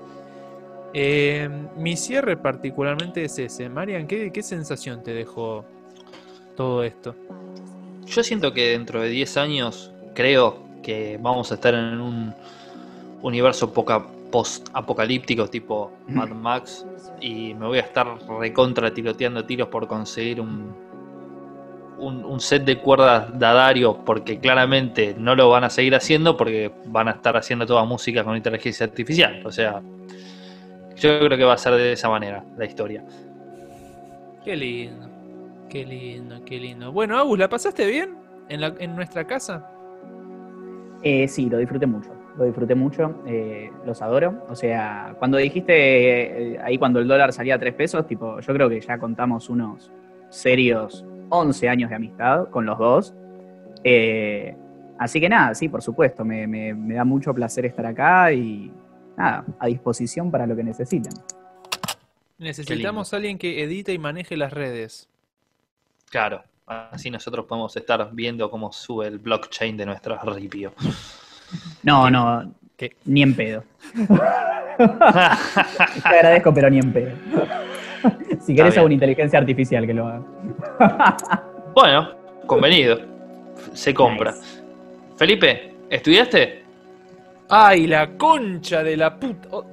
Eh, 0.95 1.51
mi 1.77 1.97
cierre 1.97 2.37
particularmente 2.37 3.25
es 3.25 3.37
ese. 3.41 3.69
Marian, 3.69 4.07
¿qué, 4.07 4.31
qué 4.31 4.45
sensación 4.45 5.03
te 5.03 5.13
dejó 5.13 5.65
todo 6.55 6.85
esto? 6.85 7.17
Yo 8.07 8.23
siento 8.23 8.53
que 8.53 8.71
dentro 8.71 9.01
de 9.01 9.09
10 9.09 9.37
años 9.37 9.93
creo 10.15 10.65
que 10.83 11.19
vamos 11.21 11.51
a 11.51 11.57
estar 11.57 11.75
en 11.75 12.01
un 12.01 12.35
universo 13.23 13.73
poca 13.73 14.07
post-apocalíptico 14.31 15.49
tipo 15.49 15.93
Mad 16.09 16.31
Max 16.31 16.87
y 17.21 17.55
me 17.55 17.67
voy 17.67 17.79
a 17.79 17.83
estar 17.83 18.07
recontra 18.39 18.93
tiroteando 18.93 19.45
tiros 19.45 19.69
por 19.69 19.87
conseguir 19.87 20.41
un, 20.41 20.75
un, 21.99 22.25
un 22.25 22.41
set 22.41 22.65
de 22.65 22.79
cuerdas 22.79 23.39
Dadario 23.39 24.05
porque 24.05 24.39
claramente 24.39 25.15
no 25.19 25.35
lo 25.35 25.49
van 25.49 25.65
a 25.65 25.71
seguir 25.71 25.95
haciendo 25.95 26.37
porque 26.37 26.73
van 26.87 27.09
a 27.09 27.13
estar 27.13 27.37
haciendo 27.37 27.67
toda 27.67 27.85
música 27.85 28.25
con 28.25 28.37
inteligencia 28.37 28.87
artificial. 28.87 29.45
O 29.45 29.53
sea, 29.53 29.81
yo 30.97 31.19
creo 31.19 31.37
que 31.37 31.45
va 31.45 31.55
a 31.55 31.59
ser 31.59 31.75
de 31.75 31.93
esa 31.93 32.09
manera 32.09 32.45
la 32.57 32.65
historia. 32.65 33.05
Qué 34.45 34.57
lindo, 34.57 35.09
qué 35.77 35.85
lindo, 35.87 36.45
qué 36.45 36.59
lindo. 36.59 36.93
Bueno, 36.93 37.19
Agus, 37.19 37.39
¿la 37.39 37.49
pasaste 37.49 37.87
bien 37.87 38.15
en, 38.49 38.61
la, 38.61 38.75
en 38.79 38.95
nuestra 38.97 39.27
casa? 39.27 39.69
Eh, 41.03 41.29
sí, 41.29 41.49
lo 41.51 41.59
disfruté 41.59 41.87
mucho. 41.87 42.11
Lo 42.39 42.45
disfruté 42.45 42.75
mucho, 42.75 43.23
eh, 43.27 43.71
los 43.85 44.01
adoro. 44.03 44.45
O 44.49 44.57
sea, 44.57 45.15
cuando 45.19 45.39
dijiste 45.39 46.55
eh, 46.55 46.59
ahí 46.63 46.79
cuando 46.79 46.99
el 47.01 47.09
dólar 47.09 47.33
salía 47.33 47.55
a 47.55 47.59
3 47.59 47.75
pesos, 47.75 48.07
tipo, 48.07 48.41
yo 48.41 48.53
creo 48.55 48.69
que 48.69 48.81
ya 48.81 48.99
contamos 48.99 49.49
unos 49.49 49.91
serios 50.31 51.05
11 51.29 51.69
años 51.69 51.91
de 51.91 51.97
amistad 51.97 52.49
con 52.51 52.67
los 52.67 52.79
dos. 52.79 53.15
Eh, 53.85 54.55
así 54.99 55.21
que 55.21 55.29
nada, 55.29 55.55
sí, 55.55 55.69
por 55.69 55.83
supuesto, 55.83 56.25
me, 56.25 56.47
me- 56.47 56.75
me 56.75 56.95
da 56.95 57.05
mucho 57.05 57.33
placer 57.35 57.65
estar 57.67 57.87
acá 57.87 58.33
y 58.33 58.71
nada, 59.17 59.45
a 59.59 59.67
disposición 59.67 60.31
para 60.31 60.47
lo 60.47 60.55
que 60.57 60.65
necesiten. 60.65 61.13
Necesitamos 62.39 63.13
a 63.13 63.17
alguien 63.17 63.39
que 63.39 63.63
edite 63.63 63.93
y 63.95 63.99
maneje 63.99 64.37
las 64.37 64.53
redes. 64.53 65.09
Claro, 66.11 66.43
así 66.67 67.11
nosotros 67.11 67.47
podemos 67.47 67.77
estar 67.77 68.09
viendo 68.13 68.51
cómo 68.51 68.73
sube 68.73 69.07
el 69.07 69.19
blockchain 69.19 69.77
de 69.77 69.87
nuestra 69.87 70.21
ripio. 70.23 70.73
No, 71.83 72.11
no, 72.11 72.53
ni 73.05 73.23
en 73.23 73.35
pedo. 73.35 73.65
Te 74.77 74.85
agradezco, 76.05 76.53
pero 76.53 76.69
ni 76.69 76.79
en 76.79 76.93
pedo. 76.93 77.13
Si 78.41 78.55
querés 78.55 78.77
a 78.79 78.83
una 78.83 78.95
inteligencia 78.95 79.39
artificial 79.39 79.87
que 79.87 79.95
lo 79.95 80.07
haga. 80.07 81.17
Bueno, 81.75 82.11
convenido. 82.47 83.01
Se 83.73 83.93
compra. 83.93 84.35
Felipe, 85.17 85.75
¿estudiaste? 85.91 86.65
¡Ay, 87.49 87.87
la 87.87 88.17
concha 88.17 88.83
de 88.83 88.97
la 88.97 89.15
puta! 89.19 89.49
Oh, 89.53 89.65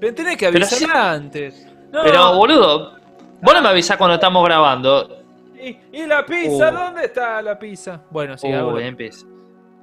me 0.00 0.12
tenés 0.12 0.36
que 0.36 0.50
Pero 0.50 0.66
avisar 0.66 0.96
antes. 0.96 1.66
No. 1.92 2.02
Pero, 2.02 2.36
boludo, 2.36 2.98
vos 3.40 3.54
no 3.54 3.62
me 3.62 3.68
avisás 3.68 3.96
cuando 3.96 4.14
estamos 4.14 4.44
grabando. 4.44 5.21
¿Y, 5.62 5.78
y 5.92 6.06
la 6.06 6.26
pizza? 6.26 6.70
Uh. 6.70 6.74
¿Dónde 6.74 7.04
está 7.04 7.40
la 7.40 7.58
pizza? 7.58 8.00
Bueno, 8.10 8.36
sí, 8.36 8.50
lo- 8.50 8.78
empieza. 8.80 9.26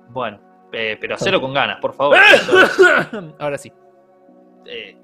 Bueno, 0.09 0.39
eh, 0.73 0.97
pero 0.99 1.15
hacelo 1.15 1.39
con 1.39 1.53
ganas, 1.53 1.80
por 1.80 1.93
favor. 1.93 2.17
Es. 2.17 2.49
Ahora 3.39 3.57
sí. 3.57 3.71
Eh, 4.65 4.97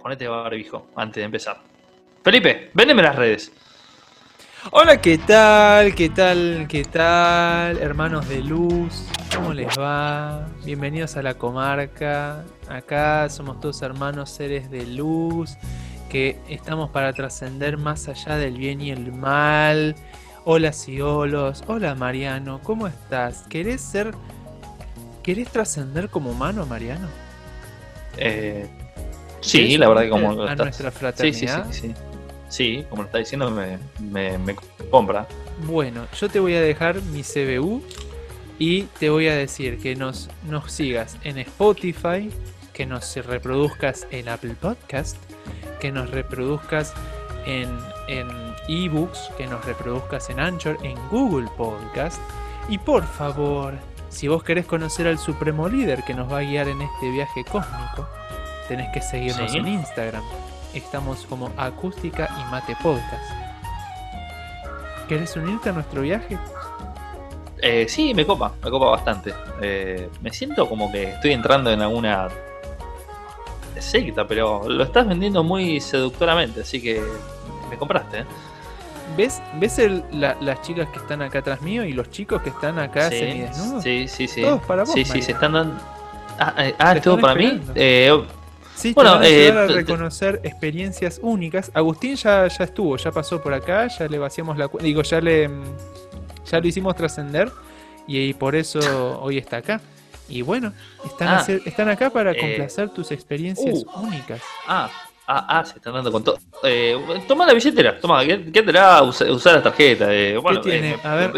ponete 0.00 0.28
barbijo 0.28 0.86
antes 0.96 1.16
de 1.16 1.24
empezar. 1.24 1.56
Felipe, 2.22 2.70
véndeme 2.74 3.02
las 3.02 3.16
redes. 3.16 3.52
Hola, 4.72 5.00
¿qué 5.00 5.16
tal? 5.18 5.94
¿Qué 5.94 6.10
tal? 6.10 6.66
¿Qué 6.68 6.84
tal? 6.84 7.78
Hermanos 7.78 8.28
de 8.28 8.42
luz, 8.42 9.06
¿cómo 9.34 9.54
les 9.54 9.78
va? 9.78 10.46
Bienvenidos 10.64 11.16
a 11.16 11.22
la 11.22 11.34
comarca. 11.34 12.44
Acá 12.68 13.28
somos 13.30 13.58
todos 13.58 13.80
hermanos 13.80 14.28
seres 14.30 14.70
de 14.70 14.84
luz 14.86 15.56
que 16.10 16.36
estamos 16.48 16.90
para 16.90 17.12
trascender 17.14 17.78
más 17.78 18.08
allá 18.08 18.36
del 18.36 18.58
bien 18.58 18.80
y 18.82 18.90
el 18.90 19.12
mal. 19.12 19.94
Hola, 20.44 20.72
Ciolos. 20.72 21.64
Hola, 21.66 21.94
Mariano. 21.94 22.60
¿Cómo 22.62 22.86
estás? 22.86 23.44
¿Querés 23.48 23.80
ser. 23.80 24.12
¿Querés 25.22 25.48
trascender 25.48 26.10
como 26.10 26.30
humano, 26.32 26.66
Mariano? 26.66 27.08
Eh, 28.16 28.66
sí, 29.40 29.58
¿Querés 29.62 29.78
la 29.78 29.88
verdad 29.88 30.02
que 30.02 30.10
como 30.10 30.42
a 30.42 30.50
estás- 30.50 30.58
nuestra 30.82 30.90
Sí, 30.90 31.32
sí, 31.32 31.40
sí, 31.40 31.46
fraternidad? 31.46 31.66
sí. 31.70 31.94
Sí, 32.48 32.84
como 32.90 33.02
lo 33.02 33.06
está 33.06 33.18
diciendo, 33.18 33.48
me, 33.50 33.78
me, 34.00 34.36
me 34.38 34.56
compra. 34.90 35.26
Bueno, 35.66 36.06
yo 36.18 36.28
te 36.28 36.40
voy 36.40 36.54
a 36.54 36.60
dejar 36.60 37.00
mi 37.00 37.22
CBU 37.22 37.80
y 38.58 38.82
te 38.98 39.08
voy 39.08 39.28
a 39.28 39.36
decir 39.36 39.78
que 39.78 39.94
nos, 39.94 40.28
nos 40.48 40.72
sigas 40.72 41.16
en 41.22 41.38
Spotify, 41.38 42.28
que 42.72 42.86
nos 42.86 43.14
reproduzcas 43.24 44.06
en 44.10 44.28
Apple 44.28 44.54
Podcast, 44.60 45.16
que 45.80 45.90
nos 45.92 46.10
reproduzcas 46.10 46.94
en, 47.46 47.68
en 48.08 48.28
eBooks, 48.68 49.30
que 49.36 49.46
nos 49.46 49.64
reproduzcas 49.64 50.28
en 50.30 50.40
Anchor, 50.40 50.76
en 50.82 50.96
Google 51.10 51.48
Podcast. 51.56 52.20
Y 52.68 52.78
por 52.78 53.04
favor, 53.04 53.74
si 54.10 54.28
vos 54.28 54.42
querés 54.44 54.66
conocer 54.66 55.06
al 55.06 55.18
Supremo 55.18 55.68
Líder 55.68 56.04
que 56.04 56.14
nos 56.14 56.30
va 56.32 56.38
a 56.38 56.42
guiar 56.42 56.68
en 56.68 56.82
este 56.82 57.10
viaje 57.10 57.44
cósmico, 57.44 58.06
tenés 58.68 58.88
que 58.92 59.00
seguirnos 59.00 59.50
Sí. 59.52 59.58
en 59.58 59.68
Instagram. 59.68 60.22
Estamos 60.74 61.26
como 61.26 61.50
Acústica 61.56 62.28
y 62.40 62.50
Mate 62.50 62.76
Podcast. 62.82 63.30
¿Querés 65.08 65.34
unirte 65.36 65.70
a 65.70 65.72
nuestro 65.72 66.02
viaje? 66.02 66.38
Eh, 67.62 67.86
sí, 67.88 68.14
me 68.14 68.24
copa, 68.24 68.52
me 68.62 68.70
copa 68.70 68.86
bastante. 68.90 69.34
Eh, 69.60 70.08
me 70.22 70.30
siento 70.32 70.68
como 70.68 70.90
que 70.92 71.10
estoy 71.10 71.32
entrando 71.32 71.70
en 71.72 71.82
alguna 71.82 72.28
secta, 73.78 74.26
pero 74.26 74.68
lo 74.68 74.84
estás 74.84 75.06
vendiendo 75.06 75.42
muy 75.44 75.80
seductoramente, 75.80 76.60
así 76.62 76.80
que 76.82 77.02
me 77.70 77.76
compraste. 77.76 78.20
¿eh? 78.20 78.24
¿Ves, 79.16 79.40
ves 79.58 79.78
el- 79.78 80.04
la- 80.12 80.36
las 80.40 80.62
chicas 80.62 80.88
que 80.90 80.98
están 80.98 81.22
acá 81.22 81.40
atrás 81.40 81.62
mío 81.62 81.84
y 81.84 81.92
los 81.92 82.10
chicos 82.10 82.42
que 82.42 82.50
están 82.50 82.78
acá 82.78 83.10
Sí, 83.10 83.18
semidesnudos? 83.18 83.82
sí, 83.82 84.06
sí, 84.08 84.28
sí. 84.28 84.42
Todos 84.42 84.62
para 84.62 84.84
vos, 84.84 84.92
sí, 84.94 85.04
sí, 85.04 85.20
se 85.22 85.32
están 85.32 85.52
dando. 85.52 85.74
Ah, 86.38 86.54
eh, 86.58 86.74
ah, 86.78 86.92
Te 86.92 86.98
¿es 86.98 87.04
todo 87.04 87.18
para 87.18 87.34
mí? 87.34 87.60
Eh, 87.74 88.24
Sí, 88.74 88.92
bueno, 88.94 89.18
te 89.20 89.26
a 89.26 89.28
ayudar 89.28 89.70
eh, 89.70 89.72
a 89.72 89.76
reconocer 89.76 90.40
experiencias 90.42 91.18
únicas. 91.22 91.70
Agustín 91.74 92.16
ya, 92.16 92.46
ya 92.48 92.64
estuvo, 92.64 92.96
ya 92.96 93.10
pasó 93.12 93.42
por 93.42 93.52
acá, 93.52 93.88
ya 93.88 94.06
le 94.08 94.18
vaciamos 94.18 94.56
la 94.56 94.68
cu- 94.68 94.78
digo, 94.78 95.02
ya 95.02 95.20
le 95.20 95.48
mm, 95.48 95.62
ya 96.50 96.60
lo 96.60 96.66
hicimos 96.66 96.96
trascender 96.96 97.52
y, 98.06 98.32
por 98.34 98.54
eso 98.56 99.20
hoy 99.20 99.36
está 99.36 99.58
acá. 99.58 99.82
Y 100.30 100.42
bueno, 100.42 100.72
están, 101.04 101.28
Ah, 101.28 101.38
hacer- 101.40 101.60
están 101.66 101.88
acá 101.88 102.08
para 102.10 102.30
eh, 102.32 102.38
complacer 102.38 102.88
tus 102.90 103.10
experiencias 103.10 103.84
uh. 103.84 104.00
únicas. 104.00 104.40
Ah, 104.66 104.88
ah, 105.26 105.46
ah, 105.48 105.64
se 105.64 105.76
están 105.76 105.92
dando 105.94 106.12
con 106.12 106.22
todo. 106.22 106.38
Eh, 106.62 106.96
toma 107.26 107.46
la 107.46 107.52
billetera, 107.52 107.98
toma, 108.00 108.24
¿qué, 108.24 108.50
qué 108.52 108.62
te 108.62 108.72
la 108.72 109.02
usa, 109.02 109.30
usar 109.32 109.54
la 109.56 109.62
tarjeta? 109.64 110.14
Eh, 110.14 110.36
bueno, 110.38 110.60
¿Qué 110.62 110.70
tiene? 110.70 110.90
eh, 110.92 111.00
a 111.02 111.14
ver, 111.16 111.32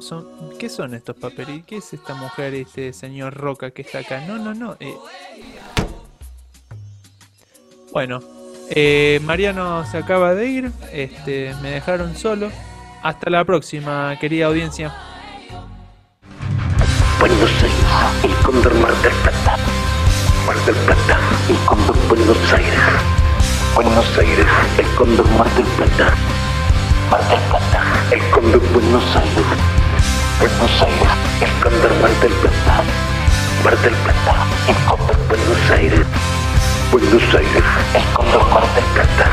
son, 0.00 0.28
¿qué 0.58 0.68
son 0.68 0.94
estos 0.94 1.16
papeles? 1.16 1.64
¿Qué 1.66 1.78
es 1.78 1.92
esta 1.92 2.14
mujer, 2.14 2.54
este 2.54 2.92
señor 2.92 3.34
Roca 3.34 3.70
que 3.72 3.82
está 3.82 3.98
acá? 3.98 4.20
No, 4.26 4.38
no, 4.38 4.54
no. 4.54 4.76
eh. 4.80 4.94
Bueno, 7.92 8.20
eh, 8.70 9.20
Mariano 9.24 9.84
se 9.86 9.98
acaba 9.98 10.34
de 10.34 10.46
ir, 10.46 10.72
este, 10.92 11.54
me 11.62 11.70
dejaron 11.70 12.16
solo. 12.16 12.50
Hasta 13.02 13.28
la 13.30 13.44
próxima, 13.44 14.16
querida 14.18 14.46
audiencia. 14.46 14.94
Buenos 17.20 17.38
Aires, 17.62 17.83
el 18.22 18.34
cóndor 18.42 18.74
Mar 18.74 18.94
del 19.02 19.12
Plata. 19.12 19.56
Mar 20.46 20.56
del 20.66 20.74
Plata, 20.74 21.18
el 21.48 21.56
cóndor 21.64 21.96
Buenos 22.08 22.52
Aires. 22.52 22.80
Buenos 23.74 24.18
Aires, 24.18 24.46
el 24.78 24.86
cóndor 24.94 25.28
Mar 25.30 25.50
del 25.54 25.66
Plata. 25.66 26.14
Mar 27.10 27.28
del 27.28 27.40
Plata, 27.50 27.82
el 28.10 28.30
cóndor 28.30 28.62
Buenos 28.72 29.04
Aires. 29.16 29.46
Buenos 30.40 30.82
Aires, 30.82 31.08
el 31.40 31.62
cóndor 31.62 31.94
Mar 32.00 32.10
del 32.20 32.32
Plata. 32.32 32.82
Mar 33.64 33.78
del 33.78 33.94
Plata, 33.94 34.34
el 34.68 34.76
cóndor 34.86 35.16
Buenos 35.28 35.70
Aires. 35.70 36.06
Buenos 36.90 37.34
Aires, 37.34 37.64
el 37.94 38.14
Cóndor 38.14 38.48
Mar 38.50 38.64
del 38.74 38.84
Plata. 38.94 39.30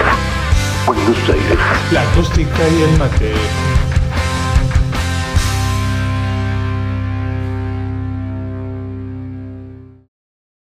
Buenos 0.86 1.30
Aires. 1.30 1.60
La 1.92 2.02
acústica 2.02 2.68
y 2.68 2.82
el 2.84 2.98
mate. 2.98 3.71